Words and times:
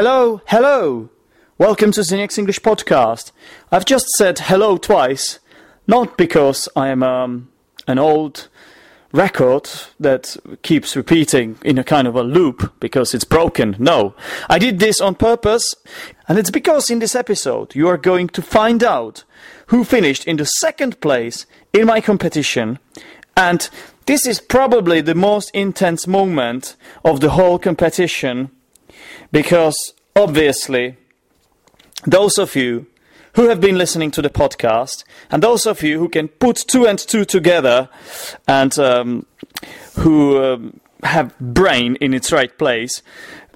Hello, 0.00 0.40
hello! 0.46 1.08
Welcome 1.58 1.90
to 1.90 2.02
Zdenek's 2.02 2.38
English 2.38 2.60
Podcast. 2.60 3.32
I've 3.72 3.84
just 3.84 4.06
said 4.10 4.38
hello 4.38 4.76
twice, 4.76 5.40
not 5.88 6.16
because 6.16 6.68
I 6.76 6.90
am 6.90 7.02
um, 7.02 7.48
an 7.88 7.98
old 7.98 8.46
record 9.10 9.68
that 9.98 10.36
keeps 10.62 10.94
repeating 10.94 11.58
in 11.64 11.78
a 11.78 11.82
kind 11.82 12.06
of 12.06 12.14
a 12.14 12.22
loop 12.22 12.74
because 12.78 13.12
it's 13.12 13.24
broken. 13.24 13.74
No, 13.80 14.14
I 14.48 14.60
did 14.60 14.78
this 14.78 15.00
on 15.00 15.16
purpose, 15.16 15.74
and 16.28 16.38
it's 16.38 16.52
because 16.52 16.90
in 16.90 17.00
this 17.00 17.16
episode 17.16 17.74
you 17.74 17.88
are 17.88 17.98
going 17.98 18.28
to 18.28 18.40
find 18.40 18.84
out 18.84 19.24
who 19.66 19.82
finished 19.82 20.28
in 20.28 20.36
the 20.36 20.44
second 20.44 21.00
place 21.00 21.44
in 21.72 21.86
my 21.86 22.00
competition, 22.00 22.78
and 23.36 23.68
this 24.06 24.28
is 24.28 24.40
probably 24.40 25.00
the 25.00 25.16
most 25.16 25.50
intense 25.54 26.06
moment 26.06 26.76
of 27.04 27.18
the 27.18 27.30
whole 27.30 27.58
competition 27.58 28.52
because 29.32 29.94
obviously 30.16 30.96
those 32.06 32.38
of 32.38 32.54
you 32.56 32.86
who 33.34 33.48
have 33.48 33.60
been 33.60 33.78
listening 33.78 34.10
to 34.10 34.22
the 34.22 34.30
podcast 34.30 35.04
and 35.30 35.42
those 35.42 35.66
of 35.66 35.82
you 35.82 35.98
who 35.98 36.08
can 36.08 36.28
put 36.28 36.56
two 36.56 36.86
and 36.86 36.98
two 36.98 37.24
together 37.24 37.88
and 38.46 38.78
um, 38.78 39.26
who 39.96 40.42
um, 40.42 40.80
have 41.02 41.38
brain 41.38 41.96
in 41.96 42.14
its 42.14 42.32
right 42.32 42.56
place 42.58 43.02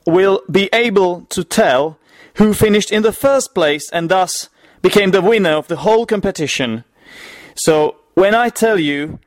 will 0.07 0.43
be 0.51 0.69
able 0.73 1.23
to 1.23 1.43
tell 1.45 1.99
who 2.35 2.55
finished 2.55 2.91
in 2.91 3.03
the 3.03 3.13
first 3.13 3.55
place 3.55 3.91
and 3.93 4.09
thus 4.09 4.49
became 4.83 5.11
the 5.11 5.23
winner 5.23 5.53
of 5.53 5.69
the 5.69 5.77
whole 5.77 6.07
competition. 6.07 6.85
So 7.55 7.97
when 8.15 8.35
I 8.35 8.49
tell 8.49 8.79
you 8.79 9.19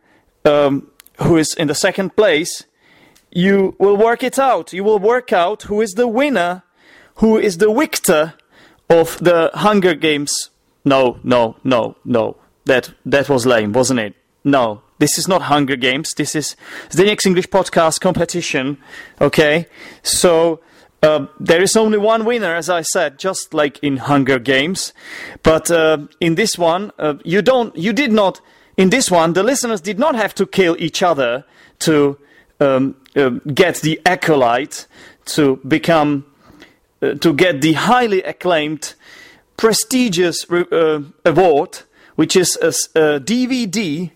um, 0.44 0.92
who 1.22 1.38
is 1.38 1.54
in 1.54 1.68
the 1.68 1.76
second 1.76 2.16
place, 2.16 2.66
you 3.36 3.76
will 3.78 3.98
work 3.98 4.24
it 4.24 4.40
out. 4.40 4.72
You 4.72 4.84
will 4.84 4.98
work 4.98 5.34
out 5.34 5.64
who 5.64 5.82
is 5.82 5.94
the 5.94 6.08
winner, 6.08 6.64
who 7.16 7.38
is 7.38 7.58
the 7.58 7.72
victor 7.72 8.34
of 8.90 9.18
the 9.20 9.52
Hunger 9.54 9.94
Games. 9.94 10.50
No, 10.86 11.20
no, 11.22 11.58
no, 11.64 11.98
no. 12.06 12.38
That 12.64 12.94
that 13.06 13.30
was 13.30 13.46
lame, 13.46 13.74
wasn't 13.74 14.00
it? 14.00 14.16
No, 14.44 14.82
this 15.00 15.18
is 15.20 15.28
not 15.28 15.44
Hunger 15.44 15.76
Games. 15.76 16.14
This 16.14 16.34
is 16.34 16.56
Zdenek's 16.90 17.26
English 17.26 17.50
podcast 17.50 18.00
competition. 18.00 18.78
Okay, 19.22 19.68
so. 20.02 20.62
Uh, 21.04 21.28
there 21.40 21.62
is 21.62 21.76
only 21.76 22.00
one 22.00 22.26
winner, 22.26 22.56
as 22.56 22.68
I 22.68 22.82
said, 22.82 23.20
just 23.20 23.54
like 23.54 23.78
in 23.84 23.98
Hunger 23.98 24.40
Games. 24.40 24.92
But 25.44 25.70
uh, 25.70 26.08
in 26.20 26.34
this 26.34 26.58
one, 26.58 26.92
uh, 26.98 27.16
you 27.24 27.44
don't, 27.44 27.76
you 27.76 27.94
did 27.94 28.12
not. 28.12 28.42
In 28.76 28.90
this 28.90 29.12
one, 29.12 29.34
the 29.34 29.44
listeners 29.44 29.82
did 29.82 30.00
not 30.00 30.16
have 30.16 30.34
to 30.36 30.48
kill 30.48 30.76
each 30.80 31.04
other 31.04 31.46
to 31.80 32.18
um, 32.60 32.96
uh, 33.16 33.30
get 33.54 33.78
the 33.78 34.00
acolyte 34.06 34.88
to 35.26 35.58
become 35.68 36.26
uh, 37.02 37.14
to 37.16 37.34
get 37.34 37.62
the 37.62 37.74
highly 37.74 38.22
acclaimed 38.24 38.94
prestigious 39.58 40.50
uh, 40.52 41.02
award 41.26 41.80
which 42.16 42.36
is 42.36 42.58
a, 42.62 42.68
a 43.00 43.20
dvd 43.20 44.12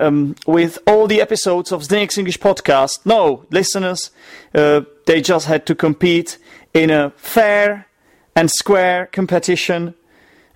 um, 0.00 0.34
with 0.46 0.78
all 0.86 1.06
the 1.06 1.20
episodes 1.20 1.70
of 1.72 1.82
Zdenek's 1.82 2.18
English 2.18 2.40
podcast. 2.40 3.04
No, 3.04 3.44
listeners, 3.50 4.10
uh, 4.54 4.82
they 5.06 5.20
just 5.20 5.46
had 5.46 5.66
to 5.66 5.74
compete 5.74 6.38
in 6.72 6.90
a 6.90 7.10
fair 7.16 7.86
and 8.34 8.50
square 8.50 9.06
competition, 9.06 9.94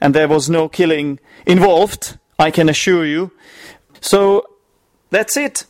and 0.01 0.15
there 0.15 0.29
was 0.29 0.49
no 0.49 0.69
killing 0.69 1.21
involved, 1.47 2.19
I 2.39 2.51
can 2.51 2.69
assure 2.69 3.05
you. 3.05 3.33
So 4.01 4.47
that's 5.11 5.37
it. 5.37 5.67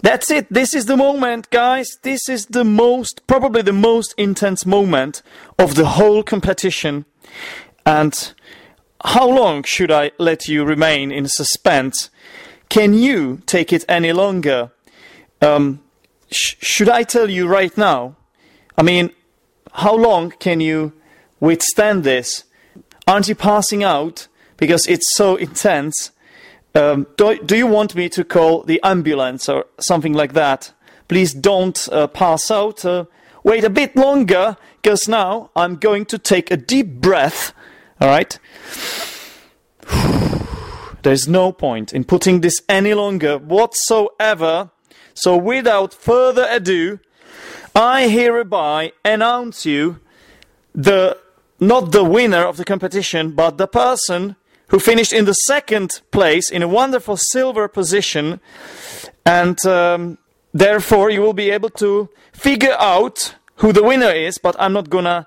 That's 0.00 0.30
it. 0.30 0.46
This 0.48 0.74
is 0.74 0.86
the 0.86 0.96
moment, 0.96 1.50
guys. 1.50 1.88
This 2.02 2.28
is 2.28 2.46
the 2.46 2.64
most, 2.64 3.26
probably 3.26 3.62
the 3.62 3.72
most 3.72 4.14
intense 4.16 4.64
moment 4.64 5.22
of 5.58 5.74
the 5.74 5.86
whole 5.86 6.22
competition. 6.22 7.04
And 7.84 8.32
how 9.04 9.28
long 9.28 9.64
should 9.64 9.90
I 9.90 10.12
let 10.18 10.48
you 10.48 10.64
remain 10.64 11.10
in 11.10 11.26
suspense? 11.26 12.10
Can 12.68 12.94
you 12.94 13.42
take 13.46 13.72
it 13.72 13.84
any 13.88 14.12
longer? 14.12 14.70
Um, 15.40 15.80
sh- 16.30 16.56
should 16.60 16.88
I 16.88 17.02
tell 17.02 17.28
you 17.28 17.48
right 17.48 17.76
now? 17.76 18.16
I 18.76 18.82
mean, 18.82 19.10
how 19.72 19.96
long 19.96 20.30
can 20.30 20.60
you 20.60 20.92
withstand 21.40 22.04
this? 22.04 22.44
Aren't 23.06 23.28
you 23.28 23.34
passing 23.34 23.82
out 23.82 24.28
because 24.56 24.86
it's 24.86 25.06
so 25.14 25.36
intense? 25.36 26.12
Um, 26.78 27.08
do, 27.16 27.36
do, 27.42 27.56
you 27.56 27.66
want 27.66 27.96
me 27.96 28.08
to 28.10 28.22
call 28.22 28.62
the 28.62 28.80
ambulance 28.84 29.48
or 29.48 29.66
something 29.80 30.12
like 30.12 30.34
that? 30.34 30.72
Please 31.08 31.34
don't 31.34 31.88
uh, 31.90 32.06
pass 32.06 32.52
out. 32.52 32.84
Uh, 32.84 33.06
wait 33.42 33.64
a 33.64 33.70
bit 33.70 33.96
longer, 33.96 34.56
because 34.80 35.08
now 35.08 35.50
I'm 35.56 35.74
going 35.74 36.04
to 36.06 36.18
take 36.18 36.52
a 36.52 36.56
deep 36.56 37.00
breath. 37.00 37.52
All 38.00 38.08
right? 38.08 38.38
There's 41.02 41.26
no 41.26 41.50
point 41.50 41.92
in 41.92 42.04
putting 42.04 42.42
this 42.42 42.62
any 42.68 42.94
longer 42.94 43.38
whatsoever. 43.38 44.70
So, 45.14 45.36
without 45.36 45.92
further 45.92 46.46
ado, 46.48 47.00
I 47.74 48.06
hereby 48.06 48.92
announce 49.04 49.66
you 49.66 49.98
the 50.72 51.18
not 51.58 51.90
the 51.90 52.04
winner 52.04 52.44
of 52.46 52.56
the 52.56 52.64
competition, 52.64 53.32
but 53.32 53.58
the 53.58 53.66
person 53.66 54.36
who 54.68 54.78
finished 54.78 55.12
in 55.12 55.24
the 55.24 55.32
second 55.32 56.00
place 56.10 56.50
in 56.50 56.62
a 56.62 56.68
wonderful 56.68 57.16
silver 57.16 57.68
position. 57.68 58.40
And 59.24 59.58
um, 59.66 60.18
therefore, 60.52 61.10
you 61.10 61.20
will 61.20 61.32
be 61.32 61.50
able 61.50 61.70
to 61.70 62.08
figure 62.32 62.76
out 62.78 63.34
who 63.56 63.72
the 63.72 63.82
winner 63.82 64.10
is, 64.10 64.38
but 64.38 64.56
I'm 64.58 64.72
not 64.72 64.90
gonna 64.90 65.26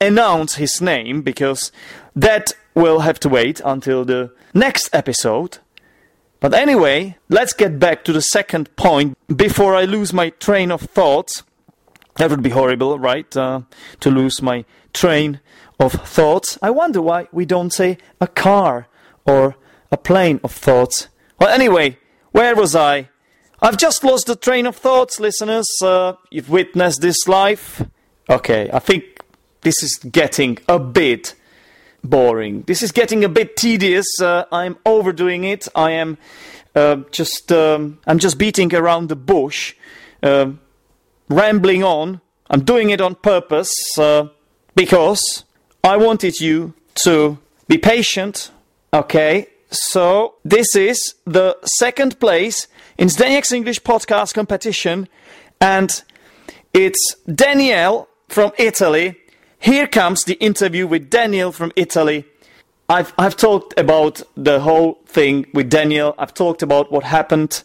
announce 0.00 0.56
his 0.56 0.80
name 0.80 1.22
because 1.22 1.72
that 2.14 2.52
will 2.74 3.00
have 3.00 3.20
to 3.20 3.28
wait 3.28 3.60
until 3.64 4.04
the 4.04 4.32
next 4.54 4.88
episode. 4.92 5.58
But 6.40 6.54
anyway, 6.54 7.16
let's 7.28 7.52
get 7.52 7.78
back 7.78 8.04
to 8.04 8.12
the 8.12 8.20
second 8.20 8.74
point 8.76 9.18
before 9.34 9.74
I 9.74 9.84
lose 9.84 10.12
my 10.12 10.30
train 10.30 10.70
of 10.70 10.82
thoughts. 10.82 11.42
That 12.16 12.30
would 12.30 12.42
be 12.42 12.50
horrible, 12.50 12.98
right? 12.98 13.36
Uh, 13.36 13.62
to 14.00 14.10
lose 14.10 14.40
my 14.40 14.64
train 14.92 15.40
of 15.78 15.92
thoughts. 15.92 16.58
I 16.62 16.70
wonder 16.70 17.00
why 17.00 17.28
we 17.32 17.44
don't 17.44 17.72
say 17.72 17.98
a 18.20 18.26
car 18.26 18.88
or 19.24 19.56
a 19.90 19.96
plane 19.96 20.40
of 20.42 20.52
thoughts. 20.52 21.08
Well, 21.38 21.48
anyway, 21.48 21.98
where 22.32 22.54
was 22.54 22.74
I? 22.74 23.08
I've 23.60 23.76
just 23.76 24.04
lost 24.04 24.26
the 24.26 24.36
train 24.36 24.66
of 24.66 24.76
thoughts, 24.76 25.18
listeners. 25.18 25.68
Uh, 25.82 26.14
you've 26.30 26.50
witnessed 26.50 27.00
this 27.00 27.26
life. 27.26 27.82
Okay, 28.30 28.70
I 28.72 28.78
think 28.78 29.04
this 29.62 29.82
is 29.82 29.96
getting 29.96 30.58
a 30.68 30.78
bit 30.78 31.34
boring. 32.04 32.62
This 32.62 32.82
is 32.82 32.92
getting 32.92 33.24
a 33.24 33.28
bit 33.28 33.56
tedious. 33.56 34.20
Uh, 34.20 34.44
I'm 34.52 34.76
overdoing 34.86 35.44
it. 35.44 35.66
I 35.74 35.92
am 35.92 36.18
uh, 36.74 36.96
just 37.10 37.50
um, 37.50 37.98
I'm 38.06 38.18
just 38.18 38.38
beating 38.38 38.74
around 38.74 39.08
the 39.08 39.16
bush, 39.16 39.74
uh, 40.22 40.52
rambling 41.28 41.82
on. 41.82 42.20
I'm 42.50 42.64
doing 42.64 42.90
it 42.90 43.00
on 43.00 43.14
purpose 43.16 43.72
uh, 43.98 44.28
because 44.74 45.44
I 45.84 45.96
wanted 45.96 46.40
you 46.40 46.74
to 47.04 47.38
be 47.68 47.78
patient. 47.78 48.50
Okay, 48.92 49.48
so 49.70 50.34
this 50.44 50.74
is 50.74 51.14
the 51.24 51.56
second 51.64 52.18
place 52.18 52.66
in 52.96 53.08
Zdenek's 53.08 53.52
English 53.52 53.82
podcast 53.82 54.34
competition, 54.34 55.08
and 55.60 56.02
it's 56.74 57.14
Danielle 57.32 58.08
from 58.28 58.50
Italy. 58.58 59.18
Here 59.60 59.86
comes 59.86 60.24
the 60.24 60.34
interview 60.34 60.86
with 60.86 61.10
Daniel 61.10 61.52
from 61.52 61.70
Italy. 61.76 62.24
I've, 62.88 63.12
I've 63.16 63.36
talked 63.36 63.78
about 63.78 64.22
the 64.36 64.60
whole 64.60 64.98
thing 65.06 65.46
with 65.54 65.70
Daniel. 65.70 66.14
I've 66.18 66.34
talked 66.34 66.62
about 66.62 66.90
what 66.90 67.04
happened, 67.04 67.62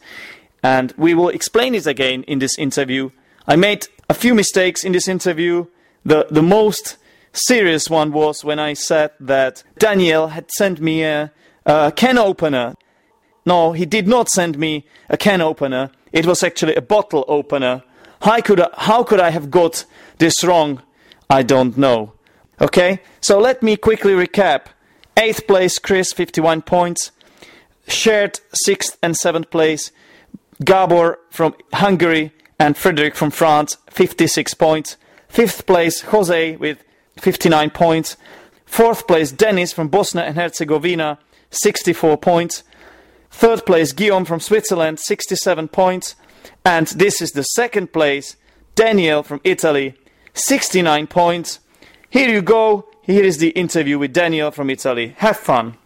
and 0.61 0.93
we 0.97 1.15
will 1.15 1.29
explain 1.29 1.73
it 1.73 1.87
again 1.87 2.23
in 2.23 2.39
this 2.39 2.57
interview. 2.59 3.09
I 3.47 3.55
made 3.55 3.87
a 4.07 4.13
few 4.13 4.35
mistakes 4.35 4.83
in 4.83 4.91
this 4.91 5.07
interview. 5.07 5.65
The, 6.05 6.27
the 6.29 6.43
most 6.43 6.97
serious 7.33 7.89
one 7.89 8.11
was 8.11 8.43
when 8.43 8.59
I 8.59 8.73
said 8.73 9.11
that 9.19 9.63
Daniel 9.77 10.29
had 10.29 10.49
sent 10.51 10.79
me 10.79 11.03
a, 11.03 11.31
a 11.65 11.91
can 11.91 12.17
opener. 12.17 12.75
No, 13.45 13.73
he 13.73 13.85
did 13.85 14.07
not 14.07 14.29
send 14.29 14.57
me 14.57 14.85
a 15.09 15.17
can 15.17 15.41
opener. 15.41 15.91
It 16.11 16.25
was 16.25 16.43
actually 16.43 16.75
a 16.75 16.81
bottle 16.81 17.25
opener. 17.27 17.83
How 18.21 18.39
could 18.39 18.61
I, 18.61 18.69
how 18.77 19.03
could 19.03 19.19
I 19.19 19.31
have 19.31 19.51
got 19.51 19.85
this 20.19 20.43
wrong? 20.43 20.81
I 21.29 21.43
don't 21.43 21.77
know. 21.77 22.13
Okay, 22.61 22.99
so 23.19 23.39
let 23.39 23.63
me 23.63 23.75
quickly 23.75 24.13
recap. 24.13 24.67
Eighth 25.17 25.47
place, 25.47 25.79
Chris, 25.79 26.13
51 26.13 26.61
points. 26.61 27.11
Shared 27.87 28.39
sixth 28.53 28.97
and 29.03 29.17
seventh 29.17 29.49
place, 29.49 29.91
Gabor 30.63 31.19
from 31.29 31.55
Hungary 31.73 32.31
and 32.57 32.77
Frederick 32.77 33.15
from 33.15 33.29
France, 33.29 33.77
56 33.89 34.53
points. 34.53 34.95
Fifth 35.27 35.65
place, 35.65 36.01
Jose 36.01 36.55
with 36.55 36.83
59 37.19 37.69
points. 37.71 38.17
Fourth 38.65 39.07
place, 39.07 39.31
Dennis 39.31 39.71
from 39.71 39.87
Bosnia 39.87 40.25
and 40.25 40.35
Herzegovina, 40.35 41.19
64 41.51 42.17
points. 42.17 42.63
Third 43.29 43.65
place, 43.65 43.91
Guillaume 43.93 44.25
from 44.25 44.39
Switzerland, 44.39 44.99
67 44.99 45.67
points. 45.67 46.15
And 46.65 46.87
this 46.87 47.21
is 47.21 47.31
the 47.31 47.43
second 47.43 47.93
place, 47.93 48.35
Daniel 48.75 49.23
from 49.23 49.41
Italy, 49.43 49.95
69 50.33 51.07
points. 51.07 51.59
Here 52.09 52.29
you 52.29 52.41
go. 52.41 52.87
Here 53.01 53.23
is 53.23 53.39
the 53.39 53.49
interview 53.49 53.99
with 53.99 54.13
Daniel 54.13 54.51
from 54.51 54.69
Italy. 54.69 55.13
Have 55.17 55.37
fun. 55.37 55.77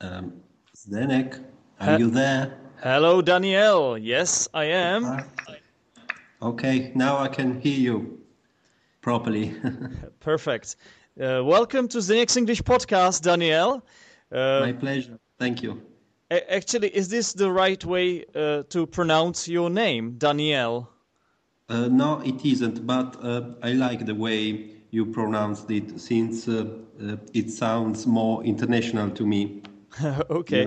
Um, 0.00 0.32
Zdenek, 0.76 1.42
are 1.80 1.98
you 1.98 2.10
there? 2.10 2.58
Hello, 2.82 3.22
Danielle. 3.22 3.96
Yes, 3.96 4.48
I 4.52 4.64
am. 4.64 5.22
Okay, 6.42 6.90
now 6.96 7.16
I 7.16 7.28
can 7.28 7.60
hear 7.60 7.78
you 7.78 8.18
properly. 9.00 9.54
Perfect. 10.18 10.74
Uh, 11.16 11.44
welcome 11.44 11.86
to 11.86 11.98
Zdenek's 11.98 12.36
English 12.36 12.60
podcast, 12.62 13.22
Danielle. 13.22 13.84
Uh, 14.32 14.62
My 14.62 14.72
pleasure. 14.72 15.16
Thank 15.38 15.62
you. 15.62 15.80
actually, 16.32 16.88
is 16.88 17.08
this 17.08 17.32
the 17.34 17.52
right 17.52 17.84
way 17.84 18.24
uh, 18.34 18.64
to 18.70 18.86
pronounce 18.88 19.46
your 19.46 19.70
name, 19.70 20.16
Danielle? 20.18 20.90
Uh, 21.68 21.86
no, 21.86 22.20
it 22.24 22.44
isn't, 22.44 22.84
but 22.84 23.16
uh, 23.22 23.42
I 23.62 23.74
like 23.74 24.06
the 24.06 24.14
way 24.16 24.70
you 24.90 25.06
pronounced 25.06 25.70
it 25.70 26.00
since 26.00 26.48
uh, 26.48 26.66
it 27.32 27.48
sounds 27.48 28.08
more 28.08 28.42
international 28.42 29.10
to 29.10 29.24
me. 29.24 29.62
okay. 30.30 30.66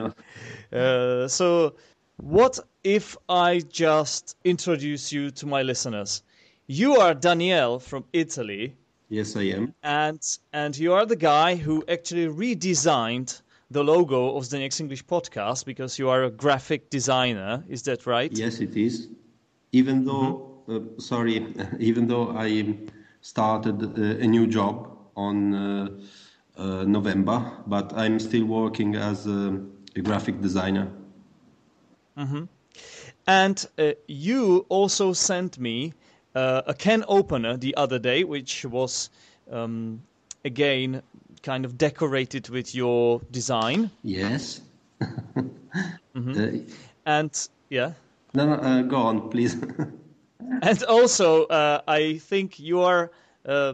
Yeah. 0.72 0.80
Uh, 0.80 1.28
so, 1.28 1.74
what 2.18 2.60
if 2.84 3.18
I 3.30 3.60
just 3.60 4.36
introduce 4.44 5.12
you 5.12 5.32
to 5.32 5.46
my 5.46 5.62
listeners? 5.64 6.24
You 6.68 6.96
are 6.96 7.14
Daniel 7.14 7.80
from 7.80 8.06
Italy, 8.14 8.76
Yes, 9.10 9.36
I 9.36 9.44
am. 9.44 9.74
and 9.84 10.20
and 10.54 10.78
you 10.78 10.94
are 10.94 11.06
the 11.06 11.16
guy 11.16 11.56
who 11.56 11.84
actually 11.88 12.28
redesigned 12.28 13.42
the 13.70 13.84
logo 13.84 14.36
of 14.36 14.44
Zdenek's 14.44 14.80
English 14.80 15.06
podcast 15.06 15.66
because 15.66 16.00
you 16.00 16.10
are 16.10 16.24
a 16.24 16.32
graphic 16.32 16.90
designer. 16.90 17.64
Is 17.70 17.84
that 17.84 18.06
right? 18.08 18.32
Yes, 18.32 18.60
it 18.62 18.76
is. 18.76 19.10
Even 19.72 20.06
though, 20.06 20.64
uh, 20.70 20.80
sorry, 21.00 21.54
even 21.80 22.08
though 22.08 22.30
I 22.32 22.78
started 23.22 23.84
uh, 23.84 24.24
a 24.24 24.28
new 24.28 24.48
job 24.48 24.88
on 25.16 25.54
uh, 25.54 25.90
uh, 26.58 26.84
November, 26.86 27.52
but 27.68 27.94
I'm 27.96 28.20
still 28.20 28.46
working 28.46 28.96
as 28.96 29.28
a, 29.28 29.60
a 29.96 30.02
graphic 30.02 30.42
designer. 30.42 30.88
And 33.28 33.68
uh, 33.78 33.92
you 34.08 34.66
also 34.70 35.14
sent 35.14 35.58
me 35.58 35.94
uh, 36.36 36.62
a 36.68 36.74
can 36.74 37.04
opener 37.08 37.58
the 37.58 37.76
other 37.76 38.00
day, 38.00 38.24
which 38.24 38.66
was 38.66 39.10
um, 39.52 40.02
again 40.44 41.02
kind 41.44 41.66
of 41.66 41.78
decorated 41.78 42.50
with 42.50 42.76
your 42.76 43.22
design. 43.32 43.92
Yes. 44.04 44.62
Uh, 46.16 46.48
And 47.06 47.50
yeah, 47.70 47.92
no, 48.34 48.46
no, 48.46 48.54
uh, 48.54 48.82
go 48.84 48.96
on, 48.96 49.30
please. 49.30 49.56
and 50.62 50.84
also 50.84 51.44
uh, 51.48 51.82
I 51.88 52.18
think 52.20 52.58
you 52.58 52.80
are 52.82 53.12
uh, 53.46 53.74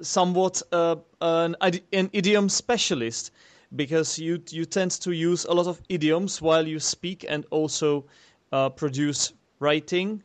somewhat 0.00 0.60
uh, 0.72 0.96
an, 1.20 1.56
an 1.92 2.10
idiom 2.12 2.48
specialist 2.48 3.30
because 3.76 4.18
you 4.18 4.40
you 4.50 4.64
tend 4.64 4.90
to 4.90 5.12
use 5.12 5.44
a 5.44 5.52
lot 5.52 5.66
of 5.66 5.80
idioms 5.88 6.42
while 6.42 6.66
you 6.66 6.78
speak 6.80 7.24
and 7.28 7.46
also 7.50 8.04
uh, 8.52 8.68
produce 8.70 9.32
writing. 9.60 10.22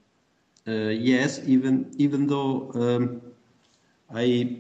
Uh, 0.68 0.90
yes, 0.90 1.40
even 1.48 1.92
even 1.98 2.28
though 2.28 2.72
um, 2.76 3.22
I 4.14 4.58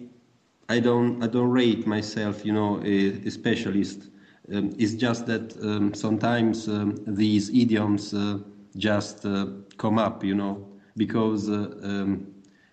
I 0.69 0.80
don't 0.80 1.24
I 1.24 1.28
don't 1.28 1.50
rate 1.50 1.88
myself, 1.88 2.45
you 2.45 2.54
know, 2.54 2.80
a, 2.84 3.28
a 3.28 3.30
specialist. 3.30 4.10
Um, 4.54 4.74
it's 4.78 4.94
just 4.94 5.25
that 5.25 5.57
um, 5.62 5.94
sometimes 5.94 6.69
um, 6.69 6.95
these 7.06 7.50
idioms 7.50 8.13
uh, 8.13 8.39
just 8.78 9.25
uh, 9.25 9.48
come 9.78 10.00
up, 10.00 10.24
you 10.24 10.36
know, 10.36 10.66
because 10.95 11.50
uh, 11.50 11.78
um, 11.84 12.28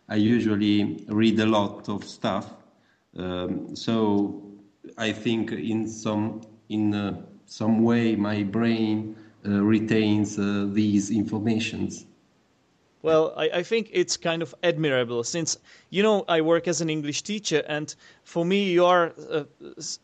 I 0.09 0.17
usually 0.17 1.05
read 1.09 1.41
a 1.41 1.47
lot 1.47 1.89
of 1.89 2.05
stuff. 2.05 2.55
Um, 3.17 3.75
so 3.75 4.44
I 4.97 5.13
think 5.13 5.53
in 5.53 5.89
some 5.89 6.41
in 6.69 6.95
uh, 6.95 7.23
some 7.47 7.83
way 7.83 8.17
my 8.17 8.43
brain 8.43 9.17
uh, 9.47 9.63
retains 9.63 10.39
uh, 10.39 10.67
these 10.73 11.11
informations. 11.11 12.07
Well, 13.03 13.35
I, 13.37 13.51
I 13.59 13.63
think 13.63 13.91
it's 13.93 14.17
kind 14.17 14.41
of 14.41 14.55
admirable 14.63 15.25
since, 15.25 15.59
you 15.91 16.03
know, 16.03 16.25
I 16.27 16.41
work 16.41 16.67
as 16.67 16.81
an 16.81 16.89
English 16.89 17.21
teacher, 17.21 17.63
and 17.69 17.95
for 18.23 18.47
me, 18.47 18.71
you 18.71 18.87
are 18.87 19.13
uh, 19.31 19.45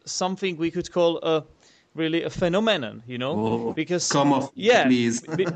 something 0.04 0.58
we 0.58 0.70
could 0.70 0.92
call 0.92 1.18
a 1.22 1.44
really 1.94 2.24
a 2.24 2.28
phenomenon, 2.28 3.02
you 3.06 3.16
know? 3.16 3.32
Oh, 3.32 3.72
because, 3.72 4.12
come 4.12 4.34
off, 4.34 4.50
yeah, 4.54 4.84
please. 4.84 5.20
be- 5.36 5.46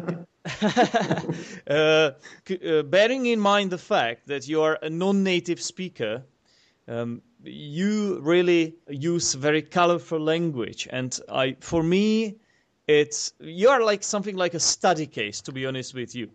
uh, 1.68 2.12
c- 2.48 2.78
uh, 2.78 2.82
bearing 2.84 3.26
in 3.26 3.40
mind 3.40 3.70
the 3.70 3.78
fact 3.78 4.26
that 4.26 4.48
you 4.48 4.62
are 4.62 4.78
a 4.80 4.88
non 4.88 5.22
native 5.22 5.60
speaker, 5.60 6.22
um, 6.88 7.20
you 7.44 8.20
really 8.20 8.76
use 8.88 9.34
very 9.34 9.62
colorful 9.62 10.18
language. 10.20 10.88
And 10.90 11.18
I, 11.28 11.56
for 11.60 11.82
me, 11.82 12.36
it's 12.88 13.32
you 13.40 13.68
are 13.68 13.82
like 13.82 14.02
something 14.02 14.36
like 14.36 14.54
a 14.54 14.60
study 14.60 15.06
case, 15.06 15.40
to 15.42 15.52
be 15.52 15.66
honest 15.66 15.94
with 15.94 16.14
you. 16.14 16.30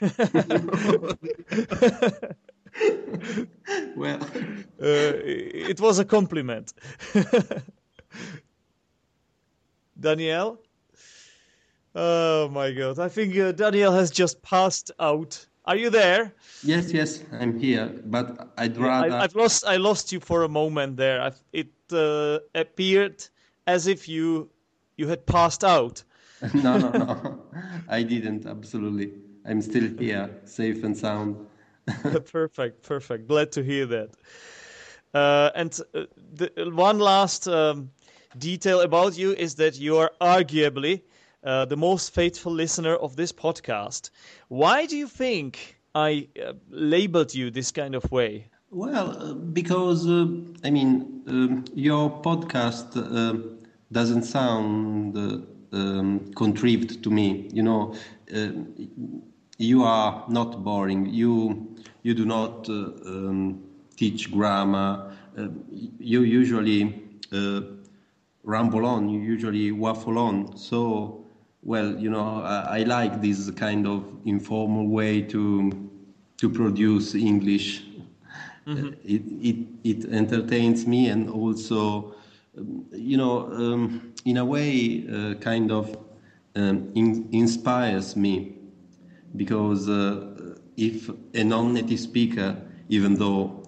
Well, 3.96 4.20
Uh, 4.82 5.12
it 5.24 5.80
was 5.80 6.00
a 6.00 6.04
compliment. 6.04 6.72
Danielle? 10.00 10.58
Oh 11.94 12.48
my 12.48 12.72
god. 12.72 12.98
I 12.98 13.08
think 13.08 13.36
uh, 13.36 13.52
Danielle 13.52 13.92
has 13.92 14.10
just 14.10 14.42
passed 14.42 14.90
out. 14.98 15.46
Are 15.64 15.76
you 15.76 15.90
there? 15.90 16.32
yes, 16.64 16.92
yes, 16.92 17.22
I'm 17.32 17.58
here, 17.58 17.88
but 18.06 18.52
I'd 18.58 18.76
rather. 18.76 19.14
I've 19.14 19.34
lost 19.36 19.64
I 19.64 19.76
lost 19.76 20.12
you 20.12 20.18
for 20.20 20.42
a 20.42 20.48
moment 20.48 20.96
there. 20.96 21.22
i 21.22 21.30
it 21.52 21.70
uh, 21.92 22.38
appeared 22.54 23.24
as 23.66 23.86
if 23.86 24.08
you 24.08 24.50
you 24.96 25.06
had 25.06 25.24
passed 25.24 25.62
out. 25.62 26.02
no, 26.54 26.78
no, 26.78 26.90
no. 26.90 27.42
I 27.88 28.02
didn't, 28.02 28.46
absolutely. 28.46 29.12
I'm 29.44 29.62
still 29.62 29.88
here, 29.98 30.30
safe 30.44 30.82
and 30.82 30.96
sound. 30.96 31.36
perfect, 32.32 32.82
perfect. 32.82 33.28
Glad 33.28 33.52
to 33.52 33.62
hear 33.62 33.86
that. 33.86 34.10
Uh, 35.14 35.50
and 35.54 35.78
uh, 35.94 36.04
the, 36.34 36.50
one 36.74 36.98
last 36.98 37.46
um, 37.46 37.90
detail 38.38 38.80
about 38.80 39.16
you 39.16 39.32
is 39.32 39.54
that 39.56 39.78
you 39.78 39.96
are 39.98 40.10
arguably 40.20 41.02
uh, 41.44 41.64
the 41.64 41.76
most 41.76 42.14
faithful 42.14 42.52
listener 42.52 42.94
of 42.94 43.16
this 43.16 43.32
podcast. 43.32 44.10
Why 44.48 44.86
do 44.86 44.96
you 44.96 45.08
think 45.08 45.76
I 45.94 46.28
uh, 46.42 46.54
labeled 46.70 47.34
you 47.34 47.50
this 47.50 47.70
kind 47.70 47.94
of 47.94 48.10
way? 48.10 48.48
Well, 48.70 49.10
uh, 49.18 49.34
because, 49.34 50.08
uh, 50.08 50.26
I 50.64 50.70
mean, 50.70 51.22
um, 51.26 51.64
your 51.74 52.10
podcast 52.22 52.96
uh, 52.96 53.38
doesn't 53.92 54.22
sound 54.22 55.16
uh, 55.16 55.76
um, 55.76 56.32
contrived 56.34 57.02
to 57.02 57.10
me. 57.10 57.48
You 57.52 57.62
know, 57.62 57.94
you 59.58 59.82
are 59.82 60.24
not 60.28 60.64
boring. 60.64 61.06
You, 61.06 61.76
you 62.02 62.14
do 62.14 62.24
not 62.24 62.68
um, 62.68 63.62
teach 63.96 64.30
grammar. 64.32 65.12
You 65.98 66.22
usually 66.22 67.02
ramble 68.44 68.86
on, 68.86 69.08
you 69.08 69.20
usually 69.20 69.70
waffle 69.72 70.18
on. 70.18 70.56
So, 70.56 71.21
well, 71.62 71.96
you 71.98 72.10
know, 72.10 72.42
I, 72.42 72.80
I 72.80 72.82
like 72.82 73.20
this 73.22 73.50
kind 73.52 73.86
of 73.86 74.04
informal 74.24 74.88
way 74.88 75.22
to 75.22 75.70
to 76.38 76.48
produce 76.50 77.14
English. 77.14 77.84
Uh, 78.66 78.92
It, 79.04 79.22
it 79.42 79.56
it 79.84 80.04
entertains 80.12 80.86
me 80.86 81.08
and 81.10 81.28
also, 81.28 82.14
um, 82.58 82.84
you 82.92 83.16
know, 83.16 83.52
um, 83.52 84.12
in 84.24 84.36
a 84.36 84.44
way, 84.44 85.04
uh, 85.08 85.34
kind 85.40 85.70
of 85.70 85.96
um, 86.56 86.90
in, 86.94 87.28
inspires 87.32 88.16
me 88.16 88.54
because 89.36 89.88
uh, 89.88 90.54
if 90.76 91.10
a 91.34 91.44
non-native 91.44 91.98
speaker, 92.00 92.56
even 92.88 93.14
though 93.14 93.62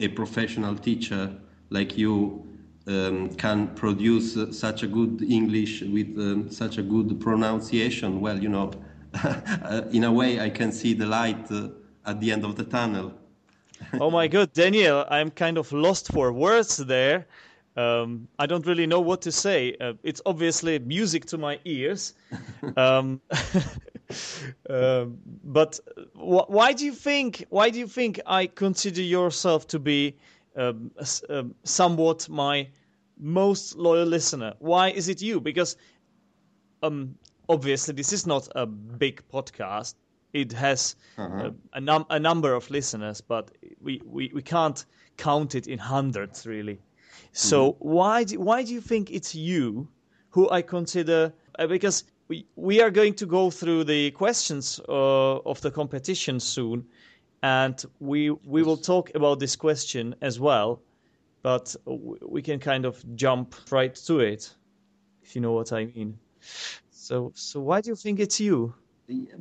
a 0.00 0.08
professional 0.08 0.74
teacher 0.76 1.30
like 1.70 1.96
you 1.98 2.44
um, 2.86 3.34
can 3.34 3.68
produce 3.74 4.36
uh, 4.36 4.52
such 4.52 4.82
a 4.82 4.86
good 4.86 5.22
English 5.22 5.82
with 5.82 6.16
um, 6.18 6.50
such 6.50 6.78
a 6.78 6.82
good 6.82 7.20
pronunciation, 7.20 8.20
well, 8.20 8.38
you 8.38 8.48
know, 8.48 8.72
uh, 9.24 9.82
in 9.92 10.04
a 10.04 10.12
way, 10.12 10.40
I 10.40 10.50
can 10.50 10.72
see 10.72 10.92
the 10.92 11.06
light 11.06 11.50
uh, 11.50 11.68
at 12.06 12.20
the 12.20 12.32
end 12.32 12.44
of 12.44 12.56
the 12.56 12.64
tunnel. 12.64 13.12
oh 14.00 14.10
my 14.10 14.26
god, 14.28 14.52
Daniel, 14.52 15.04
I'm 15.08 15.30
kind 15.30 15.58
of 15.58 15.72
lost 15.72 16.12
for 16.12 16.32
words 16.32 16.76
there. 16.76 17.26
Um, 17.76 18.28
I 18.38 18.46
don't 18.46 18.64
really 18.66 18.86
know 18.86 19.00
what 19.00 19.20
to 19.22 19.32
say. 19.32 19.76
Uh, 19.80 19.94
it's 20.04 20.20
obviously 20.26 20.78
music 20.78 21.24
to 21.26 21.38
my 21.38 21.58
ears. 21.64 22.14
Um, 22.76 23.20
um, 24.70 25.18
but 25.44 25.78
wh- 26.14 26.48
why 26.48 26.72
do 26.72 26.86
you 26.86 26.92
think? 26.92 27.44
Why 27.50 27.70
do 27.70 27.78
you 27.78 27.86
think 27.86 28.20
I 28.26 28.46
consider 28.46 29.02
yourself 29.02 29.68
to 29.68 29.78
be 29.78 30.16
um, 30.56 30.90
um, 31.28 31.54
somewhat 31.64 32.28
my 32.28 32.68
most 33.18 33.76
loyal 33.76 34.06
listener? 34.06 34.54
Why 34.58 34.90
is 34.90 35.08
it 35.08 35.22
you? 35.22 35.40
Because 35.40 35.76
um, 36.82 37.16
obviously 37.48 37.94
this 37.94 38.12
is 38.12 38.26
not 38.26 38.48
a 38.54 38.66
big 38.66 39.22
podcast. 39.32 39.94
It 40.32 40.52
has 40.52 40.96
uh, 41.38 41.50
a, 41.72 41.80
num- 41.80 42.06
a 42.10 42.18
number 42.18 42.54
of 42.54 42.70
listeners, 42.70 43.20
but 43.20 43.50
we, 43.80 44.00
we, 44.04 44.30
we 44.34 44.42
can't 44.42 44.84
count 45.16 45.54
it 45.54 45.66
in 45.66 45.78
hundreds 45.78 46.46
really. 46.46 46.80
So 47.32 47.76
why 47.78 48.24
do, 48.24 48.40
why 48.40 48.62
do 48.64 48.72
you 48.72 48.80
think 48.80 49.10
it's 49.10 49.34
you 49.34 49.88
who 50.30 50.50
I 50.50 50.62
consider 50.62 51.32
uh, 51.58 51.66
because 51.66 52.04
we 52.28 52.46
we 52.56 52.80
are 52.80 52.90
going 52.90 53.14
to 53.14 53.26
go 53.26 53.50
through 53.50 53.84
the 53.84 54.10
questions 54.12 54.80
uh, 54.88 55.36
of 55.38 55.60
the 55.60 55.70
competition 55.70 56.40
soon, 56.40 56.86
and 57.44 57.84
we 58.00 58.30
we 58.30 58.62
will 58.62 58.78
talk 58.78 59.14
about 59.14 59.38
this 59.38 59.54
question 59.54 60.14
as 60.22 60.40
well, 60.40 60.80
but 61.42 61.76
we 62.22 62.40
can 62.40 62.58
kind 62.58 62.86
of 62.86 63.04
jump 63.16 63.54
right 63.70 63.94
to 64.06 64.20
it, 64.20 64.54
if 65.22 65.36
you 65.36 65.42
know 65.42 65.52
what 65.52 65.70
I 65.70 65.84
mean. 65.84 66.18
So 66.90 67.32
so 67.34 67.60
why 67.60 67.82
do 67.82 67.90
you 67.90 67.96
think 67.96 68.18
it's 68.18 68.40
you? 68.40 68.72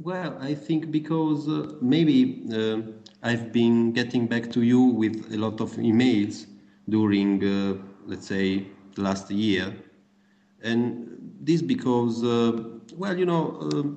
Well, 0.03 0.38
I 0.41 0.53
think 0.53 0.91
because 0.91 1.48
uh, 1.48 1.75
maybe 1.81 2.43
uh, 2.53 2.81
I've 3.22 3.53
been 3.53 3.93
getting 3.93 4.27
back 4.27 4.51
to 4.51 4.62
you 4.62 4.81
with 4.81 5.31
a 5.33 5.38
lot 5.38 5.62
of 5.62 5.72
emails 5.77 6.45
during, 6.89 7.41
uh, 7.41 7.77
let's 8.05 8.27
say, 8.27 8.67
the 8.95 9.01
last 9.01 9.31
year, 9.31 9.74
and 10.62 11.07
this 11.39 11.62
because, 11.62 12.22
uh, 12.22 12.51
well, 12.98 13.17
you 13.17 13.25
know, 13.25 13.95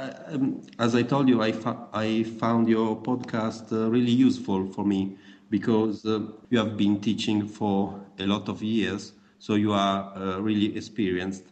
um, 0.00 0.34
um, 0.34 0.60
as 0.78 0.94
I 0.94 1.02
told 1.02 1.28
you, 1.28 1.42
I, 1.42 1.52
I 1.92 2.22
found 2.24 2.68
your 2.68 2.96
podcast 3.02 3.72
uh, 3.72 3.90
really 3.90 4.12
useful 4.12 4.66
for 4.66 4.84
me 4.84 5.16
because 5.50 6.04
uh, 6.06 6.20
you 6.50 6.58
have 6.58 6.76
been 6.76 7.00
teaching 7.00 7.46
for 7.46 8.00
a 8.18 8.26
lot 8.26 8.48
of 8.48 8.62
years, 8.62 9.12
so 9.38 9.54
you 9.54 9.72
are 9.72 10.12
uh, 10.16 10.38
really 10.40 10.76
experienced 10.76 11.44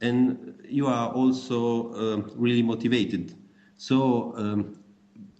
and 0.00 0.54
you 0.68 0.86
are 0.86 1.10
also 1.12 1.92
uh, 1.92 2.16
really 2.36 2.62
motivated. 2.62 3.34
So 3.76 4.34
um, 4.36 4.78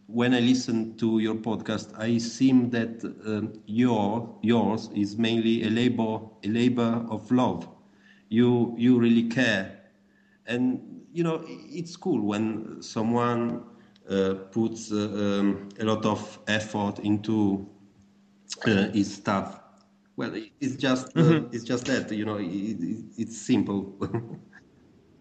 when 0.07 0.35
I 0.35 0.41
listen 0.41 0.97
to 0.99 1.19
your 1.19 1.35
podcast, 1.37 1.93
I 1.99 2.19
seem 2.19 2.71
that 2.71 3.05
um, 3.27 3.61
your 3.67 4.39
yours 4.43 4.91
is 4.95 5.17
mainly 5.19 5.65
a 5.65 5.71
labor 5.71 6.21
a 6.45 6.49
labor 6.49 7.07
of 7.11 7.31
love. 7.31 7.69
You 8.29 8.75
you 8.79 8.99
really 8.99 9.25
care, 9.29 9.81
and 10.47 10.98
you 11.19 11.25
know 11.25 11.43
it's 11.47 11.97
cool 11.97 12.21
when 12.21 12.81
someone 12.81 13.65
uh, 14.09 14.35
puts 14.53 14.93
uh, 14.93 14.97
um, 14.97 15.69
a 15.81 15.85
lot 15.85 16.07
of 16.07 16.39
effort 16.47 17.01
into 17.01 17.69
uh, 18.67 18.89
his 18.93 19.15
stuff. 19.15 19.61
Well, 20.17 20.33
it's 20.61 20.77
just 20.77 21.09
uh, 21.17 21.43
it's 21.53 21.65
just 21.65 21.87
that 21.87 22.13
you 22.13 22.25
know 22.25 22.37
it, 22.37 22.47
it, 22.47 23.05
it's 23.19 23.37
simple. 23.37 23.81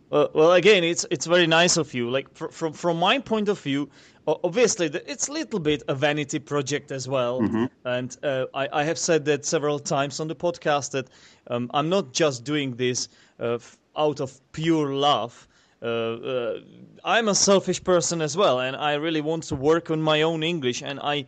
Well, 0.10 0.30
well, 0.34 0.54
again, 0.54 0.86
it's 0.86 1.06
it's 1.12 1.25
very 1.25 1.48
nice 1.48 1.75
of 1.75 1.94
you. 1.94 2.10
Like 2.10 2.34
fr- 2.34 2.48
from 2.48 2.72
from 2.72 2.98
my 2.98 3.20
point 3.20 3.50
of 3.50 3.60
view, 3.60 3.89
obviously 4.25 4.86
it's 4.86 5.27
a 5.27 5.34
little 5.34 5.60
bit 5.60 5.84
a 5.89 5.96
vanity 5.96 6.39
project 6.39 6.92
as 6.92 7.10
well. 7.10 7.42
And 7.84 8.16
uh, 8.24 8.46
I, 8.54 8.70
I 8.72 8.84
have 8.86 8.98
said 8.98 9.25
that 9.25 9.46
several 9.46 9.80
times 9.80 10.22
on 10.22 10.30
the 10.30 10.36
podcast 10.36 10.92
that 10.92 11.10
um, 11.48 11.70
I'm 11.74 11.89
not 11.89 12.13
just 12.13 12.46
doing 12.46 12.77
this 12.77 13.10
uh, 13.38 13.60
out 13.98 14.22
of 14.22 14.39
pure 14.54 14.94
love. 14.94 15.46
Uh, 15.82 15.86
uh, 15.86 16.60
I'm 17.04 17.28
a 17.28 17.36
selfish 17.36 17.84
person 17.84 18.22
as 18.22 18.36
well, 18.36 18.60
and 18.60 18.76
I 18.76 18.96
really 18.96 19.22
want 19.22 19.44
to 19.44 19.56
work 19.56 19.92
on 19.92 20.02
my 20.02 20.24
own 20.24 20.44
English. 20.44 20.82
And 20.82 21.00
I 21.00 21.26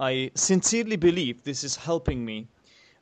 I 0.00 0.30
sincerely 0.34 0.96
believe 0.96 1.44
this 1.44 1.62
is 1.62 1.76
helping 1.76 2.24
me. 2.24 2.48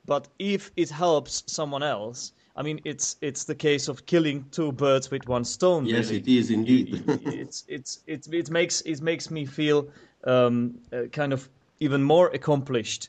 But 0.04 0.28
if 0.38 0.70
it 0.76 0.90
helps 0.90 1.44
someone 1.46 1.82
else, 1.82 2.32
I 2.56 2.62
mean, 2.62 2.80
it's 2.84 3.16
it's 3.20 3.44
the 3.44 3.54
case 3.54 3.88
of 3.88 4.04
killing 4.06 4.44
two 4.50 4.72
birds 4.72 5.10
with 5.10 5.26
one 5.26 5.44
stone. 5.44 5.86
yes, 5.86 6.06
really. 6.06 6.20
it 6.20 6.28
is 6.28 6.50
indeed. 6.50 7.02
it's 7.24 7.64
it's 7.68 8.00
it's 8.06 8.28
it 8.28 8.50
makes 8.50 8.82
it 8.82 9.00
makes 9.00 9.30
me 9.30 9.46
feel 9.46 9.88
um, 10.24 10.78
uh, 10.92 11.04
kind 11.12 11.32
of 11.32 11.48
even 11.78 12.02
more 12.02 12.28
accomplished, 12.28 13.08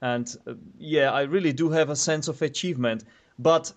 and 0.00 0.36
uh, 0.46 0.54
yeah, 0.78 1.10
I 1.10 1.22
really 1.22 1.52
do 1.52 1.70
have 1.70 1.90
a 1.90 1.96
sense 1.96 2.28
of 2.28 2.40
achievement. 2.42 3.04
But 3.38 3.72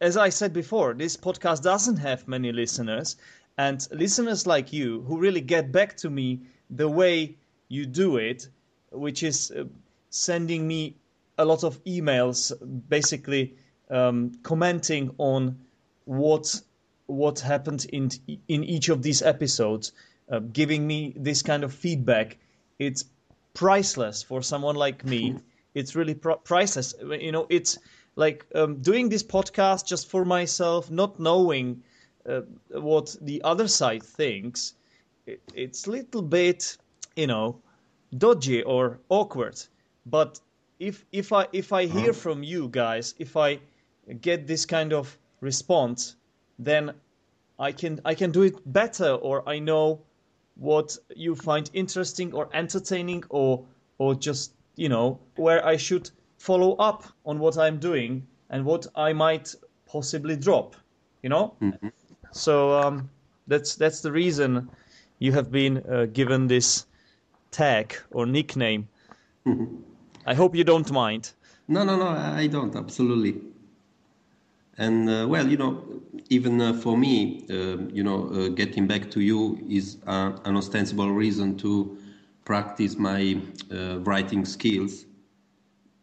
as 0.00 0.16
I 0.16 0.28
said 0.28 0.52
before, 0.52 0.94
this 0.94 1.16
podcast 1.16 1.62
doesn't 1.62 1.96
have 1.96 2.28
many 2.28 2.52
listeners, 2.52 3.16
and 3.56 3.86
listeners 3.92 4.46
like 4.46 4.72
you 4.72 5.02
who 5.02 5.18
really 5.18 5.40
get 5.40 5.72
back 5.72 5.96
to 5.98 6.10
me 6.10 6.40
the 6.70 6.88
way 6.88 7.36
you 7.68 7.86
do 7.86 8.16
it, 8.16 8.48
which 8.90 9.22
is 9.22 9.50
uh, 9.50 9.64
sending 10.10 10.66
me 10.66 10.96
a 11.38 11.44
lot 11.44 11.64
of 11.64 11.82
emails, 11.84 12.52
basically 12.88 13.54
um, 13.90 14.32
commenting 14.42 15.14
on 15.18 15.58
what 16.04 16.60
what 17.06 17.40
happened 17.40 17.86
in 17.92 18.10
in 18.48 18.64
each 18.64 18.88
of 18.88 19.02
these 19.02 19.22
episodes, 19.22 19.92
uh, 20.30 20.38
giving 20.38 20.86
me 20.86 21.14
this 21.16 21.42
kind 21.42 21.64
of 21.64 21.72
feedback. 21.72 22.38
It's 22.78 23.04
priceless 23.54 24.22
for 24.22 24.42
someone 24.42 24.76
like 24.76 25.04
me. 25.04 25.36
It's 25.74 25.96
really 25.96 26.14
pr- 26.14 26.38
priceless. 26.44 26.94
You 27.02 27.32
know, 27.32 27.46
it's 27.50 27.78
like 28.16 28.46
um, 28.54 28.76
doing 28.76 29.08
this 29.08 29.22
podcast 29.22 29.86
just 29.86 30.08
for 30.08 30.24
myself, 30.24 30.90
not 30.90 31.18
knowing 31.18 31.82
uh, 32.28 32.42
what 32.70 33.16
the 33.20 33.42
other 33.42 33.68
side 33.68 34.02
thinks. 34.02 34.74
It, 35.26 35.40
it's 35.54 35.86
a 35.86 35.90
little 35.90 36.22
bit, 36.22 36.76
you 37.16 37.26
know, 37.26 37.60
dodgy 38.16 38.62
or 38.62 39.00
awkward. 39.08 39.60
But 40.06 40.40
if 40.78 41.04
if 41.12 41.32
I 41.32 41.46
if 41.52 41.72
I 41.72 41.86
hear 41.86 42.12
from 42.12 42.42
you 42.42 42.68
guys, 42.68 43.14
if 43.18 43.36
I 43.36 43.58
get 44.20 44.46
this 44.46 44.66
kind 44.66 44.92
of 44.92 45.18
response, 45.40 46.16
then 46.58 46.92
I 47.58 47.72
can 47.72 48.00
I 48.04 48.14
can 48.14 48.30
do 48.30 48.42
it 48.42 48.56
better, 48.72 49.12
or 49.12 49.48
I 49.48 49.58
know 49.58 50.00
what 50.56 50.96
you 51.16 51.34
find 51.34 51.68
interesting 51.72 52.32
or 52.32 52.48
entertaining, 52.52 53.24
or 53.28 53.64
or 53.98 54.14
just 54.14 54.52
you 54.76 54.88
know 54.88 55.18
where 55.36 55.64
I 55.64 55.76
should 55.76 56.10
follow 56.44 56.76
up 56.76 57.04
on 57.24 57.38
what 57.38 57.56
I'm 57.56 57.78
doing 57.78 58.26
and 58.50 58.64
what 58.64 58.86
I 58.94 59.12
might 59.14 59.54
possibly 59.86 60.36
drop. 60.36 60.76
You 61.22 61.30
know, 61.30 61.54
so 62.32 62.78
um, 62.78 63.08
that's 63.46 63.76
that's 63.76 64.02
the 64.02 64.12
reason 64.12 64.68
you 65.18 65.32
have 65.32 65.50
been 65.50 65.82
uh, 65.88 66.06
given 66.12 66.48
this 66.48 66.86
tag 67.50 67.94
or 68.10 68.26
nickname. 68.26 68.88
I 70.26 70.34
hope 70.34 70.54
you 70.54 70.64
don't 70.64 70.90
mind. 70.90 71.32
No, 71.68 71.84
no, 71.84 71.96
no, 71.96 72.08
I 72.08 72.46
don't, 72.46 72.76
absolutely. 72.76 73.40
And 74.76 75.08
uh, 75.08 75.26
well, 75.28 75.48
you 75.48 75.56
know, 75.56 75.82
even 76.28 76.60
uh, 76.60 76.72
for 76.74 76.98
me, 76.98 77.44
uh, 77.48 77.78
you 77.92 78.02
know, 78.02 78.28
uh, 78.28 78.48
getting 78.48 78.86
back 78.86 79.10
to 79.12 79.20
you 79.20 79.58
is 79.68 79.96
uh, 80.06 80.32
an 80.44 80.56
ostensible 80.56 81.10
reason 81.10 81.56
to 81.58 81.96
practice 82.44 82.98
my 82.98 83.40
uh, 83.72 84.00
writing 84.00 84.44
skills. 84.44 85.06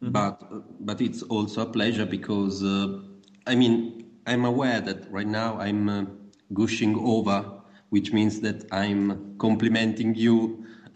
But 0.02 0.42
but 0.86 1.00
it's 1.02 1.22
also 1.24 1.62
a 1.62 1.66
pleasure 1.66 2.06
because 2.06 2.64
uh, 2.64 3.00
I 3.46 3.56
mean 3.56 4.06
I'm 4.26 4.46
aware 4.46 4.82
that 4.82 5.12
right 5.12 5.28
now 5.28 5.58
I'm 5.60 5.90
uh, 5.90 6.06
gushing 6.54 6.96
over, 6.98 7.46
which 7.90 8.12
means 8.12 8.42
that 8.42 8.66
I'm 8.72 9.38
complimenting 9.38 10.16
you 10.16 10.66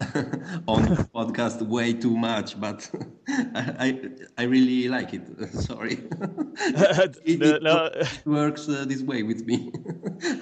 on 0.66 0.82
the 0.82 1.08
podcast 1.14 1.62
way 1.62 1.92
too 1.92 2.16
much. 2.16 2.60
But 2.60 2.90
I 3.28 3.74
I, 3.78 4.08
I 4.38 4.42
really 4.44 4.88
like 4.88 5.14
it. 5.14 5.26
Sorry, 5.52 5.98
it, 7.24 7.38
No, 7.38 7.54
it 7.54 7.62
no. 7.62 7.90
works 8.24 8.68
uh, 8.68 8.84
this 8.86 9.02
way 9.02 9.22
with 9.22 9.46
me. 9.46 9.70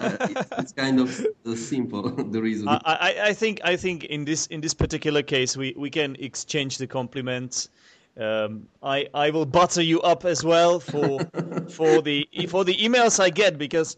Uh, 0.01 0.17
it's, 0.21 0.53
it's 0.59 0.73
kind 0.73 1.01
of 1.01 1.27
uh, 1.47 1.55
simple 1.55 2.11
the 2.11 2.41
reason. 2.41 2.69
I, 2.69 2.81
I, 2.85 3.29
I 3.29 3.33
think 3.35 3.61
I 3.65 3.77
think 3.77 4.05
in 4.05 4.25
this 4.25 4.47
in 4.47 4.61
this 4.61 4.75
particular 4.75 5.23
case 5.23 5.57
we, 5.57 5.75
we 5.77 5.91
can 5.91 6.17
exchange 6.19 6.79
the 6.79 6.87
compliments. 6.87 7.69
Um, 8.17 8.69
I 8.83 9.09
I 9.13 9.31
will 9.31 9.47
butter 9.47 9.83
you 9.83 10.01
up 10.03 10.25
as 10.25 10.45
well 10.45 10.79
for 10.79 11.21
for 11.69 12.01
the 12.01 12.29
for 12.49 12.65
the 12.65 12.77
emails 12.77 13.19
I 13.19 13.31
get 13.31 13.59
because 13.59 13.97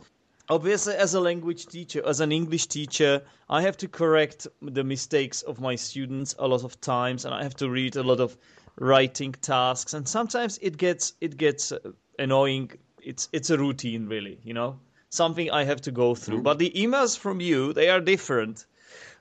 obviously 0.49 0.95
as 0.95 1.13
a 1.13 1.21
language 1.21 1.67
teacher 1.67 2.03
as 2.07 2.21
an 2.21 2.33
English 2.33 2.67
teacher 2.69 3.23
I 3.51 3.61
have 3.61 3.77
to 3.79 3.89
correct 3.89 4.47
the 4.63 4.85
mistakes 4.85 5.43
of 5.43 5.61
my 5.61 5.75
students 5.75 6.35
a 6.39 6.49
lot 6.49 6.65
of 6.65 6.81
times 6.81 7.27
and 7.27 7.35
I 7.35 7.43
have 7.43 7.57
to 7.57 7.69
read 7.69 7.97
a 7.97 8.03
lot 8.03 8.21
of 8.21 8.39
writing 8.79 9.33
tasks 9.33 9.93
and 9.93 10.09
sometimes 10.09 10.59
it 10.63 10.79
gets 10.79 11.13
it 11.21 11.37
gets 11.37 11.73
uh, 11.73 11.79
annoying. 12.19 12.71
It's 13.03 13.29
it's 13.33 13.51
a 13.51 13.59
routine 13.59 14.07
really 14.07 14.39
you 14.45 14.55
know 14.55 14.79
something 15.11 15.51
I 15.51 15.65
have 15.65 15.83
to 15.83 15.91
go 15.91 16.15
through. 16.15 16.41
But 16.43 16.59
the 16.59 16.71
emails 16.71 17.19
from 17.19 17.41
you 17.41 17.75
they 17.75 17.91
are 17.91 18.01
different. 18.01 18.65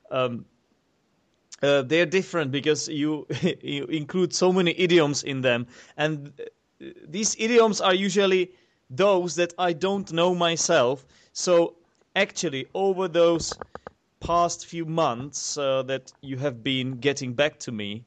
Um, 0.10 0.46
uh, 1.62 1.82
they're 1.84 2.06
different 2.06 2.52
because 2.52 2.88
you 2.88 3.28
you 3.62 3.86
include 3.86 4.34
so 4.34 4.52
many 4.52 4.74
idioms 4.80 5.24
in 5.24 5.42
them, 5.42 5.68
and 5.98 6.32
uh, 6.40 6.88
these 7.08 7.36
idioms 7.40 7.82
are 7.82 7.94
usually 7.94 8.52
those 8.90 9.36
that 9.36 9.54
I 9.58 9.74
don't 9.74 10.12
know 10.12 10.36
myself. 10.36 11.06
So 11.34 11.76
actually, 12.16 12.68
over 12.74 13.08
those 13.08 13.58
past 14.20 14.66
few 14.66 14.86
months 14.86 15.58
uh, 15.58 15.84
that 15.84 16.14
you 16.22 16.38
have 16.38 16.64
been 16.64 17.00
getting 17.00 17.34
back 17.34 17.60
to 17.60 17.72
me, 17.72 18.06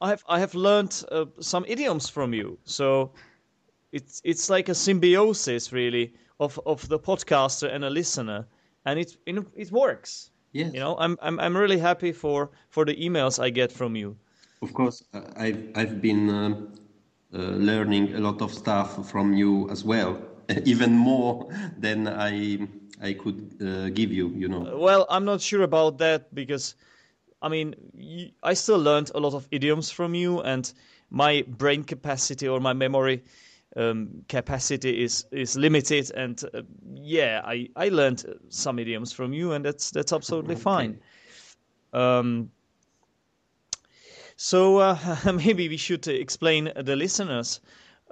I 0.00 0.08
have 0.10 0.24
I 0.28 0.38
have 0.40 0.54
learned 0.54 1.04
uh, 1.10 1.26
some 1.40 1.64
idioms 1.68 2.08
from 2.08 2.34
you. 2.34 2.58
So 2.64 3.12
it's 3.92 4.20
it's 4.24 4.50
like 4.50 4.68
a 4.68 4.74
symbiosis 4.74 5.72
really 5.72 6.14
of 6.40 6.58
of 6.66 6.88
the 6.88 6.98
podcaster 6.98 7.72
and 7.72 7.84
a 7.84 7.90
listener, 7.90 8.46
and 8.84 8.98
it 8.98 9.16
it 9.26 9.70
works. 9.72 10.30
Yes. 10.52 10.72
You 10.72 10.80
know, 10.80 10.96
I'm 10.98 11.18
I'm 11.22 11.38
I'm 11.40 11.56
really 11.56 11.78
happy 11.78 12.12
for 12.12 12.50
for 12.68 12.84
the 12.84 12.94
emails 12.96 13.38
I 13.42 13.50
get 13.50 13.72
from 13.72 13.96
you. 13.96 14.16
Of 14.62 14.72
course, 14.74 15.02
uh, 15.14 15.20
I've 15.36 15.60
I've 15.74 16.00
been 16.00 16.28
um, 16.30 16.72
uh, 17.34 17.38
learning 17.68 18.14
a 18.14 18.20
lot 18.20 18.40
of 18.42 18.52
stuff 18.52 19.10
from 19.10 19.32
you 19.34 19.68
as 19.70 19.84
well, 19.84 20.18
even 20.64 20.92
more 20.96 21.48
than 21.78 22.08
I 22.08 22.58
I 23.02 23.14
could 23.14 23.56
uh, 23.60 23.88
give 23.90 24.12
you. 24.12 24.28
You 24.36 24.48
know. 24.48 24.76
Well, 24.76 25.06
I'm 25.10 25.24
not 25.24 25.40
sure 25.40 25.62
about 25.62 25.98
that 25.98 26.34
because, 26.34 26.74
I 27.42 27.48
mean, 27.48 27.74
I 28.42 28.54
still 28.54 28.78
learned 28.78 29.10
a 29.14 29.20
lot 29.20 29.34
of 29.34 29.48
idioms 29.50 29.90
from 29.90 30.14
you, 30.14 30.40
and 30.40 30.72
my 31.10 31.42
brain 31.46 31.84
capacity 31.84 32.48
or 32.48 32.60
my 32.60 32.72
memory 32.72 33.22
um, 33.76 34.24
capacity 34.28 35.02
is 35.02 35.26
is 35.30 35.56
limited. 35.56 36.10
And 36.14 36.42
uh, 36.54 36.62
yeah, 36.94 37.42
I 37.44 37.68
I 37.76 37.88
learned 37.88 38.24
some 38.48 38.78
idioms 38.78 39.12
from 39.12 39.32
you, 39.32 39.52
and 39.52 39.64
that's 39.64 39.90
that's 39.90 40.12
absolutely 40.12 40.54
okay. 40.56 40.62
fine. 40.62 41.00
Um, 41.92 42.50
so 44.36 44.78
uh, 44.78 44.96
maybe 45.34 45.68
we 45.68 45.76
should 45.76 46.06
explain 46.08 46.72
the 46.74 46.96
listeners 46.96 47.60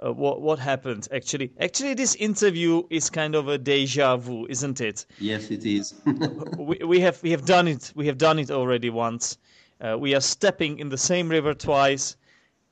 uh, 0.03 0.11
what 0.11 0.41
what 0.41 0.59
happened 0.59 1.07
actually. 1.11 1.51
Actually, 1.59 1.93
this 1.93 2.15
interview 2.15 2.83
is 2.89 3.09
kind 3.09 3.35
of 3.35 3.47
a 3.47 3.57
deja 3.57 4.17
vu, 4.17 4.47
isn't 4.47 4.81
it? 4.81 5.05
Yes, 5.19 5.51
it 5.51 5.65
is. 5.65 5.93
we, 6.57 6.77
we 6.85 6.99
have 6.99 7.21
we 7.21 7.31
have 7.31 7.45
done 7.45 7.67
it. 7.67 7.91
We 7.95 8.07
have 8.07 8.17
done 8.17 8.39
it 8.39 8.51
already 8.51 8.89
once. 8.89 9.37
Uh, 9.79 9.97
we 9.97 10.13
are 10.15 10.21
stepping 10.21 10.79
in 10.79 10.89
the 10.89 10.97
same 10.97 11.27
river 11.29 11.53
twice, 11.53 12.15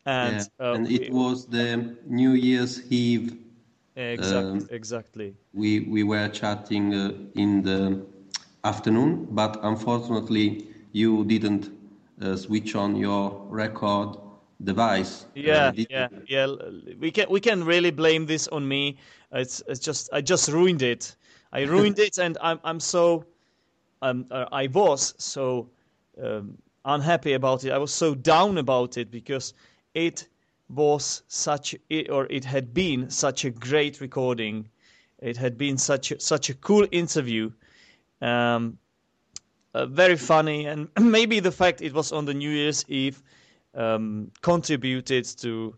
and 0.09 0.49
yeah. 0.59 0.65
Uh, 0.65 0.73
and 0.73 0.91
it 0.91 1.01
we, 1.01 1.09
was 1.09 1.45
the 1.45 1.95
New 2.07 2.31
Year's 2.31 2.91
Eve. 2.91 3.37
Exactly. 3.95 4.61
Um, 4.61 4.67
exactly. 4.71 5.35
We 5.53 5.81
we 5.81 6.03
were 6.03 6.29
chatting 6.29 6.93
uh, 6.93 7.11
in 7.35 7.61
the 7.61 8.01
afternoon, 8.63 9.27
but 9.31 9.59
unfortunately, 9.61 10.67
you 10.93 11.25
didn't 11.25 11.69
uh, 12.21 12.35
switch 12.35 12.75
on 12.75 12.95
your 12.95 13.45
record 13.49 14.17
device. 14.63 15.25
Uh, 15.25 15.27
yeah, 15.35 15.71
yeah, 15.89 16.07
yeah. 16.27 16.47
We 16.99 17.11
can 17.11 17.27
we 17.29 17.39
can 17.39 17.63
really 17.63 17.91
blame 17.91 18.25
this 18.25 18.47
on 18.47 18.67
me. 18.67 18.97
It's 19.31 19.61
it's 19.67 19.79
just 19.79 20.09
I 20.11 20.21
just 20.21 20.49
ruined 20.49 20.81
it. 20.81 21.15
I 21.51 21.61
ruined 21.75 21.99
it, 21.99 22.17
and 22.17 22.37
I'm 22.41 22.59
I'm 22.63 22.79
so 22.79 23.25
um 24.01 24.25
uh, 24.31 24.45
I 24.51 24.67
was 24.67 25.13
so 25.17 25.69
um, 26.23 26.57
unhappy 26.85 27.33
about 27.33 27.63
it. 27.63 27.71
I 27.71 27.77
was 27.77 27.93
so 27.93 28.15
down 28.15 28.57
about 28.57 28.97
it 28.97 29.11
because 29.11 29.53
it 29.93 30.27
was 30.69 31.23
such 31.27 31.75
it, 31.89 32.09
or 32.09 32.27
it 32.27 32.45
had 32.45 32.73
been 32.73 33.09
such 33.09 33.45
a 33.45 33.49
great 33.49 34.01
recording. 34.01 34.69
It 35.19 35.37
had 35.37 35.57
been 35.57 35.77
such 35.77 36.11
a, 36.11 36.19
such 36.19 36.49
a 36.49 36.53
cool 36.53 36.87
interview. 36.91 37.51
Um, 38.21 38.77
uh, 39.73 39.85
very 39.85 40.15
funny, 40.15 40.65
and 40.65 40.89
maybe 40.99 41.39
the 41.39 41.51
fact 41.51 41.81
it 41.81 41.93
was 41.93 42.11
on 42.11 42.25
the 42.25 42.33
New 42.33 42.49
Year's 42.49 42.85
Eve 42.87 43.21
um, 43.75 44.31
contributed 44.41 45.25
to 45.25 45.75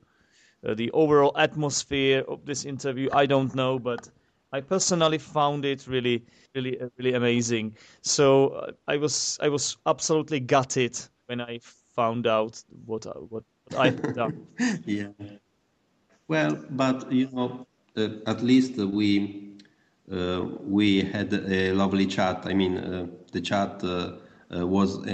uh, 0.65 0.73
the 0.73 0.91
overall 0.91 1.33
atmosphere 1.37 2.23
of 2.27 2.45
this 2.45 2.65
interview. 2.65 3.09
I 3.11 3.25
don't 3.25 3.53
know, 3.55 3.79
but 3.79 4.09
I 4.53 4.61
personally 4.61 5.17
found 5.17 5.65
it 5.65 5.87
really, 5.87 6.23
really, 6.55 6.79
uh, 6.79 6.89
really 6.97 7.13
amazing. 7.13 7.75
So 8.01 8.49
uh, 8.49 8.71
I 8.87 8.97
was, 8.97 9.39
I 9.41 9.49
was 9.49 9.77
absolutely 9.85 10.39
gutted 10.39 10.97
when 11.27 11.41
I 11.41 11.59
found 11.95 12.27
out 12.27 12.61
uh, 12.71 12.75
what, 12.85 13.31
what 13.31 13.43
I 13.77 13.93
yeah. 14.85 15.07
Well, 16.27 16.57
but 16.69 17.11
you 17.11 17.29
know, 17.31 17.67
uh, 17.97 18.09
at 18.25 18.41
least 18.41 18.77
we 18.77 19.57
we 20.07 21.01
had 21.01 21.33
a 21.33 21.71
lovely 21.73 22.05
chat. 22.05 22.43
I 22.45 22.53
mean, 22.53 22.75
the 23.31 23.41
chat 23.41 23.81
was 24.49 25.05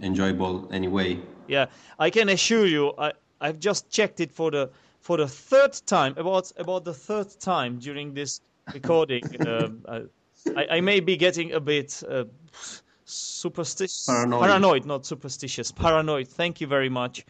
enjoyable 0.00 0.68
anyway. 0.72 1.20
Yeah, 1.46 1.66
I 1.98 2.10
can 2.10 2.28
assure 2.28 2.66
you, 2.66 2.92
I 2.98 3.12
I've 3.40 3.60
just 3.60 3.90
checked 3.90 4.20
it 4.20 4.32
for 4.32 4.50
the 4.50 4.70
for 5.00 5.18
the 5.18 5.28
third 5.28 5.74
time, 5.86 6.14
about 6.16 6.50
about 6.56 6.84
the 6.84 6.94
third 6.94 7.28
time 7.38 7.78
during 7.78 8.14
this 8.14 8.40
recording. 8.72 9.22
um, 9.46 9.84
I, 10.56 10.76
I, 10.76 10.80
may 10.80 11.00
be 11.00 11.16
getting 11.16 11.52
a 11.52 11.60
bit 11.60 12.02
uh, 12.08 12.24
superstitious, 13.04 14.06
paranoid. 14.06 14.40
paranoid, 14.40 14.86
not 14.86 15.04
superstitious, 15.04 15.70
paranoid. 15.72 16.28
Thank 16.28 16.60
you 16.60 16.66
very 16.66 16.88
much. 16.88 17.26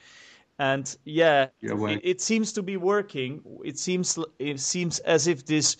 And 0.59 0.97
yeah, 1.05 1.49
it, 1.61 2.01
it, 2.05 2.21
seems 2.21 2.53
to 2.53 2.62
be 2.62 2.77
working. 2.77 3.43
It 3.64 3.79
seems 3.79 4.19
it 4.38 4.61
seems 4.61 5.01
as 5.01 5.27
if 5.27 5.45
this 5.47 5.77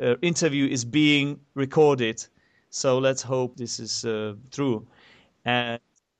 uh, 0.00 0.16
interview 0.22 0.66
is 0.66 0.84
being 0.84 1.40
recorded. 1.54 2.24
So 2.70 2.98
let's 2.98 3.22
hope 3.22 3.56
this 3.56 3.78
is 3.78 4.04
uh, 4.04 4.34
true. 4.50 4.86
And 5.44 5.78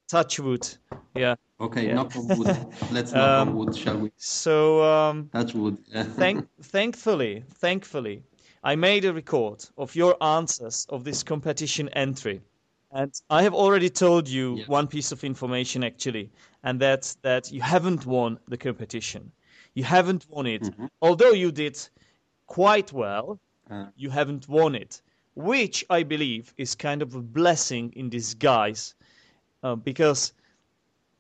touch 0.09 0.39
wood, 0.39 0.69
yeah. 1.15 1.35
Okay, 1.61 1.87
yeah. 1.87 1.95
knock 1.95 2.15
on 2.17 2.27
wood. 2.39 2.47
Let's 2.91 3.13
knock 3.13 3.41
um, 3.41 3.49
on 3.49 3.55
wood, 3.57 3.77
shall 3.77 3.97
we? 3.99 4.11
So, 4.17 4.83
um, 4.83 5.31
touch 5.33 5.55
wood. 5.55 5.79
thank, 6.17 6.47
thankfully, 6.63 7.45
thankfully, 7.55 8.23
I 8.63 8.77
made 8.77 9.05
a 9.05 9.13
record 9.13 9.65
of 9.79 9.95
your 9.95 10.23
answers 10.23 10.87
of 10.91 11.05
this 11.05 11.23
competition 11.23 11.89
entry. 11.91 12.43
And 12.91 13.13
I 13.31 13.43
have 13.43 13.55
already 13.55 13.91
told 13.91 14.29
you 14.29 14.57
yes. 14.57 14.69
one 14.69 14.87
piece 14.87 15.11
of 15.11 15.25
information 15.25 15.83
actually, 15.83 16.31
and 16.65 16.81
that's 16.81 17.15
that 17.17 17.53
you 17.53 17.61
haven't 17.61 18.05
won 18.07 18.39
the 18.49 18.57
competition. 18.57 19.31
You 19.75 19.85
haven't 19.85 20.27
won 20.29 20.47
it. 20.47 20.63
Mm-hmm. 20.63 20.87
Although 21.03 21.33
you 21.33 21.53
did 21.53 21.79
quite 22.47 22.93
well, 22.93 23.39
uh. 23.71 23.87
you 23.97 24.11
haven't 24.11 24.49
won 24.49 24.75
it, 24.75 25.03
which 25.35 25.85
I 25.91 26.03
believe 26.03 26.53
is 26.57 26.75
kind 26.75 27.03
of 27.03 27.15
a 27.15 27.21
blessing 27.21 27.93
in 27.95 28.09
disguise 28.09 28.95
uh, 29.63 29.77
because 29.77 30.33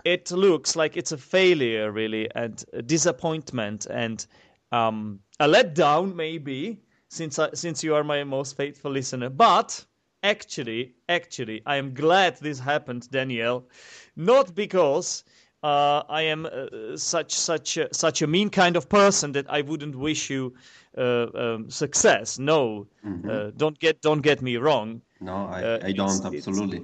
it 0.04 0.30
looks 0.30 0.76
like 0.76 0.96
it's 0.96 1.12
a 1.12 1.18
failure, 1.18 1.92
really, 1.92 2.28
and 2.34 2.64
a 2.72 2.82
disappointment 2.82 3.86
and 3.86 4.26
um, 4.72 5.20
a 5.40 5.46
letdown, 5.46 6.14
maybe, 6.14 6.80
since 7.08 7.38
I, 7.38 7.50
since 7.54 7.84
you 7.84 7.94
are 7.94 8.04
my 8.04 8.24
most 8.24 8.56
faithful 8.56 8.90
listener. 8.90 9.30
But 9.30 9.84
actually, 10.24 10.94
actually, 11.08 11.62
I 11.66 11.76
am 11.76 11.94
glad 11.94 12.38
this 12.38 12.58
happened, 12.58 13.08
Daniel, 13.10 13.68
not 14.16 14.54
because. 14.54 15.24
Uh, 15.62 16.02
I 16.10 16.20
am 16.20 16.44
uh, 16.44 16.94
such 16.94 17.32
such 17.32 17.78
a, 17.78 17.88
such 17.94 18.20
a 18.20 18.26
mean 18.26 18.50
kind 18.50 18.76
of 18.76 18.86
person 18.86 19.32
that 19.32 19.46
I 19.48 19.62
wouldn't 19.62 19.96
wish 19.96 20.28
you 20.28 20.52
uh, 20.98 21.26
um, 21.34 21.70
success. 21.70 22.38
No, 22.38 22.86
mm-hmm. 23.02 23.30
Uh, 23.30 23.50
don't 23.56 23.78
get 23.78 24.02
don't 24.02 24.20
get 24.20 24.42
me 24.42 24.58
wrong. 24.58 25.00
No, 25.22 25.46
I, 25.46 25.62
uh, 25.62 25.78
I 25.82 25.92
don't 25.92 26.22
absolutely. 26.22 26.82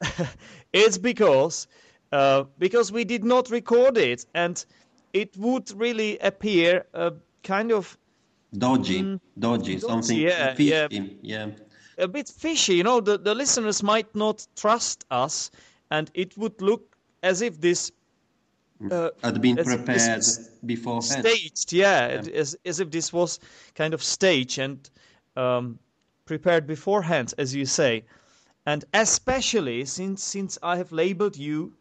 it's 0.72 0.96
because 0.96 1.66
uh, 2.12 2.44
because 2.58 2.92
we 2.92 3.04
did 3.04 3.24
not 3.24 3.50
record 3.50 3.98
it, 3.98 4.26
and 4.34 4.64
it 5.12 5.36
would 5.36 5.70
really 5.72 6.18
appear 6.18 6.86
uh, 6.94 7.10
kind 7.42 7.72
of 7.72 7.98
dodgy, 8.56 9.02
mm, 9.02 9.20
dodgy, 9.38 9.78
something 9.78 10.18
yeah, 10.18 10.54
fishy, 10.54 10.70
yeah, 10.70 11.02
yeah, 11.22 11.46
a 12.00 12.08
bit 12.08 12.28
fishy. 12.28 12.74
You 12.74 12.84
know, 12.84 13.00
the 13.00 13.18
the 13.18 13.34
listeners 13.34 13.82
might 13.82 14.14
not 14.14 14.46
trust 14.56 15.04
us, 15.10 15.50
and 15.90 16.10
it 16.14 16.36
would 16.36 16.60
look 16.60 16.96
as 17.22 17.42
if 17.42 17.60
this 17.60 17.92
mm. 18.82 18.92
uh, 18.92 19.10
had 19.22 19.40
been 19.40 19.56
prepared 19.56 20.24
before 20.64 21.02
staged 21.02 21.72
yeah, 21.72 22.22
yeah, 22.22 22.32
As, 22.32 22.56
as 22.64 22.80
if 22.80 22.90
this 22.90 23.12
was 23.12 23.38
kind 23.74 23.94
of 23.94 24.02
staged 24.02 24.58
and 24.58 24.90
um, 25.36 25.78
prepared 26.24 26.66
beforehand 26.66 27.34
as 27.38 27.54
you 27.54 27.66
say 27.66 28.04
and 28.66 28.84
especially 28.94 29.84
since 29.84 30.22
since 30.22 30.58
i 30.62 30.76
have 30.76 30.92
labeled 30.92 31.36
you 31.36 31.72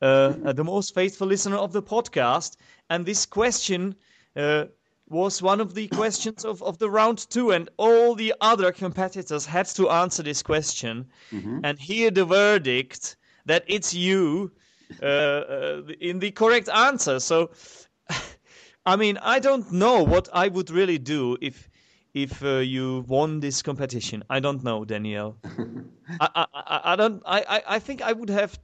uh, 0.00 0.32
uh, 0.44 0.52
the 0.52 0.62
most 0.64 0.94
faithful 0.94 1.26
listener 1.26 1.56
of 1.56 1.72
the 1.72 1.82
podcast. 1.82 2.56
And 2.88 3.04
this 3.04 3.26
question 3.26 3.96
uh, 4.36 4.66
was 5.10 5.42
one 5.42 5.60
of 5.60 5.74
the 5.74 5.88
questions 5.88 6.44
of, 6.44 6.62
of 6.62 6.78
the 6.78 6.90
round 6.90 7.26
two, 7.30 7.50
and 7.50 7.68
all 7.76 8.14
the 8.14 8.34
other 8.40 8.72
competitors 8.72 9.46
had 9.46 9.66
to 9.66 9.88
answer 9.90 10.22
this 10.22 10.42
question 10.42 11.06
mm-hmm. 11.32 11.60
and 11.64 11.78
hear 11.78 12.10
the 12.10 12.24
verdict 12.24 13.16
that 13.46 13.64
it's 13.66 13.94
you 13.94 14.52
uh, 15.02 15.06
uh 15.06 15.82
in 16.00 16.18
the 16.18 16.30
correct 16.30 16.68
answer. 16.68 17.20
So, 17.20 17.50
I 18.86 18.96
mean, 18.96 19.18
I 19.18 19.38
don't 19.38 19.70
know 19.72 20.02
what 20.02 20.28
I 20.32 20.48
would 20.48 20.70
really 20.70 20.98
do 20.98 21.36
if 21.40 21.68
if 22.14 22.42
uh, 22.42 22.58
you 22.58 23.04
won 23.06 23.40
this 23.40 23.62
competition. 23.62 24.24
I 24.30 24.40
don't 24.40 24.64
know, 24.64 24.84
Daniel. 24.84 25.36
I, 26.20 26.28
I, 26.34 26.46
I, 26.54 26.80
I, 26.92 26.96
don't. 26.96 27.22
I, 27.26 27.62
I 27.66 27.78
think 27.78 28.02
I 28.02 28.12
would 28.12 28.30
have 28.30 28.58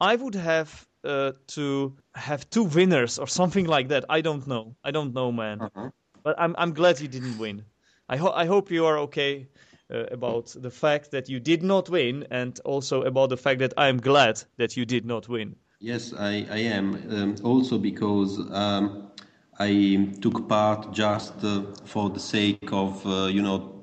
I 0.00 0.16
would 0.16 0.34
have 0.34 0.87
uh, 1.04 1.32
to 1.48 1.96
have 2.14 2.48
two 2.50 2.64
winners 2.64 3.18
or 3.18 3.26
something 3.26 3.66
like 3.66 3.88
that. 3.88 4.04
I 4.08 4.20
don't 4.20 4.46
know. 4.46 4.74
I 4.84 4.90
don't 4.90 5.14
know, 5.14 5.32
man. 5.32 5.60
Uh-huh. 5.60 5.90
But 6.22 6.36
I'm 6.38 6.54
I'm 6.58 6.72
glad 6.72 7.00
you 7.00 7.08
didn't 7.08 7.38
win. 7.38 7.64
I 8.08 8.16
hope 8.16 8.34
I 8.34 8.46
hope 8.46 8.70
you 8.70 8.86
are 8.86 8.98
okay 8.98 9.48
uh, 9.92 10.04
about 10.10 10.54
the 10.62 10.70
fact 10.70 11.10
that 11.10 11.28
you 11.28 11.40
did 11.40 11.62
not 11.62 11.88
win, 11.88 12.26
and 12.30 12.58
also 12.64 13.02
about 13.02 13.30
the 13.30 13.36
fact 13.36 13.60
that 13.60 13.72
I 13.76 13.88
am 13.88 13.98
glad 13.98 14.42
that 14.56 14.76
you 14.76 14.84
did 14.84 15.04
not 15.04 15.28
win. 15.28 15.56
Yes, 15.80 16.12
I 16.12 16.46
I 16.50 16.58
am. 16.76 16.94
Um, 17.10 17.36
also 17.44 17.78
because. 17.78 18.38
Um, 18.50 19.08
I 19.60 20.14
took 20.20 20.48
part 20.48 20.92
just 20.92 21.42
uh, 21.42 21.62
for 21.84 22.10
the 22.10 22.20
sake 22.20 22.72
of, 22.72 23.04
uh, 23.04 23.26
you 23.26 23.42
know, 23.42 23.82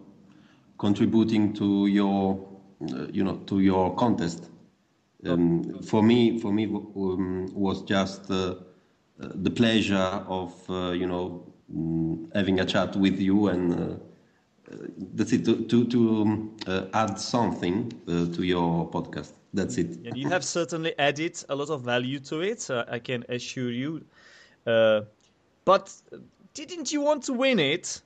contributing 0.77 1.53
to 1.55 1.87
your, 1.87 2.47
uh, 2.93 3.07
you 3.11 3.25
know, 3.25 3.37
to 3.47 3.59
your 3.59 3.93
contest. 3.95 4.49
Um, 5.25 5.81
for 5.81 6.03
me, 6.03 6.39
for 6.39 6.51
me, 6.51 6.65
um, 6.65 7.47
was 7.53 7.83
just 7.83 8.29
uh, 8.29 8.35
uh, 8.35 8.55
the 9.19 9.49
pleasure 9.49 10.23
of, 10.27 10.53
uh, 10.69 10.91
you 10.91 11.07
know, 11.07 11.53
um, 11.73 12.29
having 12.33 12.59
a 12.59 12.65
chat 12.65 12.95
with 12.95 13.19
you 13.19 13.47
and. 13.47 13.73
Uh, 13.73 13.95
that's 15.13 15.31
it. 15.31 15.45
To 15.45 15.63
to, 15.67 15.85
to 15.85 16.21
um, 16.23 16.57
add 16.93 17.19
something 17.19 17.91
to 18.07 18.41
your 18.41 18.89
podcast. 18.89 19.33
That's 19.53 19.77
it. 19.77 19.97
And 20.03 20.17
you 20.17 20.27
have 20.29 20.43
certainly 20.43 20.97
added 20.97 21.41
a 21.49 21.55
lot 21.55 21.69
of 21.69 21.83
value 21.83 22.19
to 22.21 22.41
it. 22.41 22.67
I 22.71 22.97
can 22.97 23.23
assure 23.29 23.71
you. 23.71 24.03
but 24.65 25.93
didn't 26.55 26.91
you 26.91 27.01
want 27.01 27.23
to 27.25 27.33
win 27.33 27.59
it? 27.59 28.01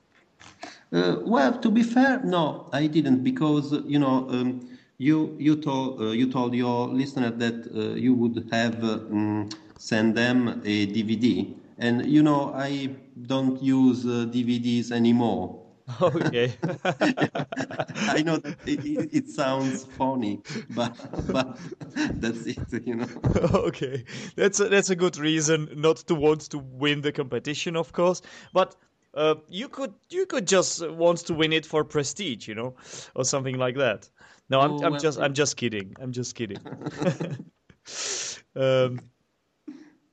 Uh, 0.92 1.18
well, 1.22 1.58
to 1.60 1.70
be 1.70 1.84
fair, 1.84 2.20
no, 2.24 2.68
I 2.74 2.88
didn't 2.88 3.24
because 3.24 3.72
you 3.86 4.00
know 4.00 4.28
um, 4.30 4.68
you 5.00 5.36
you 5.40 5.56
told 5.56 6.02
uh, 6.02 6.12
you 6.12 6.30
told 6.30 6.54
your 6.54 6.88
listener 6.90 7.32
that 7.32 7.66
uh, 7.74 7.96
you 7.96 8.14
would 8.14 8.48
have 8.52 8.84
um, 8.84 9.50
send 9.78 10.16
them 10.16 10.62
a 10.66 10.86
DVD, 10.86 11.56
and 11.80 12.06
you 12.06 12.22
know 12.22 12.54
I 12.54 12.90
don't 13.26 13.62
use 13.64 14.04
DVDs 14.06 14.92
uh, 14.92 14.96
anymore. 14.96 15.56
Okay. 16.02 16.54
I 16.86 18.22
know 18.24 18.38
that 18.38 18.58
it, 18.68 18.86
it, 18.86 19.10
it, 19.12 19.30
sounds 19.30 19.86
funny, 19.98 20.40
but 20.70 20.94
but 21.34 21.58
that's 22.22 22.46
it, 22.46 22.86
you 22.86 22.96
know. 22.96 23.08
Okay, 23.54 24.04
that's 24.36 24.60
a, 24.60 24.70
that's 24.70 24.92
a 24.92 24.96
good 24.96 25.18
reason 25.18 25.68
not 25.76 25.98
to 26.08 26.14
want 26.14 26.42
to 26.52 26.60
win 26.60 27.02
the 27.02 27.12
competition, 27.12 27.76
of 27.76 27.92
course. 27.92 28.22
But 28.54 28.76
uh, 29.16 29.36
you 29.48 29.68
could 29.68 29.94
you 30.12 30.28
could 30.28 30.46
just 30.46 30.88
want 30.92 31.20
to 31.26 31.34
win 31.34 31.54
it 31.54 31.66
for 31.66 31.84
prestige, 31.84 32.48
you 32.48 32.54
know, 32.54 32.76
or 33.16 33.26
something 33.26 33.58
like 33.58 33.76
that. 33.78 34.08
No, 34.50 34.62
I'm, 34.62 34.84
I'm 34.84 35.00
just 35.00 35.20
I'm 35.20 35.34
just 35.34 35.58
kidding. 35.58 35.96
I'm 36.00 36.12
just 36.12 36.36
kidding. 36.36 36.58
um, 38.56 39.00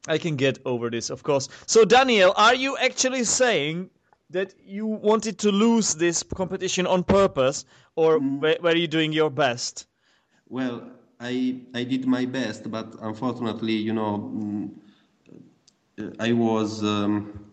I 0.09 0.19
can 0.19 0.37
get 0.37 0.59
over 0.65 0.91
this, 0.91 1.11
of 1.11 1.23
course. 1.23 1.49
So, 1.67 1.85
Daniel, 1.85 2.33
are 2.37 2.55
you 2.55 2.77
actually 2.77 3.25
saying 3.25 3.91
that 4.31 4.55
you 4.65 4.87
wanted 4.87 5.39
to 5.39 5.51
lose 5.51 5.95
this 5.95 6.23
competition 6.23 6.87
on 6.87 7.03
purpose, 7.05 7.65
or 7.97 8.19
mm. 8.19 8.41
were, 8.41 8.57
were 8.63 8.77
you 8.77 8.87
doing 8.87 9.13
your 9.13 9.31
best? 9.31 9.87
Well, 10.49 10.83
I 11.21 11.61
I 11.75 11.85
did 11.85 12.07
my 12.07 12.25
best, 12.27 12.71
but 12.71 12.95
unfortunately, 13.01 13.73
you 13.73 13.93
know, 13.93 14.71
mm, 15.99 16.15
I 16.21 16.33
was 16.33 16.85
um, 16.85 17.47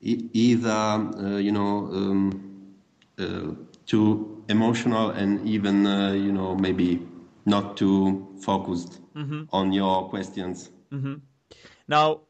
either 0.00 0.70
uh, 0.70 1.36
you 1.36 1.52
know 1.52 1.88
um, 1.92 2.74
uh, 3.18 3.54
too 3.86 4.33
emotional 4.48 5.10
and 5.10 5.46
even 5.46 5.86
uh, 5.86 6.12
you 6.12 6.32
know 6.32 6.54
maybe 6.54 7.06
not 7.46 7.76
too 7.76 8.26
focused 8.40 9.00
mm-hmm. 9.14 9.44
on 9.52 9.72
your 9.72 10.08
questions. 10.08 10.70
Mm-hmm. 10.92 11.14
Now, 11.88 12.20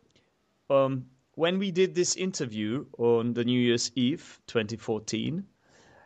um, 0.71 1.07
when 1.35 1.59
we 1.59 1.71
did 1.71 1.95
this 1.95 2.17
interview 2.17 2.87
on 2.99 3.35
the 3.35 3.45
New 3.45 3.61
Year's 3.61 3.93
Eve 3.95 4.41
2014, 4.47 5.45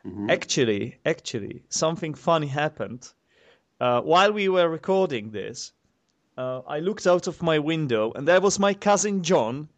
mm-hmm. 0.06 0.30
actually, 0.30 0.98
actually, 1.04 1.62
something 1.68 2.14
funny 2.14 2.46
happened. 2.46 3.12
Uh, 3.80 4.00
while 4.00 4.32
we 4.32 4.48
were 4.48 4.68
recording 4.68 5.30
this, 5.30 5.72
uh, 6.36 6.60
I 6.66 6.80
looked 6.80 7.06
out 7.06 7.26
of 7.26 7.42
my 7.42 7.58
window 7.58 8.12
and 8.12 8.26
there 8.26 8.40
was 8.40 8.58
my 8.58 8.74
cousin 8.74 9.22
John 9.22 9.68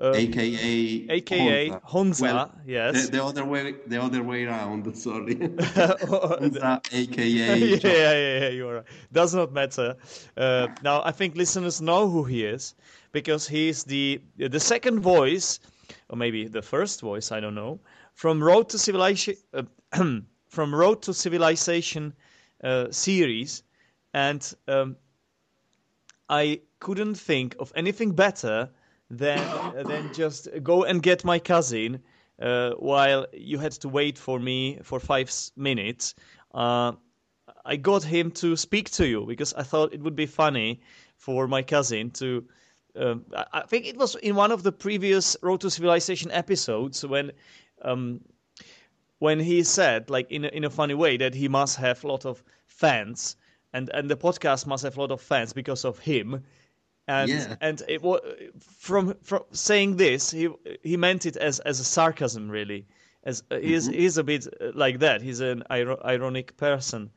uh, 0.00 0.12
AKA 0.14 1.06
AKA 1.10 1.70
Honza. 1.70 1.82
Honza 1.82 2.22
well, 2.22 2.54
yes. 2.66 3.06
The, 3.06 3.12
the, 3.12 3.24
other 3.24 3.44
way 3.44 3.74
the 3.86 4.00
other 4.00 4.22
way 4.22 4.44
around, 4.44 4.96
sorry. 4.96 5.34
Honza 5.36 6.80
AKA 6.92 7.58
yeah, 7.58 7.78
yeah, 7.84 8.40
yeah, 8.40 8.48
you're 8.48 8.74
right. 8.76 8.84
Does 9.12 9.34
not 9.34 9.52
matter. 9.52 9.96
Uh, 10.36 10.68
now 10.82 11.02
I 11.04 11.12
think 11.12 11.36
listeners 11.36 11.80
know 11.80 12.08
who 12.08 12.24
he 12.24 12.44
is 12.44 12.74
because 13.12 13.46
he's 13.46 13.84
the 13.84 14.20
the 14.36 14.60
second 14.60 15.00
voice 15.00 15.60
or 16.08 16.16
maybe 16.16 16.46
the 16.46 16.62
first 16.62 17.00
voice, 17.00 17.32
I 17.32 17.40
don't 17.40 17.54
know, 17.54 17.80
from 18.14 18.42
Road 18.42 18.68
to 18.70 18.78
Civilization 18.78 19.36
uh, 19.52 19.62
from 20.48 20.74
Road 20.74 21.02
to 21.02 21.14
Civilization 21.14 22.14
uh, 22.64 22.90
series 22.90 23.62
and 24.14 24.54
um, 24.66 24.96
I 26.28 26.60
couldn't 26.78 27.14
think 27.14 27.56
of 27.58 27.72
anything 27.76 28.12
better 28.12 28.70
than 29.10 29.38
uh, 29.76 29.82
than 29.84 30.12
just 30.12 30.48
go 30.62 30.84
and 30.84 31.02
get 31.02 31.24
my 31.24 31.38
cousin 31.38 32.00
uh, 32.40 32.70
while 32.72 33.26
you 33.32 33.58
had 33.58 33.72
to 33.72 33.88
wait 33.88 34.16
for 34.16 34.38
me 34.38 34.78
for 34.82 35.00
five 35.00 35.30
minutes. 35.56 36.14
Uh, 36.54 36.92
I 37.64 37.76
got 37.76 38.02
him 38.02 38.30
to 38.32 38.56
speak 38.56 38.90
to 38.92 39.06
you 39.06 39.26
because 39.26 39.52
I 39.54 39.62
thought 39.62 39.92
it 39.92 40.00
would 40.00 40.16
be 40.16 40.26
funny 40.26 40.80
for 41.16 41.48
my 41.48 41.62
cousin 41.62 42.10
to. 42.12 42.44
Um, 42.96 43.24
I 43.52 43.62
think 43.68 43.86
it 43.86 43.96
was 43.96 44.16
in 44.16 44.34
one 44.34 44.50
of 44.50 44.64
the 44.64 44.72
previous 44.72 45.36
Road 45.42 45.60
to 45.60 45.70
Civilization 45.70 46.30
episodes 46.32 47.06
when 47.06 47.30
um, 47.82 48.20
when 49.18 49.38
he 49.38 49.62
said, 49.62 50.10
like 50.10 50.30
in 50.32 50.44
a, 50.44 50.48
in 50.48 50.64
a 50.64 50.70
funny 50.70 50.94
way, 50.94 51.16
that 51.18 51.34
he 51.34 51.46
must 51.48 51.76
have 51.76 52.02
a 52.02 52.08
lot 52.08 52.24
of 52.26 52.42
fans 52.66 53.36
and 53.72 53.90
and 53.94 54.10
the 54.10 54.16
podcast 54.16 54.66
must 54.66 54.82
have 54.82 54.96
a 54.96 55.00
lot 55.00 55.10
of 55.10 55.20
fans 55.20 55.52
because 55.52 55.84
of 55.84 55.98
him 55.98 56.42
and 57.08 57.28
yeah. 57.28 57.56
and 57.60 57.82
it 57.88 58.02
was 58.02 58.20
from 58.60 59.14
from 59.22 59.42
saying 59.52 59.96
this 59.96 60.30
he 60.30 60.48
he 60.82 60.96
meant 60.96 61.26
it 61.26 61.36
as 61.36 61.58
as 61.60 61.80
a 61.80 61.84
sarcasm 61.84 62.48
really 62.50 62.86
as 63.24 63.42
uh, 63.50 63.58
he 63.58 63.74
is 63.74 63.88
mm-hmm. 63.88 63.98
he's 63.98 64.18
a 64.18 64.24
bit 64.24 64.46
uh, 64.60 64.70
like 64.74 64.98
that 64.98 65.22
he's 65.22 65.40
an 65.40 65.62
ironic 65.70 66.56
person 66.56 67.10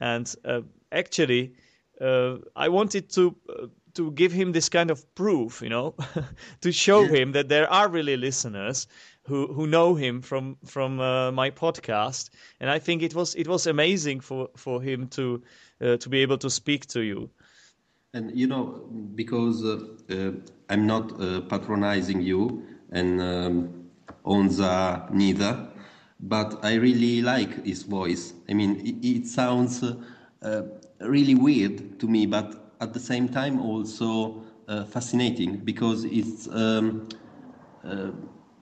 and 0.00 0.34
uh, 0.44 0.60
actually 0.92 1.52
uh, 2.00 2.36
I 2.56 2.68
wanted 2.68 3.10
to 3.10 3.36
uh, 3.48 3.66
to 3.94 4.12
give 4.12 4.32
him 4.32 4.52
this 4.52 4.68
kind 4.68 4.90
of 4.90 5.14
proof 5.14 5.62
you 5.62 5.68
know 5.68 5.94
to 6.60 6.72
show 6.72 7.02
yeah. 7.02 7.18
him 7.18 7.32
that 7.32 7.48
there 7.48 7.70
are 7.70 7.88
really 7.88 8.16
listeners 8.16 8.86
who 9.22 9.52
who 9.52 9.66
know 9.66 9.94
him 9.94 10.22
from 10.22 10.56
from 10.64 11.00
uh, 11.00 11.32
my 11.32 11.50
podcast 11.50 12.30
and 12.60 12.70
I 12.70 12.78
think 12.78 13.02
it 13.02 13.14
was 13.14 13.34
it 13.34 13.48
was 13.48 13.66
amazing 13.66 14.20
for 14.20 14.48
for 14.56 14.82
him 14.82 15.08
to 15.08 15.42
to 15.80 16.10
be 16.10 16.18
able 16.18 16.36
to 16.36 16.50
speak 16.50 16.86
to 16.88 17.00
you 17.00 17.30
and 18.14 18.36
you 18.36 18.46
know, 18.46 18.88
because 19.14 19.64
uh, 19.64 19.78
uh, 20.10 20.32
I'm 20.68 20.86
not 20.86 21.20
uh, 21.20 21.42
patronizing 21.42 22.20
you 22.20 22.64
and 22.90 23.20
um, 23.20 23.84
Honza 24.24 25.08
neither, 25.12 25.68
but 26.20 26.58
I 26.64 26.74
really 26.74 27.22
like 27.22 27.64
his 27.64 27.82
voice. 27.84 28.34
I 28.48 28.54
mean, 28.54 28.76
it, 28.84 29.06
it 29.06 29.26
sounds 29.26 29.82
uh, 29.82 29.94
uh, 30.42 30.62
really 31.00 31.34
weird 31.34 31.98
to 32.00 32.08
me, 32.08 32.26
but 32.26 32.74
at 32.80 32.92
the 32.92 33.00
same 33.00 33.28
time 33.28 33.60
also 33.60 34.42
uh, 34.68 34.84
fascinating 34.84 35.58
because 35.58 36.04
it's 36.04 36.48
um, 36.48 37.08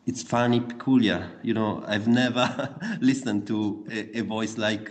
it's 0.07 0.23
funny, 0.23 0.61
peculiar. 0.61 1.31
You 1.43 1.55
know, 1.55 1.83
I've 1.87 2.09
never 2.09 2.79
listened 3.01 3.47
to 3.49 3.87
a, 3.91 4.19
a 4.19 4.23
voice 4.23 4.57
like 4.59 4.91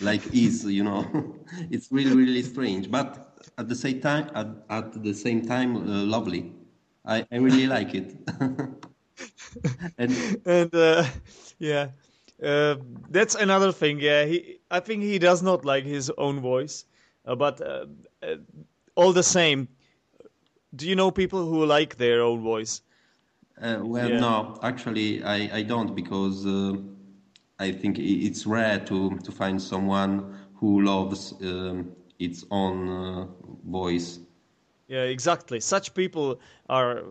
like 0.00 0.22
his. 0.32 0.64
You 0.64 0.84
know, 0.84 1.36
it's 1.70 1.88
really 1.90 2.14
really 2.14 2.42
strange, 2.42 2.90
but 2.90 3.25
at 3.58 3.68
the 3.68 3.74
same 3.74 4.00
time 4.00 4.30
at, 4.34 4.48
at 4.70 5.02
the 5.02 5.14
same 5.14 5.44
time 5.44 5.76
uh, 5.76 6.04
lovely. 6.04 6.52
I, 7.04 7.24
I 7.30 7.36
really 7.36 7.66
like 7.66 7.94
it. 7.94 8.16
and 9.98 10.40
and 10.44 10.74
uh, 10.74 11.04
yeah, 11.58 11.88
uh, 12.42 12.76
that's 13.10 13.34
another 13.34 13.72
thing. 13.72 14.00
Yeah, 14.00 14.24
he 14.24 14.58
I 14.70 14.80
think 14.80 15.02
he 15.02 15.18
does 15.18 15.42
not 15.42 15.64
like 15.64 15.84
his 15.84 16.10
own 16.18 16.40
voice, 16.40 16.84
uh, 17.24 17.36
but 17.36 17.60
uh, 17.60 17.86
uh, 18.22 18.36
all 18.96 19.12
the 19.12 19.22
same, 19.22 19.68
do 20.74 20.88
you 20.88 20.96
know 20.96 21.10
people 21.10 21.46
who 21.46 21.64
like 21.64 21.96
their 21.96 22.22
own 22.22 22.42
voice? 22.42 22.82
well, 23.60 24.10
yeah. 24.10 24.20
no, 24.20 24.58
actually, 24.62 25.22
I, 25.22 25.58
I 25.58 25.62
don't 25.62 25.94
because 25.94 26.44
I 27.58 27.72
think 27.72 27.98
it's 27.98 28.46
rare 28.46 28.80
to 28.80 29.16
to 29.18 29.32
find 29.32 29.62
someone 29.62 30.34
who 30.56 30.82
loves. 30.82 31.34
Um, 31.40 31.92
its 32.18 32.44
own 32.50 32.88
uh, 32.88 33.26
voice. 33.64 34.20
Yeah, 34.88 35.02
exactly. 35.02 35.60
Such 35.60 35.94
people 35.94 36.38
are 36.68 37.02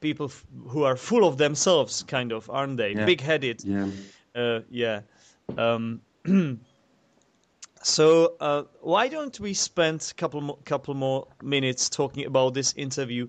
people 0.00 0.26
f- 0.26 0.46
who 0.68 0.84
are 0.84 0.96
full 0.96 1.26
of 1.26 1.36
themselves, 1.36 2.04
kind 2.04 2.32
of, 2.32 2.48
aren't 2.48 2.76
they? 2.76 2.94
Yeah. 2.94 3.06
Big-headed. 3.06 3.64
Yeah. 3.64 3.88
Uh, 4.34 4.60
yeah. 4.70 5.00
Um, 5.58 6.00
so 7.82 8.34
uh, 8.40 8.62
why 8.80 9.08
don't 9.08 9.38
we 9.40 9.52
spend 9.54 10.06
a 10.10 10.14
couple 10.14 10.40
mo- 10.40 10.58
couple 10.64 10.94
more 10.94 11.26
minutes 11.42 11.88
talking 11.88 12.24
about 12.26 12.54
this 12.54 12.72
interview 12.76 13.28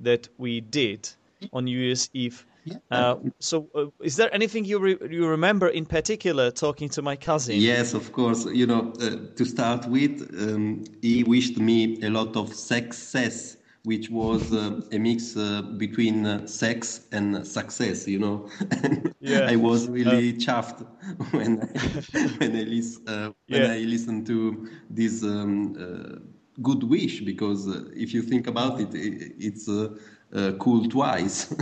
that 0.00 0.28
we 0.38 0.60
did 0.60 1.08
on 1.52 1.64
New 1.64 1.78
Year's 1.78 2.10
Eve 2.12 2.44
yeah. 2.64 2.78
Uh, 2.90 3.16
so, 3.40 3.68
uh, 3.74 3.86
is 4.00 4.16
there 4.16 4.32
anything 4.34 4.64
you 4.64 4.78
re- 4.78 4.98
you 5.10 5.26
remember 5.26 5.68
in 5.68 5.86
particular 5.86 6.50
talking 6.50 6.88
to 6.90 7.02
my 7.02 7.16
cousin? 7.16 7.66
Yes, 7.66 7.94
of 7.94 8.12
course. 8.12 8.46
You 8.46 8.66
know, 8.66 8.92
uh, 9.00 9.16
to 9.36 9.44
start 9.44 9.86
with, 9.88 10.22
um, 10.40 10.84
he 11.02 11.22
wished 11.24 11.58
me 11.58 12.00
a 12.02 12.10
lot 12.10 12.36
of 12.36 12.54
success 12.54 13.56
which 13.84 14.08
was 14.10 14.52
uh, 14.52 14.80
a 14.92 14.98
mix 14.98 15.36
uh, 15.36 15.60
between 15.76 16.24
uh, 16.24 16.46
sex 16.46 17.06
and 17.12 17.46
success, 17.46 18.08
you 18.08 18.18
know. 18.18 18.48
Yeah. 19.20 19.46
I 19.46 19.56
was 19.56 19.88
really 19.88 20.32
chuffed 20.34 20.86
when 21.32 21.60
I, 21.62 21.66
when 22.38 22.56
I, 22.56 22.62
lis- 22.62 23.00
uh, 23.06 23.30
when 23.48 23.64
Yeah. 23.64 23.72
I 23.72 23.78
listened 23.80 24.26
to 24.28 24.68
this 24.88 25.22
um, 25.22 25.76
uh, 25.78 26.18
good 26.62 26.82
wish 26.84 27.20
because 27.20 27.68
uh, 27.68 27.84
if 27.94 28.14
you 28.14 28.22
think 28.22 28.46
about 28.46 28.80
it, 28.80 28.88
i 28.94 29.32
it's 29.38 29.68
uh, 29.68 30.52
cool 30.58 30.88
twice. 30.88 31.54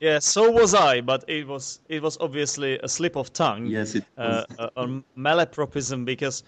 Yeah, 0.00 0.20
so 0.20 0.50
was 0.50 0.74
I, 0.74 1.00
but 1.00 1.24
it 1.28 1.46
was 1.46 1.80
it 1.88 2.02
was 2.02 2.16
obviously 2.20 2.78
a 2.78 2.88
slip 2.88 3.16
of 3.16 3.32
tongue. 3.32 3.66
Yes, 3.66 3.94
it 3.94 4.04
uh, 4.16 4.44
was. 4.48 4.58
uh, 4.58 4.70
or 4.76 5.02
malapropism 5.16 6.04
because, 6.04 6.44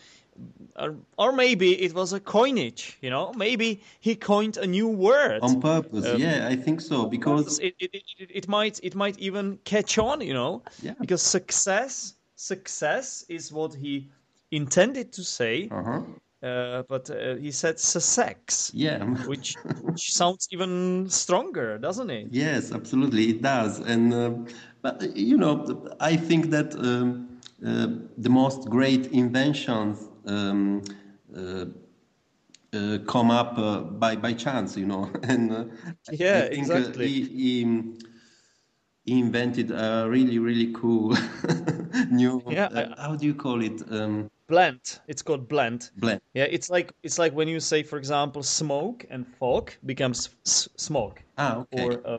or, 0.77 0.95
or 1.19 1.33
maybe 1.33 1.81
it 1.83 1.93
was 1.93 2.13
a 2.13 2.21
coinage. 2.21 2.97
You 3.03 3.11
know, 3.11 3.33
maybe 3.37 3.81
he 4.01 4.15
coined 4.15 4.57
a 4.57 4.67
new 4.67 4.89
word. 4.89 5.41
On 5.43 5.61
purpose, 5.61 6.07
Um, 6.07 6.21
yeah, 6.21 6.47
I 6.49 6.57
think 6.57 6.81
so 6.81 7.07
because 7.07 7.59
it, 7.59 7.75
it, 7.81 7.91
it, 7.93 8.03
it, 8.19 8.31
it 8.35 8.49
might 8.49 8.79
it 8.83 8.95
might 8.95 9.19
even 9.19 9.59
catch 9.65 9.99
on. 9.99 10.21
You 10.21 10.35
know, 10.35 10.63
Yeah. 10.83 10.95
because 11.01 11.23
success 11.23 12.15
success 12.37 13.25
is 13.29 13.53
what 13.53 13.75
he 13.75 14.09
intended 14.53 15.13
to 15.13 15.23
say, 15.25 15.69
uh-huh. 15.71 16.01
Uh, 16.43 16.83
but 16.89 17.11
uh, 17.11 17.37
he 17.37 17.51
said 17.51 17.79
sex, 17.79 18.71
yeah. 18.75 19.05
which 19.27 19.57
which 19.83 20.13
sounds 20.13 20.49
even 20.53 21.07
stronger, 21.09 21.79
doesn't 21.79 22.11
it? 22.11 22.29
Yes, 22.31 22.73
absolutely, 22.73 23.29
it 23.31 23.43
does. 23.43 23.81
And 23.81 24.15
uh, 24.15 24.31
but 24.83 25.17
you 25.17 25.37
know, 25.37 25.87
I 26.01 26.17
think 26.17 26.51
that 26.51 26.75
um, 26.77 27.29
uh, 27.65 27.89
the 28.17 28.31
most 28.31 28.69
great 28.71 29.07
inventions 29.09 30.09
um, 30.27 30.83
uh, 31.37 31.67
uh, 32.73 32.99
come 33.07 33.31
up 33.31 33.59
uh, 33.59 33.81
by 33.81 34.17
by 34.17 34.33
chance, 34.33 34.77
you 34.77 34.87
know. 34.87 35.11
And 35.23 35.53
uh, 35.53 35.65
Yeah, 36.11 36.39
I 36.39 36.49
think 36.49 36.59
exactly. 36.59 37.09
He, 37.09 37.25
he, 37.25 37.65
he 39.11 39.19
invented 39.19 39.71
a 39.73 40.07
really 40.09 40.39
really 40.39 40.73
cool 40.73 41.17
new. 42.11 42.43
Yeah, 42.49 42.67
uh, 42.67 42.95
how 43.03 43.17
do 43.17 43.27
you 43.27 43.35
call 43.35 43.61
it? 43.63 43.83
Um, 43.91 44.31
Blend. 44.49 45.01
It's 45.09 45.23
called 45.23 45.49
blend. 45.49 45.91
blend. 45.97 46.21
Yeah, 46.35 46.45
it's 46.57 46.71
like 46.71 46.93
it's 47.03 47.19
like 47.19 47.33
when 47.35 47.49
you 47.49 47.61
say, 47.61 47.83
for 47.83 47.99
example, 47.99 48.43
smoke 48.43 49.05
and 49.11 49.27
fog 49.39 49.73
becomes 49.85 50.31
s- 50.47 50.69
smoke, 50.77 51.23
Ah, 51.39 51.57
okay. 51.63 51.83
or 51.85 51.91
uh, 52.07 52.19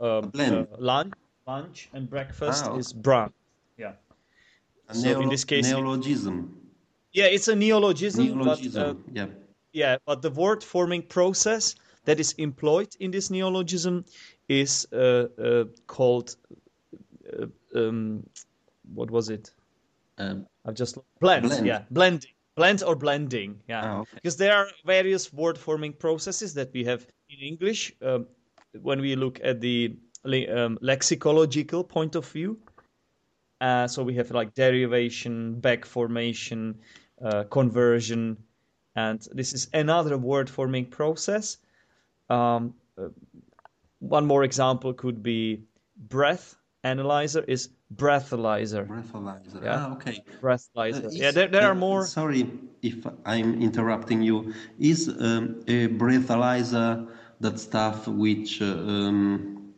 um, 0.00 0.30
blend. 0.30 0.54
uh, 0.54 0.76
lunch, 0.78 1.14
lunch 1.46 1.88
and 1.92 2.08
breakfast 2.08 2.64
Ah, 2.66 2.70
okay. 2.70 2.80
is 2.80 2.92
brunch. 2.92 3.32
Yeah, 3.78 3.92
a 4.88 4.94
so 4.94 5.20
in 5.20 5.28
this 5.28 5.44
case- 5.44 5.66
neologism. 5.70 6.36
yeah, 7.12 7.26
it's 7.36 7.48
a 7.48 7.54
neologism, 7.56 8.24
Neologism. 8.24 8.82
but 8.82 8.90
uh, 8.90 8.94
yeah. 9.12 9.26
yeah, 9.72 9.96
but 10.06 10.22
the 10.22 10.30
word 10.30 10.62
forming 10.64 11.02
process 11.02 11.76
that 12.04 12.20
is 12.20 12.32
employed 12.38 12.88
in 13.00 13.10
this 13.10 13.30
neologism 13.30 14.04
is 14.48 14.86
uh, 14.92 15.26
uh, 15.42 15.64
called 15.86 16.36
uh, 17.32 17.46
um, 17.74 18.24
what 18.94 19.10
was 19.10 19.30
it? 19.30 19.50
Um, 20.18 20.46
I've 20.64 20.74
just 20.74 20.98
blend, 21.20 21.46
Blend. 21.46 21.66
yeah, 21.66 21.82
blending, 21.90 22.30
blend 22.56 22.82
or 22.82 22.94
blending, 22.94 23.60
yeah, 23.68 23.82
Ah, 23.84 23.98
okay. 24.00 24.10
because 24.14 24.36
there 24.36 24.54
are 24.54 24.68
various 24.84 25.32
word 25.32 25.58
forming 25.58 25.92
processes 25.92 26.54
that 26.54 26.72
we 26.72 26.84
have 26.84 27.06
in 27.30 27.38
English. 27.40 27.92
Um, 28.02 28.26
when 28.82 29.00
we 29.00 29.16
look 29.16 29.40
at 29.42 29.60
the 29.60 29.96
um, 30.24 30.78
lexicological 30.82 31.88
point 31.88 32.14
of 32.14 32.26
view, 32.28 32.58
uh, 33.60 33.86
so 33.88 34.02
we 34.02 34.14
have 34.14 34.30
like 34.30 34.54
derivation, 34.54 35.60
back 35.60 35.84
formation, 35.84 36.78
uh, 37.24 37.44
conversion, 37.44 38.36
and 38.96 39.26
this 39.32 39.52
is 39.52 39.68
another 39.72 40.16
word 40.18 40.48
forming 40.50 40.86
process. 40.86 41.58
Um, 42.30 42.74
uh, 42.98 43.08
one 44.08 44.26
more 44.26 44.44
example 44.44 44.92
could 44.92 45.22
be 45.22 45.62
breath 45.96 46.56
analyzer 46.82 47.42
is 47.48 47.70
breathalyzer. 47.94 48.86
breathalyzer. 48.86 49.62
Yeah. 49.62 49.86
Ah, 49.86 49.92
okay. 49.92 50.22
breathalyzer. 50.42 51.06
Uh, 51.06 51.10
yeah, 51.10 51.30
there, 51.30 51.48
there 51.48 51.66
are 51.66 51.72
uh, 51.72 51.74
more. 51.74 52.04
Sorry 52.04 52.46
if 52.82 53.06
I'm 53.24 53.60
interrupting 53.62 54.22
you. 54.22 54.52
Is 54.78 55.08
um, 55.08 55.62
a 55.66 55.88
breathalyzer 55.88 57.08
that 57.40 57.58
stuff 57.58 58.06
which, 58.06 58.60
uh, 58.60 58.66
um, 58.66 59.74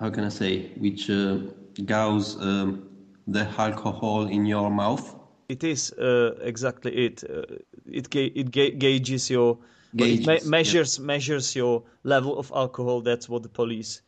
how 0.00 0.10
can 0.10 0.24
I 0.24 0.30
say, 0.30 0.72
which 0.78 1.10
uh, 1.10 1.38
gauges 1.84 2.36
um, 2.40 2.88
the 3.26 3.46
alcohol 3.58 4.26
in 4.26 4.46
your 4.46 4.70
mouth? 4.70 5.16
It 5.48 5.64
is 5.64 5.92
uh, 5.92 6.34
exactly 6.42 6.92
it. 6.92 7.24
Uh, 7.24 7.42
it 7.84 8.08
ga- 8.08 8.32
it 8.34 8.50
ga- 8.50 8.76
gauges 8.76 9.30
your 9.30 9.58
well, 9.92 10.08
Gauges, 10.08 10.26
me- 10.26 10.40
yeah. 10.44 10.50
measures 10.50 10.98
measures 11.00 11.54
your 11.56 11.82
level 12.04 12.38
of 12.38 12.52
alcohol. 12.54 13.00
That's 13.02 13.28
what 13.28 13.42
the 13.42 13.48
police 13.48 14.02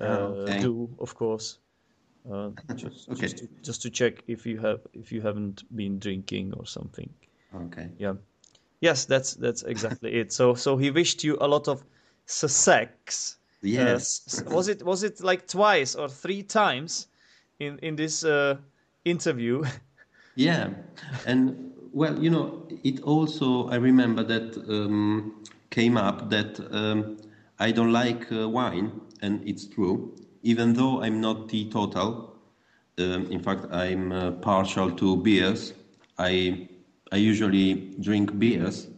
uh, 0.00 0.04
Ah, 0.04 0.26
okay. 0.26 0.60
do, 0.60 0.88
of 0.98 1.14
course. 1.14 1.58
Uh, 2.30 2.50
just, 2.76 3.10
Okay. 3.10 3.20
just, 3.20 3.38
to, 3.38 3.48
just 3.62 3.82
to 3.82 3.90
check 3.90 4.22
if 4.26 4.46
you 4.46 4.58
have 4.58 4.80
if 4.92 5.12
you 5.12 5.20
haven't 5.22 5.64
been 5.74 5.98
drinking 5.98 6.52
or 6.54 6.66
something. 6.66 7.10
Okay. 7.54 7.88
Yeah. 7.98 8.14
Yes, 8.80 9.04
that's 9.06 9.34
that's 9.34 9.62
exactly 9.62 10.12
it. 10.20 10.32
So 10.32 10.54
so 10.54 10.76
he 10.76 10.90
wished 10.90 11.24
you 11.24 11.36
a 11.40 11.48
lot 11.48 11.68
of 11.68 11.84
success. 12.26 13.36
Uh, 13.76 13.94
Yes. 13.94 14.22
s- 14.26 14.42
was 14.46 14.68
it 14.68 14.82
was 14.82 15.02
it 15.02 15.20
like 15.20 15.46
twice 15.46 15.94
or 15.94 16.08
three 16.08 16.42
times 16.42 17.08
in 17.58 17.78
in 17.82 17.96
this 17.96 18.24
uh, 18.24 18.56
interview? 19.04 19.64
Yeah, 20.34 20.70
and 21.26 21.72
well, 21.92 22.18
you 22.22 22.30
know, 22.30 22.66
it 22.84 23.00
also 23.02 23.68
I 23.68 23.76
remember 23.76 24.22
that 24.24 24.56
um, 24.68 25.44
came 25.70 25.96
up 25.96 26.30
that 26.30 26.60
um, 26.72 27.18
I 27.58 27.70
don't 27.72 27.92
like 27.92 28.30
uh, 28.32 28.48
wine, 28.48 29.00
and 29.22 29.46
it's 29.48 29.66
true. 29.66 30.14
Even 30.42 30.74
though 30.74 31.02
I'm 31.02 31.20
not 31.20 31.48
teetotal, 31.48 32.36
um, 32.98 33.26
in 33.30 33.40
fact, 33.40 33.66
I'm 33.70 34.12
uh, 34.12 34.32
partial 34.32 34.90
to 34.92 35.16
beers. 35.16 35.74
I 36.18 36.68
I 37.12 37.16
usually 37.16 37.94
drink 38.00 38.38
beers, 38.38 38.88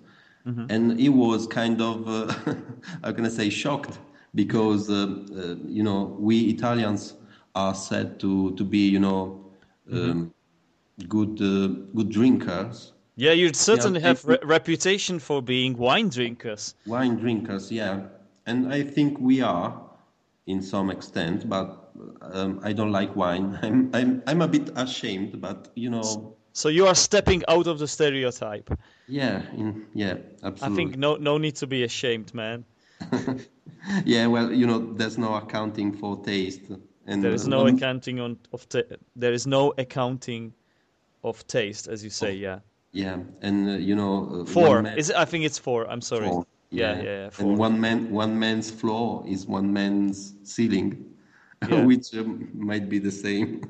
and 0.68 0.98
he 0.98 1.08
was 1.08 1.46
kind 1.46 1.80
of 1.80 2.08
uh, 2.08 2.32
how 3.04 3.12
can 3.12 3.24
I 3.26 3.28
say 3.28 3.50
shocked 3.50 3.98
because 4.34 4.90
uh, 4.90 5.06
uh, 5.36 5.56
you 5.66 5.82
know 5.82 6.16
we 6.18 6.40
Italians 6.50 7.14
are 7.54 7.74
said 7.74 8.18
to 8.20 8.54
to 8.56 8.64
be 8.64 8.88
you 8.88 9.00
know. 9.00 9.46
Um, 9.92 10.32
good 11.08 11.40
uh, 11.40 11.68
good 11.96 12.10
drinkers 12.10 12.92
Yeah, 13.16 13.32
you 13.34 13.52
certainly 13.52 14.00
have 14.00 14.18
if 14.18 14.26
re- 14.26 14.38
reputation 14.44 15.18
for 15.18 15.42
being 15.42 15.76
wine 15.76 16.08
drinkers. 16.08 16.74
wine 16.86 17.16
drinkers 17.16 17.70
yeah 17.70 18.00
and 18.46 18.72
i 18.72 18.82
think 18.82 19.18
we 19.20 19.40
are 19.42 19.70
in 20.46 20.62
some 20.62 20.90
extent 20.90 21.48
but 21.48 21.68
um, 22.22 22.60
i 22.62 22.72
don't 22.72 22.92
like 22.92 23.14
wine 23.16 23.58
i'm 23.62 23.90
i'm 23.94 24.22
i'm 24.26 24.42
a 24.42 24.48
bit 24.48 24.70
ashamed 24.76 25.40
but 25.40 25.68
you 25.74 25.90
know 25.90 26.36
So 26.52 26.68
you 26.68 26.86
are 26.88 26.96
stepping 26.96 27.42
out 27.48 27.66
of 27.68 27.78
the 27.78 27.86
stereotype. 27.86 28.68
yeah 29.06 29.42
in, 29.56 29.86
yeah 29.94 30.14
absolutely. 30.42 30.66
I 30.66 30.76
think 30.76 30.98
no 30.98 31.16
no 31.16 31.38
need 31.38 31.56
to 31.62 31.66
be 31.66 31.84
ashamed, 31.84 32.34
man. 32.34 32.64
yeah 34.04 34.26
well 34.26 34.52
you 34.52 34.66
know 34.66 34.78
there's 34.98 35.16
no 35.18 35.34
accounting 35.34 35.92
for 35.92 36.16
taste 36.24 36.62
and 37.06 37.22
There 37.24 37.34
is 37.34 37.46
no 37.46 37.62
one- 37.62 37.76
accounting 37.76 38.20
on 38.20 38.38
of 38.52 38.66
there 39.16 39.32
is 39.32 39.46
no 39.46 39.72
accounting 39.78 40.52
of 41.22 41.46
taste, 41.46 41.88
as 41.88 42.02
you 42.04 42.10
say. 42.10 42.32
Yeah, 42.34 42.60
yeah 42.92 43.18
and 43.42 43.68
uh, 43.68 43.72
you 43.74 43.94
know 43.96 44.42
uh, 44.42 44.44
four. 44.44 44.82
man- 44.82 44.98
Is 44.98 45.10
it, 45.10 45.16
I 45.16 45.24
think 45.24 45.44
it's 45.44 45.58
four. 45.58 45.88
I'm 45.90 46.00
sorry. 46.00 46.28
Four. 46.28 46.46
Yeah, 46.70 46.96
yeah, 46.96 47.02
yeah. 47.02 47.30
Four. 47.30 47.48
And 47.50 47.58
one 47.58 47.80
man, 47.80 48.10
one 48.10 48.38
man's 48.38 48.70
floor 48.70 49.24
is 49.26 49.46
one 49.46 49.72
man's 49.72 50.34
ceiling, 50.44 51.04
Yeah. 51.68 51.84
which 51.84 52.14
um, 52.14 52.48
might 52.54 52.88
be 52.88 52.98
the 52.98 53.10
same. 53.10 53.60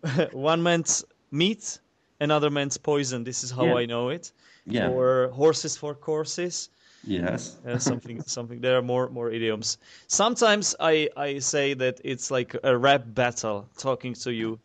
one 0.32 0.62
man's 0.62 1.04
meat, 1.30 1.80
another 2.20 2.50
man's 2.50 2.76
poison. 2.78 3.24
This 3.24 3.42
is 3.44 3.50
how 3.50 3.66
Yeah. 3.66 3.74
I 3.82 3.86
know 3.86 4.08
it. 4.10 4.32
Yeah. 4.66 4.88
Or 4.90 5.28
horses 5.34 5.76
for 5.76 5.94
courses. 5.94 6.70
yes. 7.04 7.56
Uh, 7.66 7.78
something, 7.78 8.22
something. 8.22 8.60
There 8.60 8.76
are 8.78 8.82
more, 8.82 9.08
more 9.10 9.30
idioms. 9.30 9.78
Sometimes 10.08 10.74
I, 10.80 11.08
I 11.16 11.38
say 11.40 11.74
that 11.74 12.00
it's 12.04 12.30
like 12.30 12.56
a 12.62 12.76
rap 12.76 13.02
battle 13.14 13.68
talking 13.76 14.14
to 14.14 14.30
you. 14.32 14.58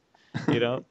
You 0.48 0.60
know. 0.60 0.86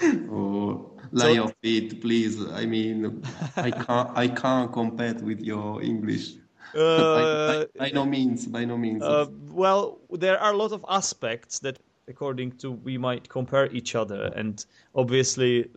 Oh, 0.30 0.92
lie 1.12 1.38
of 1.38 1.54
it, 1.62 2.00
please. 2.00 2.44
I 2.52 2.64
mean, 2.64 3.22
I 3.56 3.70
can't, 3.70 4.10
I 4.16 4.28
can't 4.28 4.72
compare 4.72 5.14
with 5.14 5.40
your 5.40 5.82
English. 5.82 6.32
Uh, 6.72 6.76
by, 7.74 7.78
by, 7.78 7.86
by 7.86 7.90
no 7.90 8.06
means, 8.06 8.46
by 8.46 8.64
no 8.64 8.78
means. 8.78 9.02
Uh, 9.02 9.26
well, 9.48 9.98
there 10.12 10.38
are 10.38 10.52
a 10.52 10.56
lot 10.56 10.70
of 10.70 10.84
aspects 10.88 11.58
that, 11.58 11.80
according 12.06 12.52
to, 12.58 12.70
we 12.70 12.96
might 12.96 13.28
compare 13.28 13.66
each 13.72 13.96
other, 13.96 14.32
and 14.36 14.64
obviously, 14.94 15.68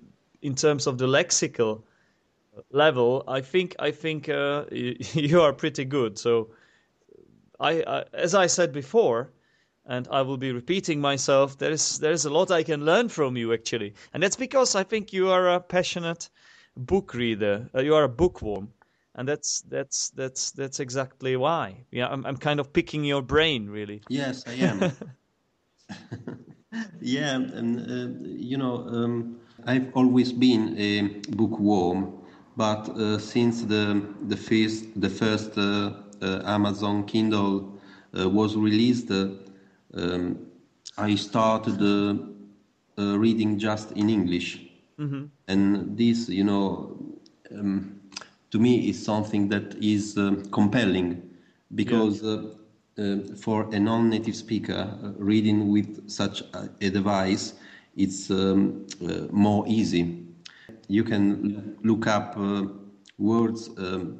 in 0.43 0.53
terms 0.53 0.86
of 0.86 0.99
the 0.99 1.07
lexical 1.07 1.81
level, 2.69 3.23
I 3.27 3.41
think 3.41 3.75
I 3.79 3.89
think 3.89 4.29
uh, 4.29 4.65
you 4.69 5.41
are 5.41 5.51
pretty 5.51 5.86
good. 5.86 6.19
So, 6.19 6.49
I, 7.59 7.81
I 7.88 8.03
as 8.13 8.36
I 8.36 8.45
said 8.45 8.71
before, 8.71 9.31
and 9.86 10.08
I 10.12 10.22
will 10.22 10.38
be 10.38 10.52
repeating 10.52 11.02
myself. 11.02 11.58
There 11.58 11.72
is 11.72 12.00
there 12.00 12.13
is 12.13 12.26
a 12.26 12.30
lot 12.30 12.52
I 12.52 12.63
can 12.63 12.86
learn 12.86 13.10
from 13.10 13.38
you 13.38 13.54
actually, 13.54 13.93
and 14.13 14.24
that's 14.24 14.36
because 14.36 14.76
I 14.76 14.84
think 14.84 15.13
you 15.13 15.30
are 15.30 15.50
a 15.50 15.60
passionate 15.60 16.30
book 16.76 17.13
reader. 17.13 17.69
Uh, 17.76 17.82
you 17.82 17.96
are 17.96 18.04
a 18.04 18.10
bookworm. 18.10 18.74
and 19.15 19.28
that's 19.28 19.62
that's 19.62 20.10
that's 20.10 20.52
that's 20.52 20.80
exactly 20.80 21.36
why. 21.36 21.86
Yeah, 21.91 22.08
I'm 22.08 22.26
I'm 22.26 22.38
kind 22.38 22.60
of 22.60 22.74
picking 22.74 23.04
your 23.04 23.22
brain, 23.22 23.69
really. 23.69 24.02
Yes, 24.10 24.43
I 24.48 24.54
am. 24.54 24.91
yeah, 27.02 27.36
and 27.36 27.80
uh, 27.80 28.26
you 28.26 28.58
know, 28.58 28.88
um, 28.88 29.39
I've 29.65 29.91
always 29.96 30.32
been 30.32 30.76
a 30.78 31.19
bookworm, 31.36 32.13
but 32.58 32.89
uh, 32.89 33.19
since 33.19 33.63
the 33.63 34.02
the 34.28 34.38
first 34.38 35.00
the 35.00 35.10
first 35.10 35.58
uh, 35.58 35.91
uh 36.22 36.41
Amazon 36.46 37.06
Kindle 37.06 37.80
uh, 38.17 38.30
was 38.30 38.56
released, 38.56 39.12
uh, 39.12 39.28
um, 39.95 40.39
I 40.97 41.15
started 41.15 41.79
reading 42.97 43.58
just 43.58 43.91
in 43.93 44.10
English, 44.10 44.60
mm-hmm. 44.99 45.25
and 45.47 45.97
this, 45.97 46.29
you 46.29 46.43
know. 46.43 46.97
Um, 47.51 47.99
to 48.53 48.60
me 48.60 48.88
is 48.88 49.03
something 49.03 49.49
that 49.49 49.75
is 49.82 50.15
uh, 50.15 50.36
compelling 50.51 51.10
because 51.73 52.21
yeah. 52.21 52.29
uh, 52.29 53.01
uh, 53.01 53.36
for 53.36 53.67
a 53.73 53.79
non-native 53.79 54.36
speaker 54.36 54.82
uh, 55.03 55.12
reading 55.17 55.71
with 55.71 56.08
such 56.08 56.43
a 56.82 56.89
device 56.91 57.56
it's 57.97 58.29
um, 58.29 58.86
uh, 59.01 59.25
more 59.32 59.65
easy 59.67 60.23
you 60.88 61.03
can 61.03 61.75
look 61.84 62.06
up 62.06 62.38
uh, 62.38 62.63
words 63.17 63.69
um, 63.79 64.19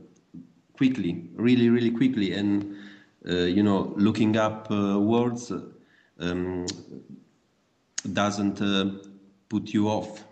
quickly 0.76 1.30
really 1.36 1.70
really 1.70 1.92
quickly 1.92 2.34
and 2.34 2.76
you 3.26 3.64
know 3.64 3.94
looking 3.96 4.36
up 4.38 4.70
words 4.70 5.52
um, 6.20 6.66
doesn't 8.12 8.60
put 9.50 9.74
you 9.74 9.88
off 9.88 10.24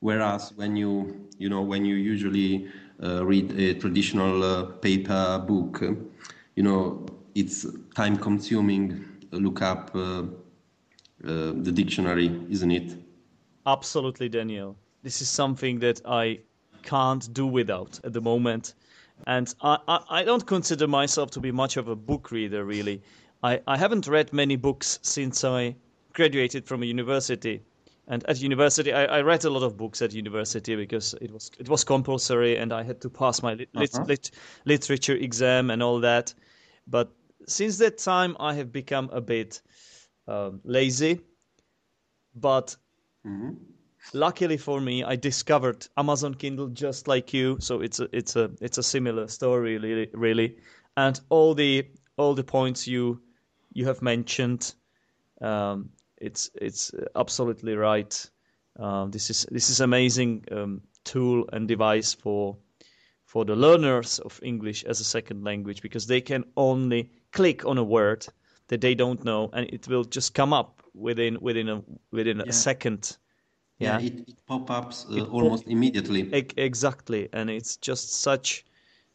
whereas 0.00 0.52
when 0.56 0.76
you 0.76 1.28
you 1.38 1.48
know 1.48 1.62
when 1.62 1.84
you 1.84 1.94
usually 1.94 2.68
uh, 3.02 3.24
read 3.24 3.50
a 3.58 3.74
traditional 3.74 4.42
uh, 4.42 4.64
paper 4.64 5.42
book. 5.46 5.82
You 6.54 6.62
know, 6.62 7.06
it's 7.34 7.66
time 7.94 8.16
consuming. 8.16 9.04
Look 9.32 9.62
up 9.62 9.90
uh, 9.94 10.22
the 11.22 11.72
dictionary, 11.72 12.40
isn't 12.48 12.70
it? 12.70 12.96
Absolutely, 13.66 14.28
Daniel. 14.28 14.76
This 15.02 15.20
is 15.20 15.28
something 15.28 15.80
that 15.80 16.00
I 16.06 16.40
can't 16.82 17.32
do 17.34 17.46
without 17.46 17.98
at 18.04 18.12
the 18.12 18.20
moment. 18.20 18.74
And 19.26 19.54
I, 19.62 19.78
I, 19.88 20.00
I, 20.10 20.24
don't 20.24 20.46
consider 20.46 20.86
myself 20.86 21.30
to 21.32 21.40
be 21.40 21.52
much 21.52 21.76
of 21.76 21.88
a 21.88 21.96
book 21.96 22.30
reader, 22.30 22.64
really. 22.64 23.02
I, 23.42 23.60
I 23.66 23.76
haven't 23.76 24.06
read 24.06 24.32
many 24.32 24.56
books 24.56 24.98
since 25.02 25.44
I 25.44 25.76
graduated 26.12 26.66
from 26.66 26.82
a 26.82 26.86
university 26.86 27.62
and 28.06 28.24
at 28.28 28.40
university 28.40 28.92
I, 28.92 29.04
I, 29.04 29.20
read 29.22 29.44
a 29.44 29.50
lot 29.50 29.62
of 29.62 29.76
books 29.76 30.02
at 30.02 30.12
university 30.12 30.76
because 30.76 31.14
it 31.20 31.30
was 31.30 31.50
it 31.58 31.68
was 31.68 31.84
compulsory 31.84 32.56
and 32.56 32.72
I 32.72 32.82
had 32.82 33.00
to 33.00 33.10
pass 33.10 33.42
my 33.42 33.54
lit, 33.54 33.70
uh-huh. 33.74 34.04
lit, 34.06 34.30
literature 34.66 35.14
exam 35.14 35.70
and 35.70 35.82
all 35.82 36.00
that. 36.00 36.34
But 36.86 37.10
since 37.46 37.78
that 37.78 37.98
time 37.98 38.36
I 38.38 38.54
have 38.54 38.72
become 38.72 39.08
a 39.12 39.20
bit 39.20 39.62
um, 40.28 40.60
lazy. 40.64 41.20
But 42.34 42.76
mm-hmm. 43.26 43.52
Luckily 44.12 44.56
for 44.56 44.80
me, 44.80 45.04
I 45.04 45.16
discovered 45.16 45.86
Amazon 45.96 46.34
Kindle 46.34 46.68
just 46.68 47.08
like 47.08 47.32
you, 47.32 47.56
so 47.60 47.80
it's 47.80 48.00
a 48.00 48.08
it's 48.12 48.36
a 48.36 48.50
it's 48.60 48.78
a 48.78 48.82
similar 48.82 49.28
story 49.28 49.78
really 49.78 50.08
really, 50.12 50.56
and 50.96 51.20
all 51.28 51.54
the 51.54 51.86
all 52.16 52.34
the 52.34 52.44
points 52.44 52.86
you 52.86 53.20
you 53.72 53.86
have 53.86 54.02
mentioned. 54.02 54.74
Um, 55.40 55.90
it's 56.18 56.50
it's 56.54 56.92
absolutely 57.16 57.74
right. 57.76 58.30
Um, 58.78 59.10
this 59.10 59.30
is 59.30 59.46
this 59.50 59.70
is 59.70 59.80
amazing 59.80 60.44
um, 60.50 60.80
tool 61.04 61.48
and 61.52 61.68
device 61.68 62.12
for 62.14 62.56
for 63.24 63.44
the 63.44 63.56
learners 63.56 64.18
of 64.20 64.40
English 64.42 64.84
as 64.84 65.00
a 65.00 65.04
second 65.04 65.44
language 65.44 65.82
because 65.82 66.06
they 66.06 66.20
can 66.20 66.44
only 66.56 67.10
click 67.32 67.64
on 67.64 67.78
a 67.78 67.84
word 67.84 68.26
that 68.68 68.80
they 68.80 68.94
don't 68.94 69.24
know 69.24 69.50
and 69.52 69.68
it 69.70 69.88
will 69.88 70.04
just 70.04 70.34
come 70.34 70.52
up 70.52 70.82
within 70.94 71.38
within 71.40 71.68
a 71.68 71.82
within 72.10 72.38
yeah. 72.38 72.44
a 72.48 72.52
second. 72.52 73.16
Yeah, 73.78 73.98
yeah 73.98 74.06
it, 74.06 74.28
it 74.28 74.46
pop 74.46 74.70
ups 74.70 75.06
uh, 75.10 75.24
almost 75.24 75.64
pop- 75.64 75.72
immediately. 75.72 76.22
E- 76.34 76.48
exactly, 76.56 77.28
and 77.32 77.50
it's 77.50 77.76
just 77.76 78.14
such 78.22 78.64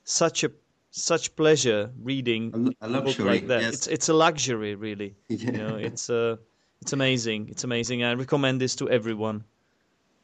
such 0.03 0.43
a 0.43 0.51
such 0.91 1.35
pleasure 1.35 1.91
reading 2.01 2.73
a, 2.81 2.87
luxury, 2.87 3.25
like 3.25 3.47
that. 3.47 3.61
Yes. 3.61 3.73
It's 3.73 3.87
it's 3.87 4.09
a 4.09 4.13
luxury, 4.13 4.75
really. 4.75 5.15
Yeah. 5.29 5.37
You 5.37 5.51
know, 5.51 5.75
it's 5.75 6.09
a 6.09 6.39
it's 6.81 6.93
amazing. 6.93 7.49
It's 7.49 7.63
amazing. 7.63 8.03
I 8.03 8.13
recommend 8.13 8.61
this 8.61 8.75
to 8.77 8.89
everyone. 8.89 9.43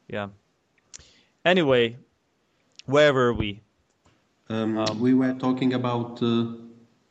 Yeah. 0.08 0.28
Anyway, 1.44 1.96
where 2.86 3.12
were 3.12 3.32
we? 3.32 3.62
Um, 4.48 4.78
um, 4.78 5.00
we 5.00 5.14
were 5.14 5.34
talking 5.34 5.74
about 5.74 6.22
uh, 6.22 6.46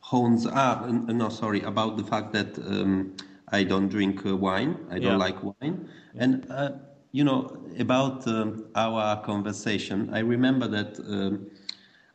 Hans. 0.00 0.46
Ah, 0.46 0.86
no, 0.90 1.28
sorry, 1.28 1.60
about 1.62 1.96
the 1.96 2.04
fact 2.04 2.32
that 2.32 2.58
um, 2.58 3.14
I 3.48 3.62
don't 3.62 3.88
drink 3.88 4.24
uh, 4.26 4.36
wine. 4.36 4.76
I 4.90 4.98
don't 4.98 5.12
yeah. 5.12 5.16
like 5.16 5.42
wine. 5.42 5.88
Yeah. 6.14 6.22
And, 6.24 6.50
uh, 6.50 6.70
you 7.16 7.24
know, 7.24 7.56
about 7.78 8.26
um, 8.28 8.66
our 8.74 9.22
conversation, 9.22 10.10
I 10.12 10.18
remember 10.18 10.68
that 10.68 10.98
um, 11.00 11.46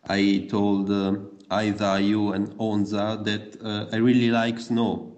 I 0.08 0.48
told 0.48 0.92
uh, 0.92 1.16
either 1.50 2.00
you 2.00 2.34
and 2.34 2.50
Onza 2.58 3.24
that 3.26 3.46
uh, 3.66 3.96
I 3.96 3.98
really 3.98 4.30
like 4.30 4.60
snow 4.60 5.12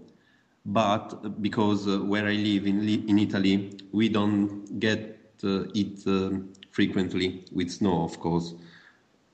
but 0.65 1.41
because 1.41 1.87
uh, 1.87 1.99
where 1.99 2.25
I 2.25 2.35
live 2.35 2.65
in, 2.65 2.87
in 2.87 3.19
Italy, 3.19 3.77
we 3.91 4.07
don't 4.07 4.79
get 4.79 5.19
uh, 5.43 5.65
it 5.75 6.07
uh, 6.07 6.37
frequently 6.71 7.43
with 7.51 7.69
snow, 7.69 8.03
of 8.03 8.17
course. 8.21 8.53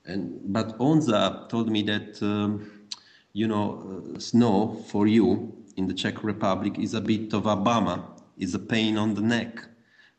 And 0.04 0.40
but 0.52 0.76
Onza 0.78 1.48
told 1.48 1.70
me 1.70 1.82
that 1.82 2.20
um, 2.22 2.68
you 3.32 3.46
know 3.46 4.12
uh, 4.16 4.18
snow 4.18 4.82
for 4.88 5.06
you 5.06 5.52
in 5.76 5.86
the 5.86 5.94
Czech 5.94 6.24
Republic 6.24 6.78
is 6.80 6.94
a 6.94 7.00
bit 7.00 7.32
of 7.32 7.46
a 7.46 7.54
bummer, 7.54 8.02
is 8.36 8.54
a 8.54 8.58
pain 8.58 8.98
on 8.98 9.14
the 9.14 9.22
neck 9.22 9.69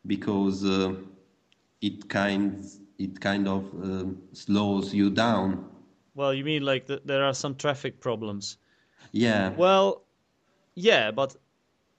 because 0.06 0.64
uh, 0.64 0.94
it 1.80 2.08
kind 2.08 2.64
it 2.98 3.20
kind 3.20 3.48
of 3.48 3.64
um, 3.82 4.22
slows 4.32 4.94
you 4.94 5.10
down. 5.10 5.64
Well, 6.14 6.34
you 6.34 6.44
mean 6.44 6.62
like 6.62 6.86
the, 6.86 7.00
there 7.04 7.24
are 7.24 7.34
some 7.34 7.54
traffic 7.54 8.00
problems? 8.00 8.58
Yeah. 9.12 9.50
Well, 9.50 10.02
yeah, 10.74 11.10
but 11.10 11.36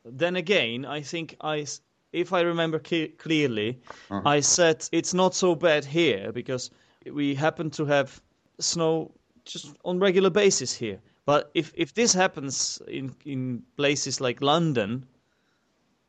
then 0.05 0.35
again, 0.35 0.85
I 0.85 1.01
think 1.01 1.35
I, 1.41 1.65
if 2.11 2.33
I 2.33 2.41
remember 2.41 2.79
clearly, 2.79 3.79
uh-huh. 4.09 4.21
I 4.25 4.39
said 4.39 4.87
it's 4.91 5.13
not 5.13 5.35
so 5.35 5.55
bad 5.55 5.85
here 5.85 6.31
because 6.31 6.71
we 7.11 7.35
happen 7.35 7.69
to 7.71 7.85
have 7.85 8.21
snow 8.59 9.11
just 9.45 9.75
on 9.83 9.99
regular 9.99 10.29
basis 10.29 10.73
here. 10.73 10.99
But 11.25 11.51
if, 11.53 11.73
if 11.75 11.93
this 11.93 12.13
happens 12.13 12.81
in 12.87 13.15
in 13.25 13.63
places 13.77 14.19
like 14.19 14.41
London, 14.41 15.05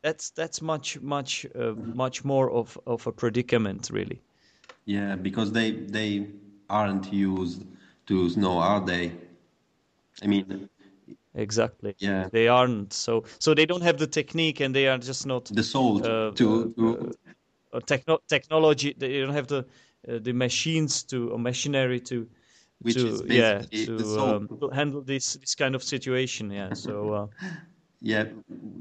that's 0.04 0.30
that's 0.30 0.60
much 0.60 1.00
much 1.00 1.46
uh, 1.58 1.72
much 1.94 2.24
more 2.24 2.50
of, 2.50 2.78
of 2.86 3.06
a 3.06 3.12
predicament 3.12 3.90
really. 3.90 4.20
Yeah, 4.84 5.16
because 5.16 5.50
they 5.50 5.70
they 5.72 6.26
aren't 6.68 7.12
used 7.12 7.64
to 8.06 8.28
snow, 8.28 8.58
are 8.58 8.84
they? 8.84 9.12
I 10.22 10.26
mean, 10.26 10.68
exactly. 11.34 11.94
Yeah. 11.98 12.28
They 12.30 12.48
aren't. 12.48 12.92
So 12.92 13.24
so 13.38 13.54
they 13.54 13.66
don't 13.66 13.82
have 13.82 13.98
the 13.98 14.06
technique 14.06 14.60
and 14.60 14.74
they 14.74 14.88
are 14.88 14.98
just 14.98 15.26
not 15.26 15.46
the 15.46 15.62
soul 15.62 15.98
uh, 15.98 16.30
to, 16.32 16.72
to... 16.76 17.14
Uh, 17.72 17.80
techno- 17.80 18.20
technology 18.28 18.94
they 18.98 19.20
don't 19.20 19.34
have 19.34 19.48
the 19.48 19.64
uh, 20.08 20.18
the 20.20 20.32
machines 20.32 21.02
to 21.04 21.30
or 21.30 21.38
machinery 21.38 22.00
to 22.00 22.28
Which 22.82 22.94
to 22.96 23.24
yeah 23.26 23.62
to 23.86 24.20
um, 24.20 24.48
handle 24.72 25.02
this 25.02 25.34
this 25.34 25.54
kind 25.54 25.74
of 25.74 25.82
situation. 25.82 26.50
Yeah. 26.50 26.74
So 26.74 27.12
uh, 27.14 27.26
yeah, 28.04 28.24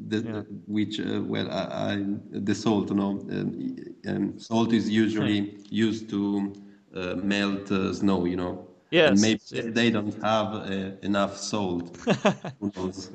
the, 0.10 0.20
yeah. 0.20 0.42
Which 0.68 1.00
uh, 1.00 1.22
well 1.34 1.50
I, 1.52 1.64
I, 1.94 1.94
the 2.32 2.56
salt 2.56 2.90
you 2.90 2.96
know 2.96 3.12
um, 3.36 3.76
um, 4.08 4.40
salt 4.40 4.74
is 4.74 4.90
usually 4.90 5.40
used 5.70 6.10
to 6.10 6.54
uh, 6.96 7.16
melt 7.16 7.68
snow 8.02 8.26
you 8.26 8.38
know 8.38 8.68
Yes. 8.94 9.10
And 9.10 9.22
maybe 9.22 9.72
they 9.72 9.90
don't 9.90 10.14
have 10.22 10.54
uh, 10.54 10.92
enough 11.02 11.36
salt. 11.36 11.98
Who 12.60 12.72
knows? 12.76 13.10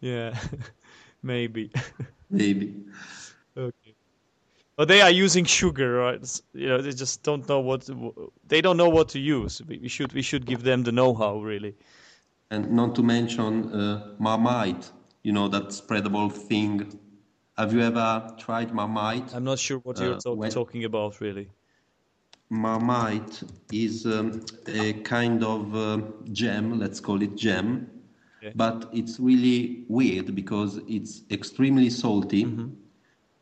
yeah, 0.00 0.36
maybe. 1.22 1.70
maybe. 2.30 2.74
Okay. 3.56 3.94
But 4.76 4.88
they 4.88 5.00
are 5.00 5.12
using 5.12 5.44
sugar, 5.44 5.92
right? 5.92 6.40
You 6.54 6.68
know, 6.70 6.82
they 6.82 6.90
just 6.90 7.22
don't 7.22 7.48
know 7.48 7.60
what 7.60 7.82
to, 7.82 8.32
they 8.48 8.60
don't 8.60 8.76
know 8.76 8.88
what 8.88 9.08
to 9.10 9.20
use. 9.20 9.62
We 9.62 9.88
should 9.88 10.12
we 10.12 10.22
should 10.22 10.44
give 10.44 10.64
them 10.64 10.82
the 10.82 10.90
know-how, 10.90 11.38
really. 11.38 11.76
And 12.50 12.72
not 12.72 12.96
to 12.96 13.02
mention 13.04 13.72
uh, 13.72 14.14
Marmite, 14.18 14.90
you 15.26 15.32
know 15.32 15.48
that 15.48 15.70
spreadable 15.70 16.30
thing. 16.30 16.72
Have 17.58 17.72
you 17.72 17.80
ever 17.80 18.32
tried 18.38 18.72
Marmite? 18.72 19.34
I'm 19.34 19.42
not 19.42 19.58
sure 19.58 19.78
what 19.78 19.98
you're 19.98 20.14
uh, 20.14 20.20
talk- 20.20 20.50
talking 20.50 20.84
about, 20.84 21.20
really. 21.20 21.48
Marmite 22.48 23.42
is 23.72 24.06
um, 24.06 24.40
a 24.68 24.92
kind 25.14 25.42
of 25.42 25.74
uh, 25.74 25.98
gem, 26.30 26.78
let's 26.78 27.00
call 27.00 27.20
it 27.22 27.34
gem, 27.34 27.90
okay. 28.38 28.52
but 28.54 28.88
it's 28.92 29.18
really 29.18 29.84
weird 29.88 30.32
because 30.36 30.78
it's 30.86 31.22
extremely 31.32 31.90
salty 31.90 32.44
mm-hmm. 32.44 32.68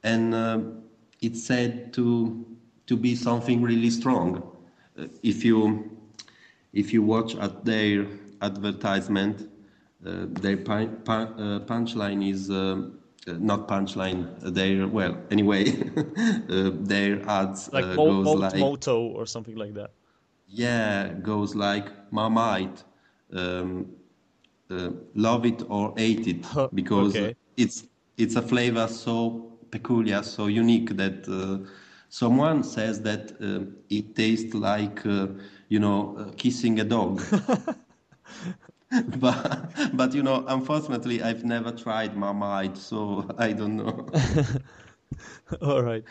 and 0.05 0.35
uh, 0.35 0.61
it's 1.21 1.45
said 1.45 1.93
to 1.93 2.47
to 2.87 2.97
be 2.97 3.15
something 3.15 3.61
really 3.61 3.91
strong. 3.91 4.43
Uh, 4.99 5.09
if 5.23 5.45
you 5.45 5.91
if 6.73 6.95
you 6.95 7.03
watch 7.03 7.37
at 7.37 7.67
their 7.67 8.07
advertisement, 8.41 9.51
their 10.05 10.57
pun- 10.57 10.97
pun- 11.05 11.35
uh, 11.41 11.61
punchline 11.67 12.29
is 12.29 12.51
uh, 12.51 12.83
uh, 13.27 13.33
not 13.39 13.69
punchline. 13.69 14.27
Their 14.55 14.87
well, 14.89 15.17
anyway, 15.31 15.65
uh, 16.51 16.71
their 16.75 17.23
ads 17.29 17.71
like 17.73 17.85
uh, 17.85 17.97
mo- 17.97 18.07
goes 18.07 18.35
mo- 18.35 18.39
like 18.41 18.55
motto 18.55 19.01
or 19.09 19.27
something 19.27 19.57
like 19.57 19.75
that. 19.75 19.91
yeah, 20.47 21.09
goes 21.23 21.55
like 21.55 21.89
Marmite, 22.13 22.85
um, 23.33 23.87
uh, 24.71 24.91
love 25.15 25.45
it 25.47 25.63
or 25.69 25.95
hate 25.97 26.27
it, 26.27 26.47
because 26.75 27.17
Okay. 27.17 27.35
it's 27.57 27.85
it's 28.17 28.37
a 28.37 28.43
flavor 28.43 28.89
so 28.89 29.59
peculiar, 29.71 30.23
so 30.23 30.47
unique 30.47 30.97
that 30.97 31.29
uh, 31.29 31.69
someone 32.09 32.63
says 32.63 33.01
that 33.03 33.33
uh, 33.41 33.65
it 33.89 34.15
tastes 34.15 34.55
like 34.55 35.05
uh, 35.07 35.29
you 35.69 35.79
know 35.81 36.17
uh, 36.19 36.31
kissing 36.37 36.81
a 36.81 36.85
dog. 36.85 37.23
but 39.17 39.71
but 39.95 40.15
you 40.15 40.23
know, 40.23 40.45
unfortunately, 40.49 41.23
I've 41.23 41.45
never 41.45 41.73
tried 41.73 42.17
Marmite, 42.17 42.77
so 42.77 43.29
I 43.39 43.53
don't 43.53 43.77
know. 43.77 44.07
All 45.63 45.83
right. 45.83 46.05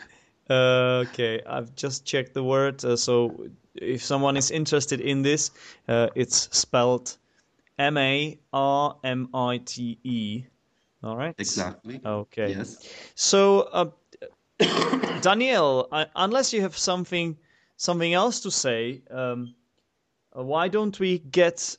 Uh, 0.48 1.04
okay, 1.08 1.40
I've 1.46 1.74
just 1.74 2.04
checked 2.04 2.34
the 2.34 2.44
word. 2.44 2.84
Uh, 2.84 2.96
so 2.96 3.48
if 3.74 4.02
someone 4.02 4.36
is 4.36 4.50
interested 4.50 5.00
in 5.00 5.22
this, 5.22 5.50
uh, 5.88 6.08
it's 6.14 6.48
spelled 6.56 7.16
M 7.78 7.96
A 7.96 8.38
R 8.52 8.96
M 9.04 9.28
I 9.34 9.58
T 9.58 9.98
E. 10.04 10.44
All 11.02 11.16
right. 11.16 11.34
exactly. 11.38 12.00
Okay. 12.04 12.50
Yes. 12.50 12.88
So, 13.14 13.68
uh, 13.72 13.90
Daniel, 15.20 15.88
I, 15.92 16.06
unless 16.16 16.52
you 16.52 16.62
have 16.62 16.76
something 16.76 17.36
something 17.76 18.14
else 18.14 18.40
to 18.40 18.50
say, 18.50 19.02
um, 19.10 19.54
uh, 20.36 20.42
why 20.42 20.68
don't 20.68 20.98
we 20.98 21.18
get 21.18 21.76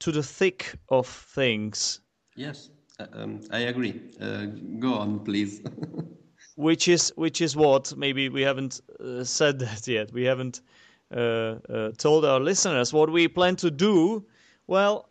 to 0.00 0.12
the 0.12 0.22
thick 0.22 0.74
of 0.88 1.06
things, 1.06 2.00
Yes. 2.36 2.70
Uh, 2.98 3.06
um, 3.12 3.40
I 3.50 3.60
agree. 3.60 4.00
Uh, 4.20 4.46
go 4.78 4.94
on, 4.94 5.20
please. 5.24 5.60
which 6.56 6.88
is 6.88 7.12
which 7.16 7.40
is 7.40 7.56
what 7.56 7.96
maybe 7.96 8.28
we 8.28 8.42
haven't 8.42 8.80
uh, 9.00 9.24
said 9.24 9.58
that 9.60 9.86
yet. 9.86 10.12
We 10.12 10.24
haven't 10.24 10.60
uh, 11.14 11.18
uh, 11.68 11.90
told 11.96 12.24
our 12.24 12.40
listeners 12.40 12.92
what 12.92 13.10
we 13.10 13.28
plan 13.28 13.56
to 13.56 13.70
do. 13.70 14.26
Well, 14.66 15.10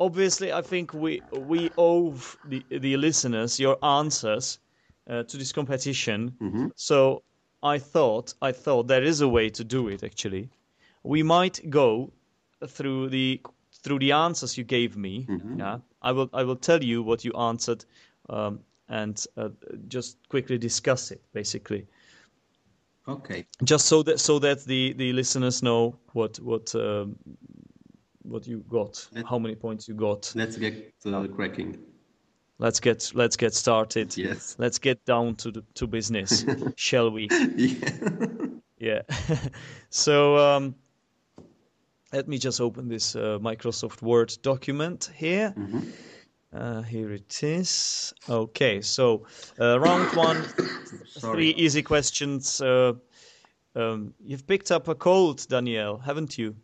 obviously, 0.00 0.52
I 0.52 0.62
think 0.62 0.92
we 0.94 1.22
we 1.32 1.70
owe 1.76 2.14
the 2.44 2.64
the 2.70 2.96
listeners 2.96 3.58
your 3.60 3.76
answers 3.84 4.58
uh, 5.08 5.22
to 5.24 5.36
this 5.36 5.52
competition. 5.52 6.38
So 6.74 7.22
I 7.62 7.78
thought 7.78 8.34
I 8.42 8.52
thought 8.52 8.88
there 8.88 9.02
is 9.04 9.20
a 9.20 9.28
way 9.28 9.48
to 9.50 9.64
do 9.64 9.88
it. 9.88 10.02
Actually, 10.02 10.50
we 11.02 11.22
might 11.22 11.70
go 11.70 12.12
through 12.66 13.08
the 13.10 13.40
through 13.86 14.00
the 14.00 14.10
answers 14.12 14.58
you 14.58 14.64
gave 14.64 14.96
me. 14.96 15.26
Yeah, 15.56 15.78
I 16.02 16.10
will 16.12 16.28
I 16.32 16.42
will 16.42 16.56
tell 16.56 16.82
you 16.82 17.02
what 17.04 17.24
you 17.24 17.32
answered. 17.34 17.84
Um, 18.28 18.58
and 18.88 19.24
uh, 19.36 19.50
just 19.88 20.18
quickly 20.28 20.58
discuss 20.58 21.10
it, 21.12 21.20
basically, 21.32 21.86
okay. 23.08 23.46
just 23.64 23.86
so 23.86 24.02
that 24.02 24.18
so 24.20 24.38
that 24.40 24.64
the, 24.64 24.92
the 24.94 25.12
listeners 25.12 25.62
know 25.62 25.96
what 26.12 26.38
what 26.40 26.74
um, 26.74 27.16
what 28.22 28.46
you 28.46 28.64
got, 28.68 29.08
Let- 29.12 29.26
how 29.26 29.38
many 29.38 29.54
points 29.54 29.88
you 29.88 29.94
got. 29.94 30.32
Let's 30.34 30.56
get 30.56 30.92
uh, 31.06 31.26
cracking. 31.28 31.78
Let's 32.58 32.80
get 32.80 33.12
let's 33.14 33.36
get 33.36 33.54
started. 33.54 34.16
Yes. 34.16 34.56
Let's 34.58 34.78
get 34.78 35.04
down 35.04 35.36
to 35.36 35.50
the, 35.52 35.64
to 35.74 35.86
business, 35.86 36.44
shall 36.76 37.10
we? 37.10 37.28
Yeah. 37.56 38.46
Yeah. 38.78 39.02
so 39.90 40.36
um, 40.38 40.74
let 42.12 42.28
me 42.28 42.38
just 42.38 42.60
open 42.60 42.88
this 42.88 43.16
uh, 43.16 43.38
Microsoft 43.40 44.02
Word 44.02 44.36
document 44.42 45.10
here. 45.14 45.54
Uh, 46.52 46.82
here 46.82 47.12
it 47.12 47.42
is. 47.42 48.14
Okay, 48.28 48.80
so 48.80 49.26
uh, 49.60 49.78
round 49.80 50.16
one, 50.16 50.42
three 51.20 51.50
easy 51.50 51.82
questions. 51.82 52.60
Uh, 52.60 52.94
um, 53.74 54.14
you've 54.24 54.46
picked 54.46 54.70
up 54.70 54.88
a 54.88 54.94
cold, 54.94 55.46
Danielle, 55.48 55.98
haven't 55.98 56.38
you? 56.38 56.56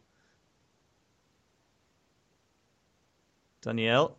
Danielle? 3.60 4.16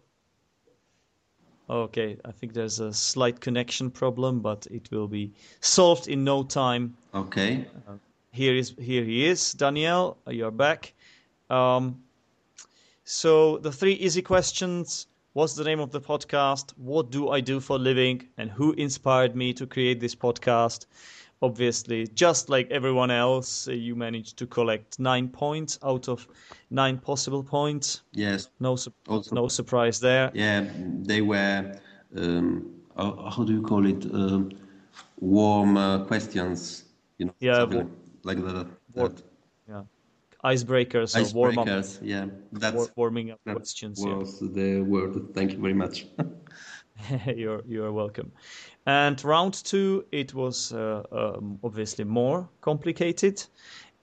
Okay, 1.70 2.18
I 2.26 2.32
think 2.32 2.54
there's 2.54 2.80
a 2.80 2.94
slight 2.94 3.40
connection 3.40 3.90
problem, 3.90 4.42
but 4.42 4.68
it 4.70 4.92
will 4.92 5.08
be 5.08 5.32
solved 5.62 6.08
in 6.08 6.24
no 6.24 6.44
time. 6.44 6.96
Okay. 7.16 7.66
Here 8.32 8.56
is 8.56 8.76
here 8.80 9.04
he 9.04 9.26
is, 9.26 9.54
Danielle. 9.54 10.18
You're 10.28 10.52
back. 10.52 10.94
Um, 11.54 12.01
so 13.06 13.58
the 13.60 13.72
three 13.72 13.93
easy 13.93 14.22
questions: 14.22 15.08
What's 15.34 15.56
the 15.56 15.64
name 15.64 15.80
of 15.80 15.91
the 15.91 16.01
podcast? 16.01 16.74
What 16.78 17.12
do 17.12 17.30
I 17.30 17.41
do 17.41 17.60
for 17.60 17.76
a 17.76 17.80
living? 17.80 18.28
And 18.38 18.49
who 18.49 18.74
inspired 18.74 19.36
me 19.36 19.54
to 19.54 19.66
create 19.68 19.99
this 19.99 20.16
podcast? 20.16 20.86
Obviously, 21.41 22.08
just 22.16 22.47
like 22.49 22.72
everyone 22.72 23.12
else, 23.12 23.68
uh, 23.68 23.72
you 23.74 23.95
managed 23.95 24.38
to 24.38 24.47
collect 24.47 24.97
nine 24.99 25.28
points 25.28 25.78
out 25.84 26.08
of 26.08 26.26
nine 26.70 26.97
possible 26.97 27.43
points. 27.43 28.01
Yes. 28.14 28.49
No, 28.60 28.78
su- 28.78 28.93
Also- 29.10 29.36
no 29.36 29.47
surprise 29.49 29.99
there. 29.99 30.32
Yeah, 30.34 30.66
they 31.06 31.22
were. 31.22 31.76
Um, 32.16 32.72
how, 32.95 33.43
do 33.45 33.51
you 33.54 33.62
call 33.62 33.86
it? 33.86 34.06
Um, 34.14 34.51
warm 35.20 35.76
uh, 35.78 36.06
questions. 36.06 36.86
You 37.18 37.26
know. 37.26 37.34
Yeah, 37.39 37.56
something 37.60 37.91
like 38.24 38.38
that. 38.45 38.68
That. 38.95 39.33
Yeah, 40.44 40.52
icebreakers 40.52 41.16
or 41.16 41.34
warm 41.36 41.58
up, 41.58 41.68
Yeah. 42.02 42.28
That's 42.52 42.76
war- 42.76 42.89
warming 42.96 43.32
up 43.32 43.39
that 43.46 43.56
questions. 43.56 44.04
yeah. 44.06 44.24
the 44.41 44.82
word. 44.82 45.34
Thank 45.34 45.54
you 45.54 45.60
very 45.60 45.74
much. 45.74 46.06
you're 47.36 47.62
you're 47.68 47.91
welcome. 47.91 48.32
And 48.86 49.24
round 49.24 49.54
two, 49.54 50.06
it 50.12 50.34
was 50.34 50.74
uh, 50.74 51.04
um, 51.12 51.60
obviously 51.64 52.06
more 52.06 52.50
complicated. 52.62 53.44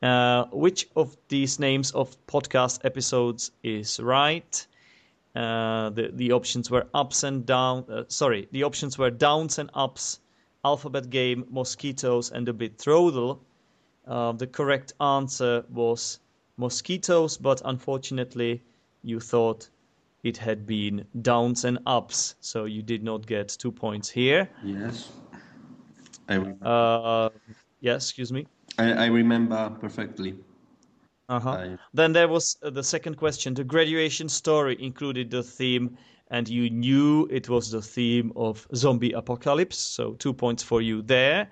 Uh, 0.03 0.47
which 0.51 0.89
of 0.97 1.17
these 1.29 1.61
names 1.61 1.91
of 1.93 2.17
podcast 2.27 2.85
episodes 2.85 3.51
is 3.63 4.01
right? 4.01 4.67
Uh, 5.37 5.91
the 5.91 6.11
the 6.15 6.33
options 6.33 6.71
were 6.71 6.87
ups 6.95 7.23
and 7.23 7.47
down. 7.47 7.85
Uh, 7.89 8.05
sorry, 8.09 8.49
the 8.53 8.65
options 8.65 8.99
were 8.99 9.11
downs 9.11 9.59
and 9.59 9.71
ups. 9.75 10.21
Alphabet 10.65 11.09
game, 11.09 11.47
mosquitoes, 11.51 12.31
and 12.33 12.49
a 12.49 12.53
betrothal. 12.53 13.41
Uh, 14.07 14.33
the 14.33 14.47
correct 14.47 14.93
answer 15.01 15.65
was 15.71 16.19
mosquitoes, 16.61 17.37
but 17.39 17.61
unfortunately, 17.65 18.63
you 19.03 19.19
thought 19.21 19.69
it 20.23 20.37
had 20.37 20.67
been 20.67 21.05
downs 21.23 21.65
and 21.65 21.79
ups, 21.87 22.35
so 22.41 22.67
you 22.67 22.83
did 22.83 23.03
not 23.03 23.27
get 23.27 23.49
two 23.59 23.73
points 23.73 24.09
here. 24.09 24.49
yes. 24.65 25.09
I, 26.29 26.37
Uh, 26.63 27.31
yeah, 27.81 27.95
excuse 27.97 28.31
me. 28.33 28.47
I, 28.79 28.93
I 28.93 29.07
remember 29.07 29.71
perfectly. 29.81 30.35
Uh-huh. 31.29 31.51
I- 31.51 31.79
Then 31.95 32.13
there 32.13 32.29
was 32.29 32.57
uh, 32.63 32.71
the 32.71 32.83
second 32.85 33.17
question. 33.17 33.55
The 33.55 33.65
graduation 33.65 34.29
story 34.29 34.77
included 34.79 35.31
the 35.31 35.43
theme, 35.43 35.97
and 36.31 36.49
you 36.49 36.71
knew 36.71 37.27
it 37.31 37.49
was 37.49 37.71
the 37.71 37.83
theme 37.83 38.33
of 38.37 38.67
zombie 38.75 39.13
apocalypse, 39.13 39.79
so 39.79 40.15
two 40.15 40.33
points 40.35 40.63
for 40.63 40.81
you 40.83 41.03
there. 41.03 41.49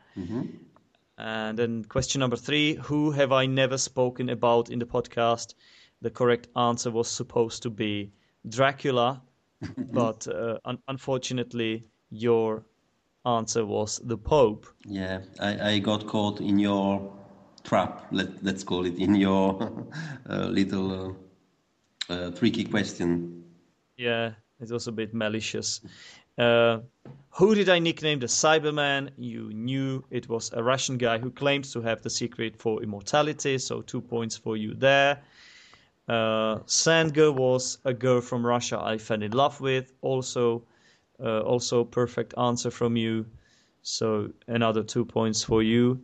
And 1.18 1.58
then 1.58 1.84
question 1.84 2.20
number 2.20 2.36
three 2.36 2.74
Who 2.74 3.10
have 3.10 3.32
I 3.32 3.46
never 3.46 3.76
spoken 3.76 4.28
about 4.28 4.70
in 4.70 4.78
the 4.78 4.86
podcast? 4.86 5.54
The 6.00 6.10
correct 6.10 6.46
answer 6.54 6.92
was 6.92 7.08
supposed 7.08 7.64
to 7.64 7.70
be 7.70 8.12
Dracula, 8.48 9.20
but 9.76 10.28
uh, 10.28 10.58
un- 10.64 10.78
unfortunately, 10.86 11.86
your 12.10 12.64
answer 13.26 13.66
was 13.66 14.00
the 14.04 14.16
Pope. 14.16 14.66
Yeah, 14.84 15.22
I, 15.40 15.70
I 15.72 15.78
got 15.80 16.06
caught 16.06 16.40
in 16.40 16.60
your 16.60 17.12
trap. 17.64 18.06
Let 18.12 18.44
let's 18.44 18.62
call 18.62 18.86
it 18.86 18.96
in 18.96 19.16
your 19.16 19.84
uh, 20.30 20.46
little 20.46 21.18
uh, 22.08 22.12
uh, 22.12 22.30
tricky 22.30 22.62
question. 22.62 23.42
Yeah, 23.96 24.34
it 24.60 24.70
was 24.70 24.86
a 24.86 24.92
bit 24.92 25.12
malicious. 25.14 25.80
Uh, 26.38 26.78
who 27.30 27.54
did 27.54 27.68
I 27.68 27.78
nickname 27.78 28.18
the 28.18 28.26
Cyberman? 28.26 29.10
You 29.16 29.52
knew 29.52 30.04
it 30.10 30.28
was 30.28 30.52
a 30.52 30.62
Russian 30.62 30.98
guy 30.98 31.18
who 31.18 31.30
claims 31.30 31.72
to 31.72 31.80
have 31.82 32.02
the 32.02 32.10
secret 32.10 32.56
for 32.56 32.82
immortality, 32.82 33.58
so 33.58 33.82
two 33.82 34.00
points 34.00 34.36
for 34.36 34.56
you 34.56 34.74
there. 34.74 35.20
Uh, 36.08 36.58
was 37.32 37.78
a 37.84 37.92
girl 37.92 38.20
from 38.20 38.44
Russia 38.44 38.80
I 38.82 38.98
fell 38.98 39.22
in 39.22 39.32
love 39.32 39.60
with. 39.60 39.92
Also, 40.00 40.62
uh, 41.22 41.40
also 41.40 41.84
perfect 41.84 42.34
answer 42.38 42.70
from 42.70 42.96
you. 42.96 43.26
So 43.82 44.30
another 44.46 44.82
two 44.82 45.04
points 45.04 45.42
for 45.42 45.62
you. 45.62 46.00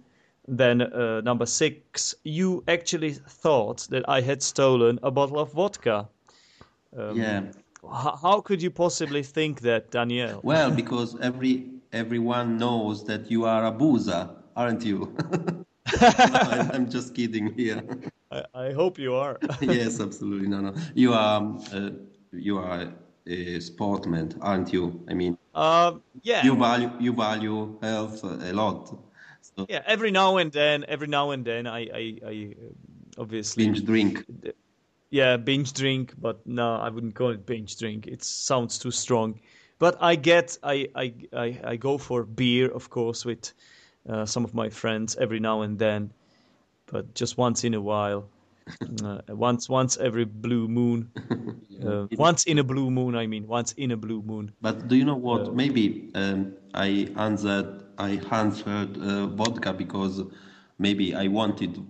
Then 0.46 0.82
uh, 0.82 1.22
number 1.22 1.46
six, 1.46 2.14
you 2.22 2.62
actually 2.68 3.14
thought 3.14 3.86
that 3.90 4.08
I 4.08 4.20
had 4.20 4.42
stolen 4.42 4.98
a 5.02 5.10
bottle 5.10 5.38
of 5.38 5.52
vodka. 5.52 6.08
yeah. 7.14 7.42
How 7.92 8.40
could 8.40 8.62
you 8.62 8.70
possibly 8.70 9.22
think 9.22 9.60
that, 9.60 9.90
Daniel? 9.90 10.40
Well, 10.42 10.70
because 10.70 11.16
every 11.20 11.70
everyone 11.92 12.58
knows 12.58 13.04
that 13.04 13.30
you 13.30 13.44
are 13.44 13.66
a 13.66 13.70
boozer, 13.72 14.28
aren't 14.56 14.84
you? 14.84 15.14
I'm, 16.00 16.70
I'm 16.72 16.90
just 16.90 17.14
kidding 17.14 17.52
here. 17.54 17.82
I, 18.30 18.44
I 18.54 18.72
hope 18.72 18.98
you 18.98 19.14
are. 19.14 19.38
yes, 19.60 20.00
absolutely. 20.00 20.48
No, 20.48 20.60
no. 20.60 20.74
You 20.94 21.12
are 21.12 21.56
uh, 21.72 21.90
you 22.32 22.58
are 22.58 22.92
a 23.26 23.60
sportman, 23.60 24.36
aren't 24.40 24.72
you? 24.72 25.04
I 25.08 25.14
mean, 25.14 25.38
Um, 25.54 26.02
yeah. 26.22 26.44
you 26.44 26.56
value 26.56 26.90
you 27.00 27.12
value 27.12 27.78
health 27.82 28.24
a 28.24 28.52
lot. 28.52 28.88
So 29.40 29.66
Yeah, 29.68 29.82
every 29.86 30.10
now 30.10 30.38
and 30.38 30.50
then, 30.52 30.84
every 30.88 31.06
now 31.06 31.30
and 31.30 31.44
then, 31.44 31.66
I, 31.66 31.80
I, 31.94 32.18
I 32.26 32.54
uh, 32.58 33.22
obviously, 33.22 33.64
binge 33.64 33.84
drink. 33.84 34.24
Yeah, 35.14 35.36
binge 35.36 35.72
drink, 35.72 36.12
but 36.18 36.44
no, 36.44 36.74
I 36.74 36.88
wouldn't 36.88 37.14
call 37.14 37.30
it 37.30 37.46
binge 37.46 37.78
drink. 37.78 38.08
It 38.08 38.24
sounds 38.24 38.80
too 38.80 38.90
strong. 38.90 39.38
But 39.78 39.96
I 40.00 40.16
get, 40.16 40.58
I, 40.64 40.88
I, 40.96 41.14
I, 41.32 41.60
I 41.62 41.76
go 41.76 41.98
for 41.98 42.24
beer, 42.24 42.68
of 42.68 42.90
course, 42.90 43.24
with 43.24 43.52
uh, 44.08 44.26
some 44.26 44.44
of 44.44 44.54
my 44.54 44.68
friends 44.68 45.14
every 45.14 45.38
now 45.38 45.62
and 45.62 45.78
then, 45.78 46.10
but 46.86 47.14
just 47.14 47.38
once 47.38 47.62
in 47.62 47.74
a 47.74 47.80
while, 47.80 48.28
uh, 49.04 49.20
once, 49.28 49.68
once 49.68 49.96
every 49.98 50.24
blue 50.24 50.66
moon, 50.66 51.12
uh, 51.86 52.06
once 52.16 52.44
in 52.44 52.58
a 52.58 52.64
blue 52.64 52.90
moon. 52.90 53.14
I 53.14 53.28
mean, 53.28 53.46
once 53.46 53.72
in 53.74 53.92
a 53.92 53.96
blue 53.96 54.20
moon. 54.20 54.50
But 54.60 54.88
do 54.88 54.96
you 54.96 55.04
know 55.04 55.14
what? 55.14 55.54
Maybe 55.54 56.10
um, 56.16 56.54
I 56.74 57.08
answered 57.16 57.84
I 57.98 58.20
answered 58.32 58.98
uh, 58.98 59.26
vodka 59.28 59.72
because 59.72 60.22
maybe 60.80 61.14
I 61.14 61.28
wanted 61.28 61.86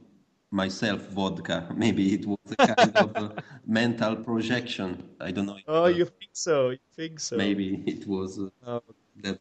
myself 0.54 1.00
vodka. 1.08 1.68
Maybe 1.76 2.14
it 2.14 2.24
was 2.26 2.38
a 2.52 2.56
kind 2.56 2.96
of 2.96 3.16
a 3.16 3.42
mental 3.66 4.16
projection. 4.16 5.02
I 5.20 5.30
don't 5.32 5.46
know. 5.46 5.58
Oh, 5.66 5.84
uh, 5.84 5.88
you 5.88 6.04
think 6.04 6.30
so? 6.32 6.70
You 6.70 6.78
think 6.96 7.20
so? 7.20 7.36
maybe 7.36 7.82
it 7.86 8.06
was 8.06 8.38
uh, 8.38 8.48
Oh, 8.66 8.82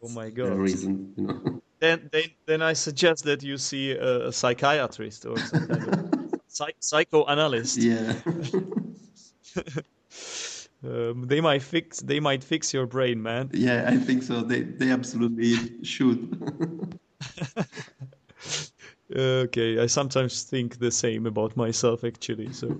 Oh 0.01 0.09
my 0.09 0.25
the 0.25 0.31
God. 0.31 0.57
reason. 0.57 1.13
You 1.17 1.23
know. 1.27 1.61
then, 1.79 2.09
then, 2.11 2.23
then 2.45 2.61
I 2.61 2.73
suggest 2.73 3.23
that 3.25 3.43
you 3.43 3.57
see 3.57 3.91
a, 3.91 4.27
a 4.27 4.31
psychiatrist 4.31 5.25
or 5.25 5.37
some 5.37 5.67
kind 5.67 5.87
of 5.93 6.39
psych- 6.47 6.77
psychoanalyst. 6.79 7.77
yeah. 7.77 8.13
Um, 10.85 11.27
they 11.27 11.39
might 11.39 11.61
fix, 11.63 12.01
they 12.01 12.19
might 12.19 12.43
fix 12.43 12.73
your 12.73 12.85
brain, 12.85 13.21
man. 13.21 13.49
yeah, 13.53 13.85
I 13.87 13.95
think 13.97 14.21
so. 14.21 14.41
They 14.41 14.63
they 14.63 14.91
absolutely 14.91 15.55
should. 15.83 16.19
Okay, 19.15 19.79
I 19.79 19.85
sometimes 19.85 20.43
think 20.43 20.79
the 20.79 20.91
same 20.91 21.27
about 21.27 21.55
myself, 21.55 22.03
actually. 22.03 22.51
So, 22.51 22.75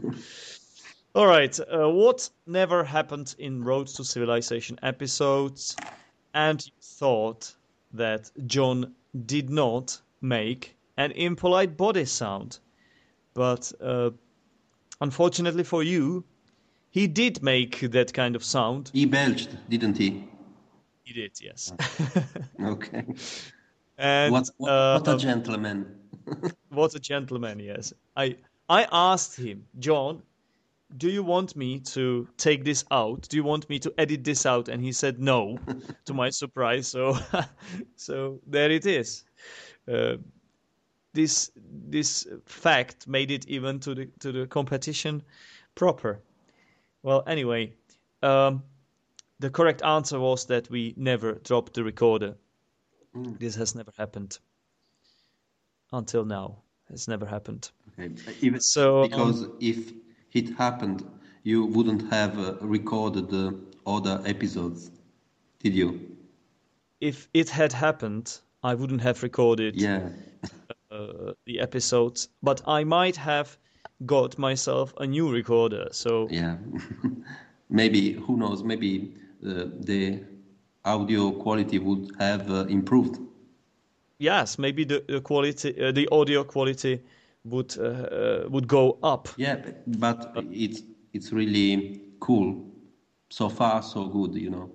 all 1.13 1.27
right, 1.27 1.57
uh, 1.59 1.89
what 1.89 2.29
never 2.47 2.83
happened 2.83 3.35
in 3.37 3.63
Road 3.63 3.87
to 3.87 4.03
Civilization 4.03 4.79
episodes, 4.81 5.75
and 6.33 6.65
you 6.65 6.71
thought 6.81 7.53
that 7.93 8.31
John 8.47 8.95
did 9.25 9.51
not 9.51 10.01
make 10.21 10.75
an 10.97 11.11
impolite 11.11 11.77
body 11.77 12.05
sound, 12.05 12.59
but 13.35 13.71
uh, 13.79 14.09
unfortunately 15.01 15.63
for 15.63 15.83
you, 15.83 16.23
he 16.89 17.05
did 17.07 17.43
make 17.43 17.79
that 17.91 18.11
kind 18.13 18.35
of 18.35 18.43
sound. 18.43 18.89
he 18.93 19.05
belched, 19.05 19.49
didn't 19.69 19.97
he? 19.97 20.27
He 21.03 21.13
did, 21.13 21.39
yes. 21.39 21.73
Okay. 22.63 23.05
and 23.97 24.31
What 24.31 24.49
what, 24.57 24.69
uh, 24.69 24.99
what 24.99 25.07
a 25.13 25.17
gentleman. 25.17 26.02
What 26.69 26.95
a 26.95 26.99
gentleman, 26.99 27.59
yes. 27.59 27.93
I 28.15 28.37
I 28.69 28.87
asked 28.91 29.37
him, 29.37 29.65
John, 29.79 30.23
do 30.97 31.09
you 31.09 31.23
want 31.23 31.55
me 31.55 31.79
to 31.79 32.27
take 32.37 32.63
this 32.63 32.85
out? 32.91 33.27
Do 33.29 33.37
you 33.37 33.43
want 33.43 33.69
me 33.69 33.79
to 33.79 33.93
edit 33.97 34.23
this 34.23 34.45
out? 34.45 34.69
And 34.69 34.83
he 34.83 34.91
said 34.91 35.19
no, 35.19 35.57
to 36.05 36.13
my 36.13 36.29
surprise. 36.29 36.87
So 36.87 37.17
so 37.95 38.39
there 38.47 38.71
it 38.71 38.85
is. 38.85 39.23
Uh, 39.87 40.17
this 41.13 41.51
this 41.55 42.27
fact 42.45 43.07
made 43.07 43.31
it 43.31 43.47
even 43.47 43.79
to 43.81 43.95
the 43.95 44.05
to 44.19 44.31
the 44.31 44.47
competition 44.47 45.23
proper. 45.75 46.21
Well, 47.03 47.23
anyway, 47.27 47.73
um, 48.21 48.63
the 49.39 49.49
correct 49.49 49.81
answer 49.83 50.19
was 50.19 50.45
that 50.45 50.69
we 50.69 50.93
never 50.95 51.33
dropped 51.33 51.73
the 51.73 51.83
recorder. 51.83 52.35
This 53.13 53.55
has 53.55 53.75
never 53.75 53.91
happened 53.97 54.39
until 55.93 56.25
now. 56.25 56.57
It's 56.89 57.07
never 57.07 57.25
happened. 57.25 57.71
Okay. 57.99 58.11
Even 58.41 58.59
So, 58.59 59.03
um, 59.03 59.09
because 59.09 59.47
if 59.59 59.93
it 60.33 60.49
happened, 60.57 61.03
you 61.43 61.65
wouldn't 61.65 62.09
have 62.11 62.37
uh, 62.39 62.55
recorded 62.61 63.29
the 63.29 63.57
other 63.85 64.21
episodes, 64.25 64.91
did 65.61 65.73
you? 65.75 65.99
If 67.01 67.29
it 67.33 67.49
had 67.49 67.73
happened, 67.73 68.39
I 68.63 68.75
wouldn't 68.75 69.01
have 69.01 69.23
recorded 69.23 69.75
Yeah. 69.79 70.09
uh, 70.91 71.33
the 71.45 71.59
episodes, 71.59 72.29
but 72.41 72.61
I 72.67 72.83
might 72.83 73.17
have 73.17 73.57
got 74.05 74.37
myself 74.37 74.93
a 74.97 75.05
new 75.07 75.31
recorder. 75.31 75.87
So 75.91 76.27
Yeah. 76.29 76.57
maybe 77.69 78.13
who 78.13 78.37
knows? 78.37 78.63
Maybe 78.63 79.13
uh, 79.45 79.65
the 79.79 80.23
audio 80.85 81.31
quality 81.31 81.79
would 81.79 82.11
have 82.19 82.49
uh, 82.49 82.65
improved. 82.67 83.19
Yes, 84.19 84.57
maybe 84.57 84.83
the, 84.85 85.03
the 85.07 85.21
quality, 85.21 85.79
uh, 85.81 85.91
the 85.91 86.07
audio 86.11 86.43
quality 86.43 87.01
would 87.45 87.77
uh, 87.77 87.83
uh, 87.83 88.45
would 88.49 88.67
go 88.67 88.97
up. 89.03 89.27
Yeah, 89.37 89.57
but 89.87 90.33
it's 90.51 90.83
it's 91.13 91.31
really 91.31 92.01
cool. 92.19 92.65
So 93.29 93.49
far, 93.49 93.81
so 93.81 94.07
good. 94.07 94.35
You 94.35 94.49
know. 94.49 94.71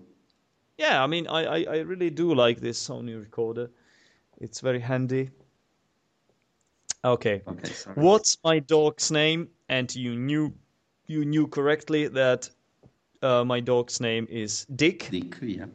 Yeah, 0.79 1.03
I 1.03 1.07
mean, 1.09 1.27
I, 1.27 1.45
I, 1.45 1.65
I 1.69 1.77
really 1.79 2.11
do 2.11 2.35
like 2.35 2.61
this 2.61 2.89
Sony 2.89 3.19
recorder. 3.19 3.69
It's 4.41 4.61
very 4.61 4.79
handy. 4.79 5.31
Okay. 7.05 7.43
Okay. 7.47 7.69
Sorry. 7.73 7.97
What's 7.97 8.39
my 8.45 8.61
dog's 8.61 9.11
name? 9.11 9.49
And 9.69 9.95
you 9.95 10.15
knew 10.15 10.53
you 11.07 11.25
knew 11.25 11.47
correctly 11.47 12.09
that 12.09 12.49
uh, 13.23 13.45
my 13.45 13.61
dog's 13.61 14.01
name 14.01 14.27
is 14.31 14.67
Dick, 14.77 15.09
Dick. 15.11 15.37
Yeah. 15.43 15.67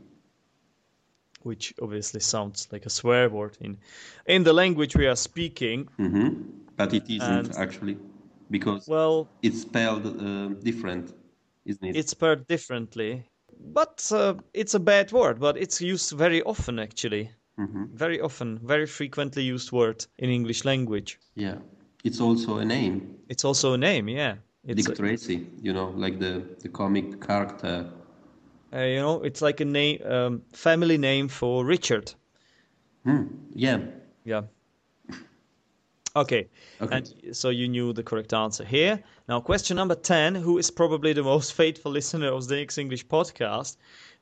Which 1.43 1.73
obviously 1.81 2.19
sounds 2.19 2.67
like 2.71 2.85
a 2.85 2.89
swear 2.89 3.29
word 3.29 3.57
in 3.61 3.77
in 4.25 4.43
the 4.43 4.53
language 4.53 4.95
we 4.97 5.07
are 5.07 5.15
speaking. 5.15 5.87
Mm-hmm. 5.99 6.29
But 6.77 6.93
it 6.93 7.03
isn't 7.09 7.47
And- 7.47 7.55
actually, 7.57 7.97
because 8.49 8.87
Well, 8.87 9.27
it's 9.41 9.61
spelled 9.61 10.05
uh, 10.05 10.47
different, 10.63 11.13
isn't 11.65 11.83
it? 11.89 11.95
it's 11.95 12.11
spelled 12.11 12.47
differently, 12.47 13.23
but 13.73 14.11
uh, 14.11 14.33
it's 14.53 14.73
a 14.73 14.79
bad 14.79 15.11
word. 15.11 15.39
But 15.39 15.57
it's 15.57 15.81
used 15.81 16.17
very 16.17 16.41
often, 16.43 16.79
actually. 16.79 17.29
Mm-hmm. 17.59 17.85
Very 17.95 18.19
often, 18.19 18.59
very 18.63 18.87
frequently 18.87 19.43
used 19.43 19.71
word 19.71 20.05
in 20.17 20.29
English 20.29 20.65
language. 20.65 21.19
Yeah. 21.35 21.57
It's 22.03 22.19
also 22.19 22.57
a 22.57 22.65
name. 22.65 23.15
It's 23.29 23.45
also 23.45 23.73
a 23.73 23.77
name, 23.77 24.09
yeah. 24.09 24.35
It's 24.65 24.85
Dick 24.85 24.97
Tracy. 24.97 25.47
You 25.61 25.73
know, 25.73 25.89
like 25.95 26.19
the 26.19 26.41
the 26.63 26.69
comic 26.69 27.21
character. 27.27 27.85
Uh, 28.73 28.79
you 28.79 28.95
know, 28.97 29.21
it's 29.23 29.41
like 29.41 29.59
a 29.59 29.65
name, 29.65 30.01
um, 30.05 30.41
family 30.53 30.97
name 30.97 31.27
for 31.27 31.65
Richard. 31.65 32.13
Hmm. 33.03 33.23
Yeah. 33.53 33.79
Yeah. 34.23 34.43
Okay. 36.15 36.47
Okay. 36.79 36.97
And 36.97 37.35
so 37.35 37.49
you 37.49 37.67
knew 37.67 37.91
the 37.91 38.03
correct 38.03 38.33
answer 38.33 38.63
here. 38.63 39.03
Now, 39.27 39.41
question 39.41 39.77
number 39.77 39.95
10 39.95 40.35
Who 40.35 40.57
is 40.57 40.69
probably 40.69 41.13
the 41.13 41.23
most 41.23 41.53
faithful 41.61 41.91
listener 41.91 42.27
of 42.27 42.47
the 42.47 42.59
X 42.59 42.77
English 42.77 43.07
podcast? 43.07 43.77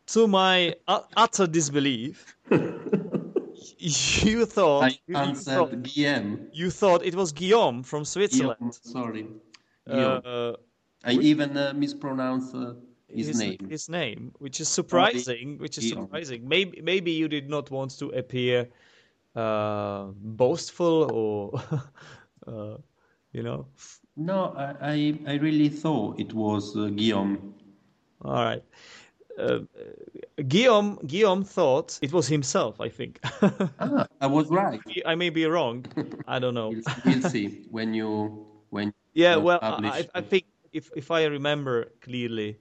To 0.07 0.27
my 0.27 0.75
utter 0.87 1.47
disbelief, 1.47 2.35
you 3.77 4.45
thought, 4.45 4.83
I 4.83 4.99
you, 5.05 5.17
you 5.17 5.35
thought 5.35 5.83
Guillaume. 5.83 6.47
you 6.51 6.69
thought 6.71 7.05
it 7.05 7.13
was 7.15 7.31
Guillaume 7.31 7.83
from 7.83 8.03
Switzerland. 8.03 8.57
Guillaume, 8.59 8.71
sorry. 8.71 9.27
Guillaume. 9.87 10.21
Uh, 10.25 10.53
I 11.03 11.13
even 11.13 11.55
uh, 11.55 11.73
mispronounced 11.75 12.55
uh, 12.55 12.73
his, 13.13 13.27
his, 13.27 13.39
name. 13.39 13.67
his 13.69 13.89
name, 13.89 14.31
which 14.39 14.59
is 14.59 14.67
surprising. 14.67 15.57
Which 15.57 15.77
is 15.77 15.89
surprising. 15.89 16.47
Maybe 16.47 16.81
maybe 16.81 17.11
you 17.11 17.27
did 17.27 17.49
not 17.49 17.71
want 17.71 17.97
to 17.99 18.09
appear 18.09 18.67
uh, 19.35 20.05
boastful 20.15 21.11
or 21.11 21.61
uh, 22.47 22.77
you 23.31 23.43
know. 23.43 23.67
No, 24.17 24.53
I, 24.57 25.17
I, 25.25 25.35
really 25.35 25.69
thought 25.69 26.19
it 26.19 26.33
was 26.33 26.75
uh, 26.75 26.87
Guillaume. 26.87 27.55
All 28.23 28.33
right. 28.33 28.63
Uh, 29.39 29.59
Guillaume 30.47 30.99
Guillaume 31.07 31.43
thought 31.43 31.97
it 32.01 32.11
was 32.11 32.27
himself. 32.27 32.81
I 32.81 32.89
think. 32.89 33.19
Ah, 33.79 34.05
I 34.19 34.27
was 34.27 34.49
right. 34.49 34.79
I 35.05 35.15
may 35.15 35.29
be 35.29 35.45
wrong. 35.45 35.85
I 36.27 36.39
don't 36.39 36.53
know. 36.53 36.73
We'll, 37.05 37.21
see 37.29 37.65
when 37.71 37.93
you 37.93 38.45
when 38.69 38.93
Yeah, 39.13 39.37
well, 39.37 39.59
I, 39.61 40.07
I 40.13 40.21
think 40.21 40.45
if 40.73 40.89
if 40.95 41.11
I 41.11 41.25
remember 41.25 41.91
clearly, 42.01 42.57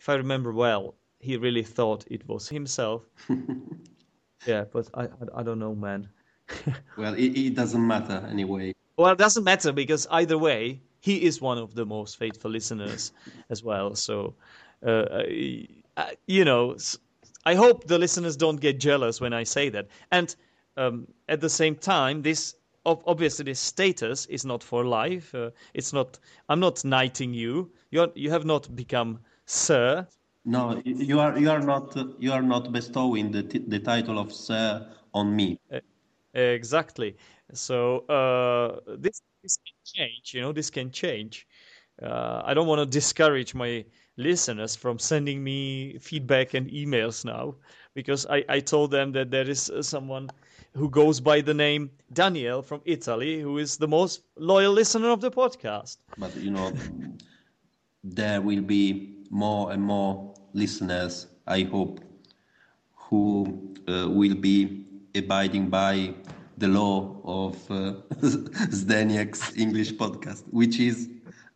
if 0.00 0.08
I 0.08 0.14
remember 0.14 0.52
well, 0.52 0.96
he 1.20 1.36
really 1.36 1.62
thought 1.64 2.06
it 2.10 2.28
was 2.28 2.48
himself. 2.48 3.04
yeah, 4.46 4.64
but 4.72 4.88
I 4.94 5.04
I, 5.04 5.08
I 5.36 5.42
don't 5.42 5.58
know, 5.60 5.74
man. 5.74 6.08
Well, 6.96 7.14
it, 7.14 7.36
it 7.38 7.54
doesn't 7.54 7.86
matter 7.86 8.26
anyway. 8.30 8.74
Well, 8.96 9.12
it 9.12 9.18
doesn't 9.18 9.44
matter 9.44 9.72
because 9.72 10.06
either 10.10 10.36
way, 10.38 10.82
he 11.00 11.24
is 11.24 11.40
one 11.40 11.58
of 11.58 11.74
the 11.74 11.86
most 11.86 12.16
faithful 12.18 12.50
listeners 12.50 13.12
as 13.50 13.62
well. 13.62 13.94
So, 13.94 14.34
uh, 14.86 15.06
I- 15.10 15.68
I- 15.96 16.16
you 16.26 16.44
know, 16.44 16.76
I 17.46 17.54
hope 17.54 17.86
the 17.86 17.98
listeners 17.98 18.36
don't 18.36 18.60
get 18.60 18.80
jealous 18.80 19.20
when 19.20 19.32
I 19.32 19.44
say 19.44 19.68
that. 19.70 19.88
And 20.10 20.34
um, 20.76 21.08
at 21.28 21.40
the 21.40 21.48
same 21.48 21.76
time, 21.76 22.22
this 22.22 22.56
obviously 22.84 23.44
this 23.44 23.60
status 23.60 24.26
is 24.26 24.44
not 24.44 24.62
for 24.62 24.84
life. 24.84 25.34
Uh, 25.34 25.50
it's 25.74 25.92
not. 25.92 26.18
I'm 26.48 26.60
not 26.60 26.84
knighting 26.84 27.34
you. 27.34 27.70
You 27.90 28.12
you 28.14 28.30
have 28.30 28.44
not 28.44 28.74
become 28.74 29.20
sir. 29.50 30.06
No, 30.44 30.80
you 30.84 31.20
are 31.20 31.38
you 31.38 31.50
are 31.50 31.60
not 31.60 31.96
you 32.18 32.32
are 32.32 32.42
not 32.42 32.72
bestowing 32.72 33.30
the 33.30 33.42
the 33.42 33.78
title 33.78 34.18
of 34.18 34.32
sir 34.32 34.86
on 35.12 35.34
me. 35.34 35.58
Uh, 35.72 35.80
exactly. 36.34 37.16
So 37.52 38.00
uh, 38.06 38.80
this 38.98 39.20
this 39.42 39.58
can 39.58 39.76
change. 39.84 40.34
You 40.34 40.40
know, 40.42 40.52
this 40.52 40.70
can 40.70 40.90
change. 40.90 41.46
Uh, 42.02 42.42
I 42.44 42.54
don't 42.54 42.66
want 42.66 42.80
to 42.80 42.86
discourage 42.86 43.54
my 43.54 43.84
listeners 44.16 44.74
from 44.76 44.98
sending 44.98 45.42
me 45.44 45.98
feedback 45.98 46.54
and 46.54 46.70
emails 46.70 47.24
now 47.24 47.56
because 47.94 48.26
I, 48.26 48.44
I 48.48 48.60
told 48.60 48.90
them 48.90 49.12
that 49.12 49.30
there 49.30 49.48
is 49.48 49.68
uh, 49.70 49.82
someone 49.82 50.30
who 50.74 50.88
goes 50.88 51.20
by 51.20 51.40
the 51.40 51.52
name 51.54 51.90
Daniel 52.12 52.62
from 52.62 52.80
Italy 52.84 53.40
who 53.40 53.58
is 53.58 53.76
the 53.76 53.88
most 53.88 54.22
loyal 54.36 54.72
listener 54.72 55.10
of 55.10 55.20
the 55.20 55.30
podcast. 55.30 55.98
But 56.16 56.34
you 56.36 56.50
know, 56.50 56.72
there 58.02 58.40
will 58.40 58.62
be 58.62 59.19
more 59.30 59.72
and 59.72 59.82
more 59.82 60.34
listeners, 60.52 61.28
I 61.46 61.62
hope, 61.62 62.00
who 62.94 63.74
uh, 63.88 64.08
will 64.08 64.34
be 64.34 64.84
abiding 65.14 65.68
by 65.68 66.14
the 66.58 66.68
law 66.68 67.20
of 67.24 67.56
uh, 67.70 67.94
Zdenek's 68.20 69.56
English 69.56 69.94
podcast, 69.94 70.44
which 70.50 70.78
is 70.78 71.08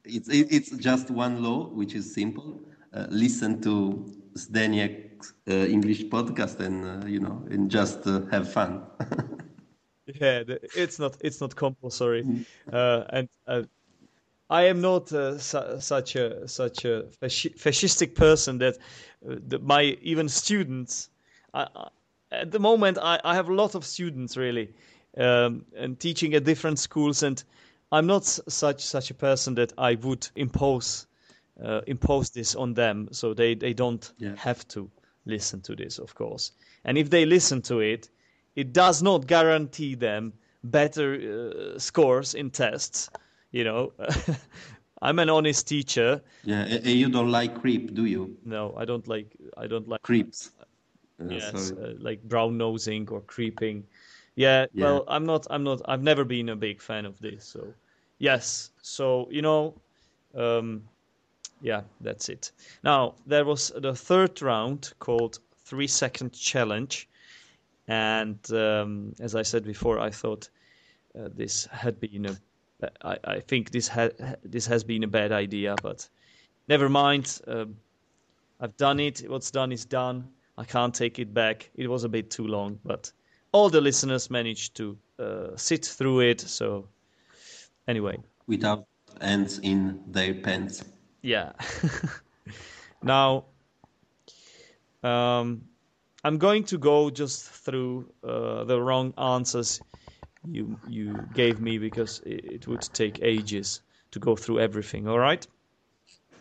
it's 0.05 0.29
it's 0.29 0.71
just 0.71 1.11
one 1.11 1.43
law, 1.43 1.69
which 1.69 1.95
is 1.95 2.13
simple. 2.13 2.61
Uh, 2.93 3.07
listen 3.11 3.61
to 3.63 4.05
Zdenek's 4.35 5.33
uh, 5.49 5.53
English 5.53 6.05
podcast, 6.05 6.61
and 6.61 7.05
uh, 7.05 7.07
you 7.07 7.21
know, 7.21 7.43
and 7.51 7.71
just 7.71 8.07
uh, 8.07 8.21
have 8.31 8.51
fun. 8.51 8.83
yeah, 10.07 10.43
it's 10.75 10.99
not 10.99 11.17
it's 11.21 11.41
not 11.41 11.55
compulsory, 11.57 12.25
mm. 12.25 12.45
uh, 12.73 13.05
and 13.11 13.29
uh, 13.47 13.63
I 14.51 14.65
am 14.65 14.81
not 14.81 15.09
su- 15.09 15.81
such 15.81 16.17
a 16.17 16.47
such 16.49 16.85
a 16.85 17.05
fascistic 17.23 18.15
person 18.15 18.59
that, 18.59 18.79
that 19.23 19.63
my 19.63 19.97
even 20.03 20.29
students. 20.29 21.09
I, 21.53 21.69
at 22.33 22.51
the 22.51 22.59
moment, 22.59 22.99
I, 23.01 23.21
I 23.25 23.35
have 23.35 23.49
a 23.49 23.55
lot 23.55 23.75
of 23.75 23.85
students 23.85 24.37
really, 24.37 24.71
um, 25.17 25.65
and 25.77 25.99
teaching 26.01 26.35
at 26.35 26.45
different 26.45 26.79
schools 26.79 27.23
and 27.23 27.43
I'm 27.95 28.07
not 28.07 28.25
such 28.25 28.81
such 28.81 29.11
a 29.11 29.15
person 29.15 29.55
that 29.55 29.73
I 29.79 29.95
would 29.95 30.29
impose 30.35 31.07
uh, 31.63 31.83
impose 31.87 32.31
this 32.31 32.57
on 32.57 32.75
them, 32.75 33.09
so 33.13 33.35
they 33.35 33.55
they 33.55 33.73
don't 33.73 34.13
yeah. 34.19 34.35
have 34.37 34.67
to 34.69 34.91
listen 35.27 35.61
to 35.63 35.77
this, 35.77 36.01
of 36.01 36.15
course. 36.15 36.51
And 36.85 36.99
if 36.99 37.09
they 37.11 37.25
listen 37.25 37.63
to 37.63 37.79
it, 37.79 38.11
it 38.57 38.73
does 38.73 39.01
not 39.01 39.29
guarantee 39.29 39.95
them 39.95 40.33
better 40.65 41.15
uh, 41.15 41.79
scores 41.79 42.35
in 42.35 42.51
tests. 42.51 43.11
You 43.55 43.63
know, 43.63 43.93
I'm 45.03 45.21
an 45.21 45.31
honest 45.31 45.69
teacher. 45.69 46.21
Yeah, 46.43 46.67
you 46.67 47.09
don't 47.09 47.31
like 47.31 47.55
creep, 47.61 47.95
do 47.95 48.05
you? 48.05 48.37
No, 48.45 48.75
I 48.77 48.85
don't 48.85 49.07
like. 49.07 49.37
I 49.57 49.69
don't 49.69 49.87
like 49.87 50.03
creeps. 50.03 50.51
Uh, 50.61 50.65
yes, 51.29 51.71
uh, 51.71 51.95
like 51.99 52.21
brown 52.25 52.59
nosing 52.59 53.09
or 53.11 53.21
creeping. 53.21 53.85
Yeah, 54.35 54.67
yeah, 54.73 54.85
well, 54.85 55.05
I'm 55.07 55.25
not. 55.25 55.47
I'm 55.51 55.63
not. 55.63 55.83
I've 55.85 56.03
never 56.03 56.25
been 56.25 56.49
a 56.49 56.57
big 56.57 56.83
fan 56.83 57.07
of 57.07 57.21
this. 57.21 57.45
So 57.45 57.75
Yes. 58.19 58.71
So 58.83 59.29
you 59.31 59.43
know, 59.43 59.75
um, 60.35 60.83
yeah, 61.63 61.83
that's 62.01 62.29
it. 62.29 62.51
Now 62.83 63.15
there 63.25 63.45
was 63.45 63.71
the 63.77 63.95
third 63.95 64.43
round 64.43 64.93
called 64.99 65.39
three 65.65 65.87
second 65.87 66.33
challenge, 66.33 67.09
and 67.87 68.39
um, 68.51 69.15
as 69.21 69.37
I 69.37 69.43
said 69.43 69.65
before, 69.65 70.01
I 70.01 70.11
thought 70.11 70.49
uh, 71.17 71.29
this 71.37 71.67
had 71.67 72.01
been 72.01 72.27
a. 72.27 72.37
I, 73.03 73.19
I 73.25 73.41
think 73.41 73.71
this 73.71 73.89
had 73.89 74.39
this 74.45 74.67
has 74.67 74.85
been 74.85 75.05
a 75.05 75.09
bad 75.09 75.33
idea, 75.33 75.77
but 75.83 76.09
never 76.69 76.89
mind. 76.89 77.41
Uh, 77.47 77.67
I've 78.61 78.77
done 78.77 79.01
it. 79.01 79.29
What's 79.29 79.51
done 79.51 79.73
is 79.73 79.85
done. 79.85 80.29
I 80.57 80.65
can't 80.65 80.95
take 80.95 81.19
it 81.19 81.35
back. 81.35 81.71
It 81.75 81.89
was 81.89 82.05
a 82.05 82.09
bit 82.09 82.31
too 82.31 82.47
long, 82.47 82.79
but 82.85 83.11
all 83.53 83.69
the 83.69 83.81
listeners 83.81 84.31
managed 84.31 84.77
to 84.77 84.97
uh, 85.19 85.57
sit 85.57 85.85
through 85.85 86.21
it. 86.21 86.41
So 86.41 86.89
Anyway. 87.87 88.19
Without 88.47 88.87
ends 89.21 89.59
in 89.59 90.01
their 90.07 90.35
pants. 90.35 90.85
Yeah. 91.23 91.53
now, 93.03 93.45
um, 95.03 95.63
I'm 96.25 96.39
going 96.39 96.65
to 96.65 96.79
go 96.79 97.11
just 97.11 97.45
through 97.45 98.11
uh, 98.27 98.65
the 98.65 98.81
wrong 98.81 99.13
answers 99.19 99.81
you 100.51 100.79
you 100.89 101.19
gave 101.35 101.61
me 101.61 101.79
because 101.79 102.21
it, 102.27 102.67
would 102.67 102.83
take 102.93 103.21
ages 103.23 103.83
to 104.11 104.19
go 104.19 104.37
through 104.37 104.61
everything. 104.61 105.09
All 105.09 105.19
right? 105.19 105.47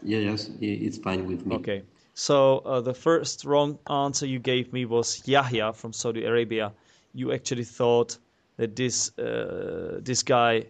Yeah, 0.03 0.19
yes, 0.19 0.49
it's 0.59 0.97
fine 0.97 1.27
with 1.27 1.45
me. 1.45 1.55
Okay. 1.55 1.83
So 2.13 2.59
uh, 2.59 2.81
the 2.81 2.93
first 2.93 3.45
wrong 3.45 3.79
answer 3.89 4.25
you 4.25 4.39
gave 4.39 4.71
me 4.71 4.85
was 4.85 5.27
Yahya 5.27 5.73
from 5.73 5.93
Saudi 5.93 6.25
Arabia. 6.25 6.71
You 7.13 7.31
actually 7.31 7.63
thought 7.63 8.17
that 8.57 8.75
this 8.75 9.17
uh, 9.17 9.99
this 10.01 10.23
guy 10.23 10.65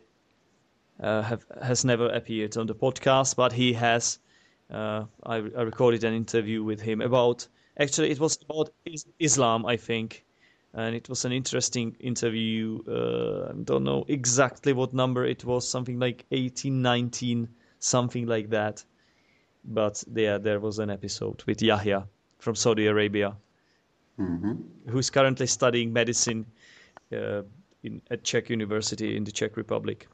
uh, 1.01 1.21
have, 1.21 1.45
has 1.61 1.83
never 1.83 2.07
appeared 2.09 2.57
on 2.57 2.67
the 2.67 2.75
podcast, 2.75 3.35
but 3.35 3.51
he 3.51 3.73
has. 3.73 4.19
Uh, 4.71 5.05
I, 5.23 5.35
I, 5.35 5.61
recorded 5.61 6.03
an 6.03 6.13
interview 6.13 6.63
with 6.63 6.81
him 6.81 7.01
about. 7.01 7.47
Actually, 7.77 8.11
it 8.11 8.19
was 8.19 8.39
about 8.49 8.69
Islam, 9.19 9.65
I 9.65 9.77
think, 9.77 10.23
and 10.73 10.95
it 10.95 11.07
was 11.07 11.25
an 11.25 11.31
interesting 11.31 11.95
interview. 11.99 12.79
Uh, 12.87 13.51
I 13.51 13.53
don't 13.63 13.83
know 13.83 14.05
exactly 14.07 14.73
what 14.73 14.93
number 14.93 15.25
it 15.25 15.45
was, 15.45 15.67
something 15.67 15.99
like 15.99 16.25
18, 16.31 16.81
19, 16.81 17.47
something 17.79 18.25
like 18.25 18.49
that. 18.49 18.83
But 19.65 20.03
there, 20.07 20.39
there 20.39 20.59
was 20.59 20.79
an 20.79 20.89
episode 20.89 21.43
with 21.45 21.61
Yahya 21.61 22.07
from 22.39 22.55
Saudi 22.55 22.87
Arabia, 22.87 23.35
mm-hmm. 24.19 24.53
who's 24.89 25.09
currently 25.09 25.47
studying 25.47 25.93
medicine 25.93 26.45
uh, 27.13 27.43
in, 27.83 28.01
at 28.09 28.23
Czech 28.23 28.49
University 28.49 29.15
in 29.15 29.23
the 29.23 29.31
Czech 29.31 29.55
Republic. 29.55 30.07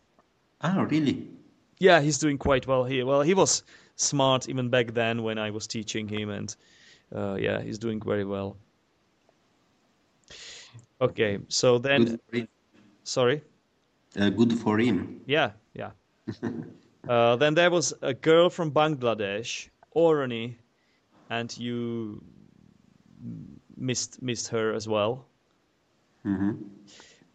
Oh, 0.61 0.83
really? 0.83 1.27
Yeah, 1.79 2.01
he's 2.01 2.17
doing 2.17 2.37
quite 2.37 2.67
well 2.67 2.83
here. 2.83 3.05
Well, 3.05 3.21
he 3.21 3.33
was 3.33 3.63
smart 3.95 4.49
even 4.49 4.69
back 4.69 4.93
then 4.93 5.23
when 5.23 5.37
I 5.37 5.51
was 5.51 5.65
teaching 5.67 6.07
him, 6.07 6.29
and 6.29 6.53
uh, 7.15 7.37
yeah, 7.39 7.61
he's 7.61 7.79
doing 7.79 8.01
very 8.01 8.25
well. 8.25 8.57
Okay, 11.01 11.39
so 11.47 11.77
then, 11.77 12.19
sorry. 13.03 13.41
Uh, 14.19 14.29
good 14.29 14.53
for 14.53 14.77
him. 14.77 15.21
Yeah, 15.25 15.51
yeah. 15.73 15.91
uh, 17.09 17.35
then 17.35 17.53
there 17.53 17.71
was 17.71 17.93
a 18.01 18.13
girl 18.13 18.49
from 18.49 18.71
Bangladesh, 18.71 19.69
Orani, 19.95 20.55
and 21.29 21.57
you 21.57 22.23
missed 23.77 24.21
missed 24.21 24.47
her 24.49 24.73
as 24.73 24.87
well. 24.87 25.25
Mm-hmm 26.25 26.51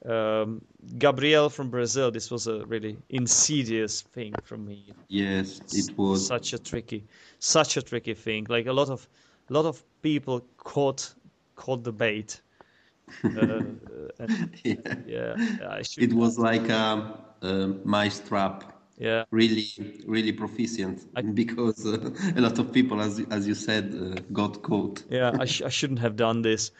um, 0.04 0.60
Gabriel 0.98 1.48
from 1.48 1.70
Brazil, 1.70 2.10
this 2.10 2.30
was 2.30 2.46
a 2.46 2.64
really 2.66 2.96
insidious 3.08 4.02
thing 4.02 4.34
from 4.42 4.66
me. 4.66 4.92
Yes, 5.08 5.60
it 5.72 5.96
was 5.96 6.26
such 6.26 6.52
a 6.52 6.58
tricky, 6.58 7.04
such 7.38 7.76
a 7.76 7.82
tricky 7.82 8.14
thing. 8.14 8.46
Like 8.48 8.66
a 8.66 8.72
lot 8.72 8.90
of, 8.90 9.08
a 9.48 9.52
lot 9.52 9.64
of 9.64 9.82
people 10.02 10.44
caught 10.56 11.14
caught 11.56 11.84
the 11.84 11.92
bait. 11.92 12.40
Uh, 13.24 13.62
and, 14.18 14.60
yeah, 14.64 14.74
yeah 15.06 15.82
it 15.98 16.12
was 16.12 16.38
like 16.38 16.68
a, 16.68 17.18
a 17.42 17.66
mice 17.84 18.20
trap. 18.20 18.72
Yeah, 18.96 19.24
really, 19.32 19.66
really 20.06 20.32
proficient 20.32 21.00
I, 21.16 21.22
because 21.42 21.84
uh, 21.84 22.10
a 22.36 22.40
lot 22.40 22.58
of 22.60 22.72
people, 22.72 23.00
as 23.00 23.20
as 23.30 23.46
you 23.46 23.54
said, 23.54 23.94
uh, 23.94 24.20
got 24.32 24.62
caught. 24.62 25.02
yeah, 25.10 25.32
I, 25.38 25.44
sh- 25.46 25.62
I 25.62 25.68
shouldn't 25.68 25.98
have 25.98 26.14
done 26.16 26.42
this. 26.42 26.70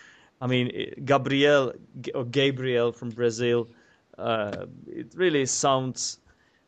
I 0.41 0.47
mean, 0.47 0.71
Gabriel 1.05 1.73
or 2.15 2.25
Gabriel 2.25 2.93
from 2.93 3.11
Brazil, 3.11 3.69
uh, 4.19 4.67
it 4.87 5.13
really 5.17 5.47
sounds 5.47 6.19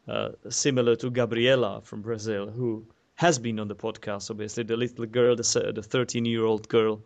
uh, 0.08 0.30
similar 0.48 0.96
to 0.96 1.10
Gabriela 1.10 1.80
from 1.82 2.02
Brazil, 2.02 2.48
who 2.48 2.84
has 3.14 3.38
been 3.38 3.60
on 3.60 3.68
the 3.68 3.76
podcast. 3.76 4.30
Obviously, 4.30 4.64
the 4.64 4.76
little 4.76 5.06
girl, 5.06 5.36
the 5.36 5.86
thirteen-year-old 5.88 6.68
girl. 6.68 7.00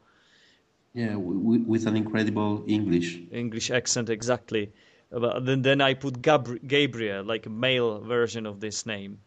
Yeah, 0.93 1.15
with 1.15 1.87
an 1.87 1.97
incredible 1.97 2.65
English. 2.67 3.21
English 3.31 3.71
accent, 3.71 4.11
exactly. 4.11 4.73
But 5.11 5.45
then, 5.45 5.63
then 5.63 5.81
I 5.81 5.95
put 5.95 6.21
Gabri- 6.21 6.67
Gabriel, 6.67 7.25
like 7.25 7.47
a 7.47 7.51
male 7.51 8.01
version 8.01 8.47
of 8.47 8.61
this 8.61 8.87
name, 8.87 9.19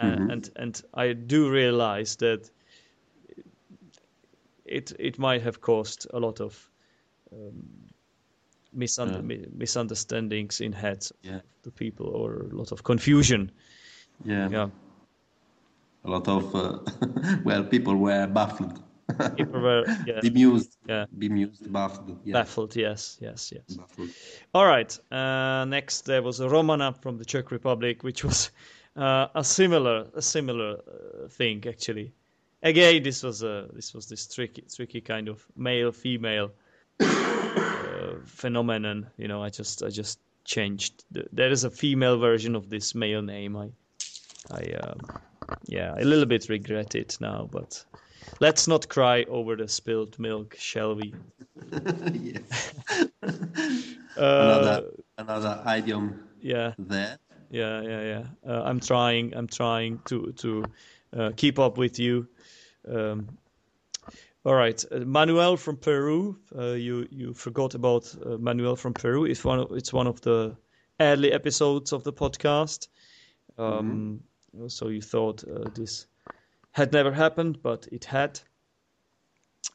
mm-hmm. 0.00 0.30
and 0.30 0.50
and 0.56 0.82
I 0.94 1.12
do 1.12 1.50
realize 1.50 2.16
that 2.16 2.50
it 4.64 4.92
it 4.98 5.18
might 5.18 5.42
have 5.42 5.60
caused 5.60 6.06
a 6.12 6.18
lot 6.18 6.40
of 6.40 6.70
um, 7.32 7.88
misund- 8.76 9.30
yeah. 9.30 9.46
misunderstandings 9.54 10.60
in 10.60 10.72
heads 10.72 11.12
yeah. 11.22 11.40
to 11.62 11.70
people 11.70 12.06
or 12.06 12.48
a 12.50 12.54
lot 12.54 12.72
of 12.72 12.82
confusion. 12.82 13.50
Yeah. 14.24 14.48
Yeah. 14.50 14.68
A 16.04 16.10
lot 16.10 16.28
of 16.28 16.54
uh, 16.54 16.78
well, 17.44 17.64
people 17.64 17.96
were 17.96 18.26
baffled. 18.26 18.82
People 19.36 19.60
were 19.60 19.84
yeah, 20.06 20.20
Bemused. 20.20 20.76
Yeah. 20.86 21.06
Bemused, 21.16 21.72
baffled. 21.72 22.18
Yeah. 22.24 22.34
baffled. 22.34 22.76
Yes, 22.76 23.18
yes, 23.20 23.52
yes. 23.54 23.76
Baffled. 23.76 24.10
All 24.54 24.66
right. 24.66 24.98
Uh, 25.12 25.64
next, 25.64 26.02
there 26.02 26.22
was 26.22 26.40
a 26.40 26.48
Romana 26.48 26.92
from 26.92 27.18
the 27.18 27.24
Czech 27.24 27.50
Republic, 27.50 28.02
which 28.02 28.24
was 28.24 28.50
uh, 28.96 29.28
a 29.34 29.44
similar, 29.44 30.06
a 30.14 30.22
similar 30.22 30.76
uh, 30.76 31.28
thing 31.28 31.64
actually. 31.68 32.12
Again, 32.62 33.02
this 33.02 33.22
was 33.22 33.42
a 33.42 33.68
this 33.72 33.94
was 33.94 34.08
this 34.08 34.26
tricky, 34.26 34.64
tricky 34.74 35.00
kind 35.00 35.28
of 35.28 35.46
male 35.56 35.92
female 35.92 36.50
uh, 36.98 38.14
phenomenon. 38.24 39.06
You 39.16 39.28
know, 39.28 39.42
I 39.42 39.48
just 39.48 39.82
I 39.82 39.90
just 39.90 40.18
changed. 40.44 41.04
The, 41.12 41.28
there 41.32 41.50
is 41.50 41.62
a 41.64 41.70
female 41.70 42.18
version 42.18 42.56
of 42.56 42.68
this 42.68 42.94
male 42.94 43.22
name. 43.22 43.56
I, 43.56 43.70
I, 44.50 44.62
um, 44.82 44.98
yeah, 45.66 45.94
a 45.96 46.04
little 46.04 46.26
bit 46.26 46.48
regret 46.48 46.94
it 46.96 47.16
now, 47.20 47.48
but 47.50 47.84
let's 48.40 48.66
not 48.68 48.88
cry 48.88 49.24
over 49.28 49.56
the 49.56 49.68
spilled 49.68 50.18
milk, 50.18 50.56
shall 50.58 50.94
we? 50.94 51.14
Uh, 54.16 54.20
Another 54.58 54.90
another 55.18 55.62
idiom 55.76 56.28
yeah. 56.40 56.72
there. 56.76 57.18
yeah 57.50 57.80
yeah 57.82 58.02
yeah. 58.02 58.24
Uh, 58.44 58.62
i'm 58.64 58.80
trying 58.80 59.32
i'm 59.36 59.46
trying 59.46 60.00
to 60.06 60.32
to 60.32 60.64
uh, 61.16 61.30
keep 61.36 61.58
up 61.60 61.78
with 61.78 61.98
you. 62.00 62.26
Um, 62.88 63.28
all 64.44 64.54
right. 64.54 64.84
Uh, 64.90 64.98
manuel 65.00 65.56
from 65.56 65.76
peru. 65.76 66.36
Uh, 66.56 66.72
you 66.72 67.06
you 67.10 67.32
forgot 67.32 67.74
about 67.74 68.12
uh, 68.26 68.38
manuel 68.38 68.74
from 68.76 68.92
peru. 68.92 69.24
It's 69.24 69.44
one 69.44 69.60
of, 69.60 69.70
it's 69.72 69.92
one 69.92 70.06
of 70.08 70.20
the 70.22 70.56
early 71.00 71.32
episodes 71.32 71.92
of 71.92 72.02
the 72.02 72.12
podcast. 72.12 72.88
Um, 73.56 74.20
so 74.66 74.88
you 74.88 75.00
thought 75.00 75.44
uh, 75.44 75.70
this 75.74 76.06
had 76.72 76.92
never 76.92 77.12
happened 77.12 77.62
but 77.62 77.88
it 77.92 78.04
had 78.04 78.40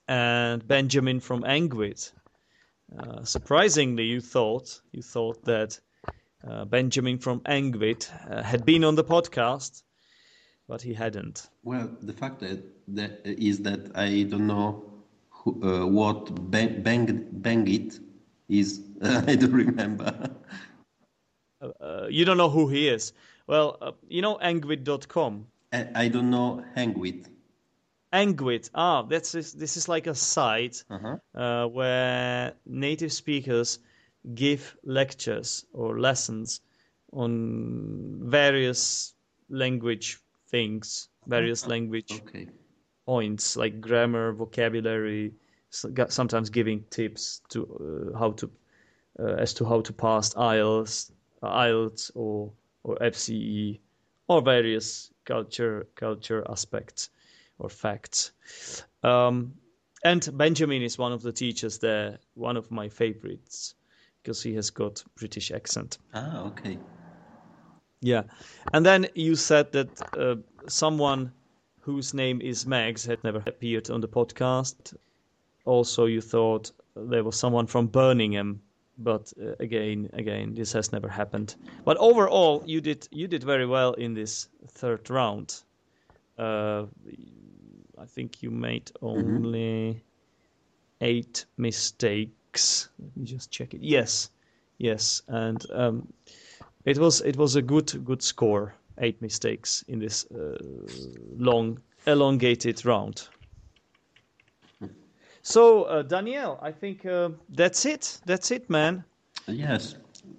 and 0.08 0.68
benjamin 0.68 1.20
from 1.20 1.44
engVid. 1.44 2.12
Uh, 2.98 3.24
surprisingly, 3.24 4.04
you 4.04 4.22
thought 4.22 4.82
you 4.92 5.02
thought 5.02 5.44
that 5.46 5.80
uh, 6.48 6.66
Benjamin 6.66 7.18
from 7.18 7.40
engVid 7.42 8.08
uh, 8.30 8.44
had 8.44 8.66
been 8.66 8.84
on 8.84 8.96
the 8.96 9.04
podcast, 9.04 9.84
but 10.68 10.82
he 10.82 10.94
hadn't. 10.94 11.50
Well, 11.64 11.90
the 12.02 12.14
fact 12.14 12.40
that, 12.42 12.62
that 12.90 13.22
is 13.24 13.60
that 13.60 13.92
I 13.96 14.24
don't 14.24 14.48
know 14.48 14.84
who, 15.30 15.62
uh, 15.64 15.86
what 15.86 16.52
bang, 16.52 16.82
bang, 16.84 17.28
bang 17.32 17.68
it 17.68 18.00
is. 18.50 18.82
I 19.02 19.36
don't 19.36 19.54
remember. 19.54 20.30
Uh, 21.80 22.08
you 22.10 22.26
don't 22.26 22.38
know 22.38 22.50
who 22.50 22.68
he 22.68 22.90
is. 22.90 23.14
Well, 23.48 23.78
uh, 23.82 23.92
you 24.10 24.22
know 24.22 24.38
engVid.com. 24.38 25.48
I, 25.74 26.08
don't 26.08 26.30
know 26.30 26.64
hang 26.76 26.94
with. 27.00 27.28
engVid. 28.14 28.70
Ah, 28.76 29.02
that's 29.02 29.32
this, 29.32 29.54
this 29.54 29.76
is 29.76 29.88
like 29.90 30.08
a 30.08 30.14
site 30.16 30.84
Uh-huh. 30.90 31.18
uh, 31.36 31.68
where 31.68 32.54
native 32.66 33.12
speakers 33.12 33.80
give 34.36 34.78
lectures 34.84 35.66
or 35.74 36.00
lessons 36.00 36.62
on 37.12 38.20
various 38.30 39.16
language 39.50 40.20
things, 40.50 41.10
various 41.28 41.68
language 41.68 42.12
Okay. 42.12 42.48
points 43.06 43.56
like 43.58 43.82
grammar, 43.82 44.34
vocabulary, 44.34 45.34
sometimes 46.10 46.50
giving 46.50 46.84
tips 46.92 47.42
to 47.50 47.66
uh, 48.14 48.18
how 48.18 48.32
to 48.32 48.50
uh, 49.20 49.36
as 49.38 49.54
to 49.56 49.66
how 49.66 49.82
to 49.82 49.94
pass 49.94 50.34
IELTS, 50.36 51.12
IELTS 51.42 52.12
or 52.16 52.52
or 52.84 52.96
FCE 52.98 53.80
or 54.28 54.42
various 54.42 55.13
culture 55.26 55.88
culture 55.96 56.44
aspects 56.50 57.10
or 57.60 57.70
facts. 57.70 58.32
Um, 59.04 59.54
and 60.04 60.30
Benjamin 60.38 60.82
is 60.82 60.98
one 60.98 61.14
of 61.14 61.22
the 61.22 61.32
teachers 61.32 61.78
there, 61.80 62.20
one 62.34 62.58
of 62.58 62.72
my 62.72 62.90
favorites 62.90 63.76
because 64.22 64.42
he 64.42 64.54
has 64.56 64.70
got 64.70 65.04
British 65.16 65.52
accent. 65.52 65.98
Ah, 66.14 66.44
okay. 66.46 66.78
Yeah, 68.02 68.24
and 68.74 68.86
then 68.86 69.08
you 69.16 69.36
said 69.36 69.72
that 69.72 70.18
uh, 70.18 70.36
someone 70.68 71.32
whose 71.80 72.14
name 72.14 72.42
is 72.42 72.66
Megs 72.66 73.06
had 73.06 73.24
never 73.24 73.44
appeared 73.46 73.90
on 73.90 74.02
the 74.02 74.08
podcast. 74.08 74.96
Also, 75.66 76.06
you 76.06 76.22
thought 76.22 76.72
there 76.96 77.24
was 77.24 77.38
someone 77.38 77.68
from 77.68 77.88
Birmingham, 77.88 78.62
but 78.98 79.34
uh, 79.42 79.56
again, 79.60 80.10
again, 80.14 80.54
this 80.54 80.74
has 80.74 80.92
never 80.92 81.08
happened. 81.08 81.56
But 81.86 81.98
overall, 81.98 82.64
you 82.66 82.82
did 82.82 83.08
you 83.12 83.28
did 83.28 83.44
very 83.44 83.66
well 83.66 83.94
in 83.94 84.14
this 84.14 84.50
third 84.68 85.10
round. 85.10 85.64
Uh, 86.38 86.86
I 87.98 88.06
think 88.06 88.42
you 88.42 88.52
made 88.52 88.92
only 89.02 90.04
eight 91.02 91.46
mistakes. 91.58 92.90
Let 93.00 93.18
me 93.18 93.26
just 93.26 93.52
check 93.52 93.74
it. 93.74 93.82
Yes, 93.82 94.30
yes, 94.78 95.22
and 95.28 95.64
um, 95.72 96.08
it 96.86 96.98
was 96.98 97.22
it 97.22 97.38
was 97.38 97.56
a 97.56 97.62
good 97.62 98.04
good 98.06 98.22
score. 98.22 98.76
Eight 99.00 99.20
mistakes 99.24 99.84
in 99.88 99.98
this 99.98 100.26
uh, 100.26 100.56
long 101.36 101.80
elongated 102.06 102.86
round. 102.86 103.28
So 105.44 105.84
uh, 105.84 106.02
Danielle, 106.04 106.60
I 106.62 106.72
think 106.72 107.06
uh, 107.06 107.30
that's 107.50 107.86
it. 107.86 108.20
That's 108.26 108.52
it, 108.52 108.70
man. 108.70 109.06
Yes. 109.48 109.96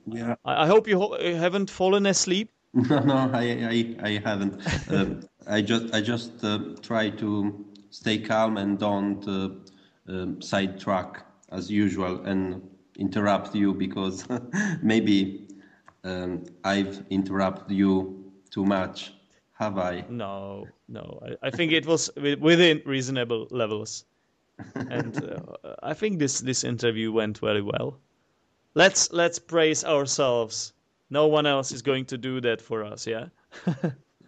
We 0.06 0.20
are. 0.20 0.36
I, 0.44 0.64
I 0.64 0.66
hope 0.66 0.88
you 0.88 0.98
ho- 0.98 1.18
haven't 1.20 1.70
fallen 1.70 2.06
asleep. 2.06 2.50
No, 2.74 3.00
no, 3.00 3.30
I, 3.32 3.44
I, 3.70 3.96
I 4.02 4.20
haven't. 4.24 4.60
Um, 4.90 5.20
I 5.46 5.62
just, 5.62 5.94
I 5.94 6.00
just 6.00 6.44
uh, 6.44 6.58
try 6.82 7.10
to 7.10 7.64
stay 7.90 8.18
calm 8.18 8.56
and 8.56 8.78
don't 8.78 9.26
uh, 9.28 9.50
um, 10.08 10.42
sidetrack 10.42 11.24
as 11.52 11.70
usual 11.70 12.20
and 12.24 12.62
interrupt 12.98 13.54
you 13.54 13.74
because 13.74 14.26
maybe 14.82 15.48
um, 16.04 16.44
I've 16.64 17.04
interrupted 17.10 17.76
you 17.76 18.32
too 18.50 18.64
much. 18.64 19.14
Have 19.54 19.78
I? 19.78 20.04
No, 20.08 20.74
no. 20.88 21.20
I, 21.24 21.46
I 21.48 21.50
think 21.50 21.72
it 21.72 21.86
was 21.86 22.10
within 22.16 22.82
reasonable 22.84 23.46
levels, 23.50 24.04
and 24.74 25.24
uh, 25.24 25.74
I 25.82 25.94
think 25.94 26.18
this 26.18 26.40
this 26.40 26.64
interview 26.64 27.12
went 27.12 27.38
very 27.38 27.62
well. 27.62 27.98
Let's 28.74 29.12
let's 29.12 29.38
praise 29.38 29.84
ourselves. 29.84 30.72
No 31.10 31.26
one 31.26 31.46
else 31.46 31.72
is 31.72 31.82
going 31.82 32.06
to 32.06 32.18
do 32.18 32.40
that 32.40 32.60
for 32.60 32.84
us. 32.84 33.06
Yeah. 33.06 33.26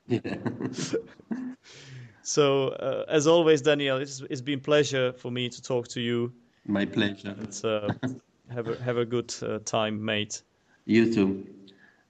Yeah. 0.06 0.20
So 2.26 2.70
uh, 2.70 3.04
as 3.08 3.28
always, 3.28 3.62
Daniel, 3.62 3.98
it's, 3.98 4.20
it's 4.28 4.40
been 4.40 4.58
pleasure 4.58 5.12
for 5.12 5.30
me 5.30 5.48
to 5.48 5.62
talk 5.62 5.86
to 5.88 6.00
you. 6.00 6.32
My 6.66 6.84
pleasure. 6.84 7.36
It's, 7.40 7.64
uh, 7.64 7.88
have 8.52 8.66
a 8.66 8.82
have 8.82 8.96
a 8.96 9.04
good 9.04 9.32
uh, 9.42 9.60
time, 9.64 10.04
mate. 10.04 10.42
You 10.86 11.14
too. 11.14 11.46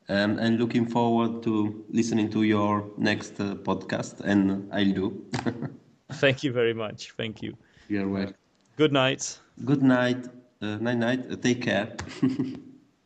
Um, 0.08 0.38
and 0.38 0.58
looking 0.58 0.86
forward 0.86 1.42
to 1.42 1.84
listening 1.90 2.30
to 2.30 2.44
your 2.44 2.88
next 2.96 3.38
uh, 3.40 3.56
podcast, 3.56 4.20
and 4.20 4.72
I'll 4.72 4.92
do. 4.92 5.22
Thank 6.12 6.42
you 6.42 6.50
very 6.50 6.72
much. 6.72 7.12
Thank 7.12 7.42
you. 7.42 7.54
You're 7.88 8.08
welcome. 8.08 8.34
Good 8.76 8.92
night. 8.92 9.38
Good 9.64 9.82
night. 9.82 10.26
Uh, 10.60 10.76
night 10.76 10.98
night. 10.98 11.30
Uh, 11.30 11.36
take 11.36 11.62
care. 11.62 11.96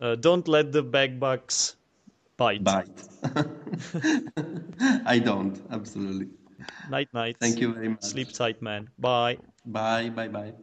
Uh, 0.00 0.14
don't 0.14 0.48
let 0.48 0.72
the 0.72 0.82
bag 0.82 1.20
bugs 1.20 1.76
bite. 2.38 2.64
Bye. 2.64 2.86
I 5.04 5.18
don't. 5.18 5.60
Absolutely. 5.70 6.28
Night 6.88 7.12
night. 7.12 7.36
Thank 7.38 7.60
you 7.60 7.74
very 7.74 7.88
much. 7.88 8.04
Sleep 8.04 8.32
tight, 8.32 8.62
man. 8.62 8.88
Bye. 8.98 9.36
Bye. 9.66 10.08
Bye. 10.08 10.28
Bye. 10.28 10.54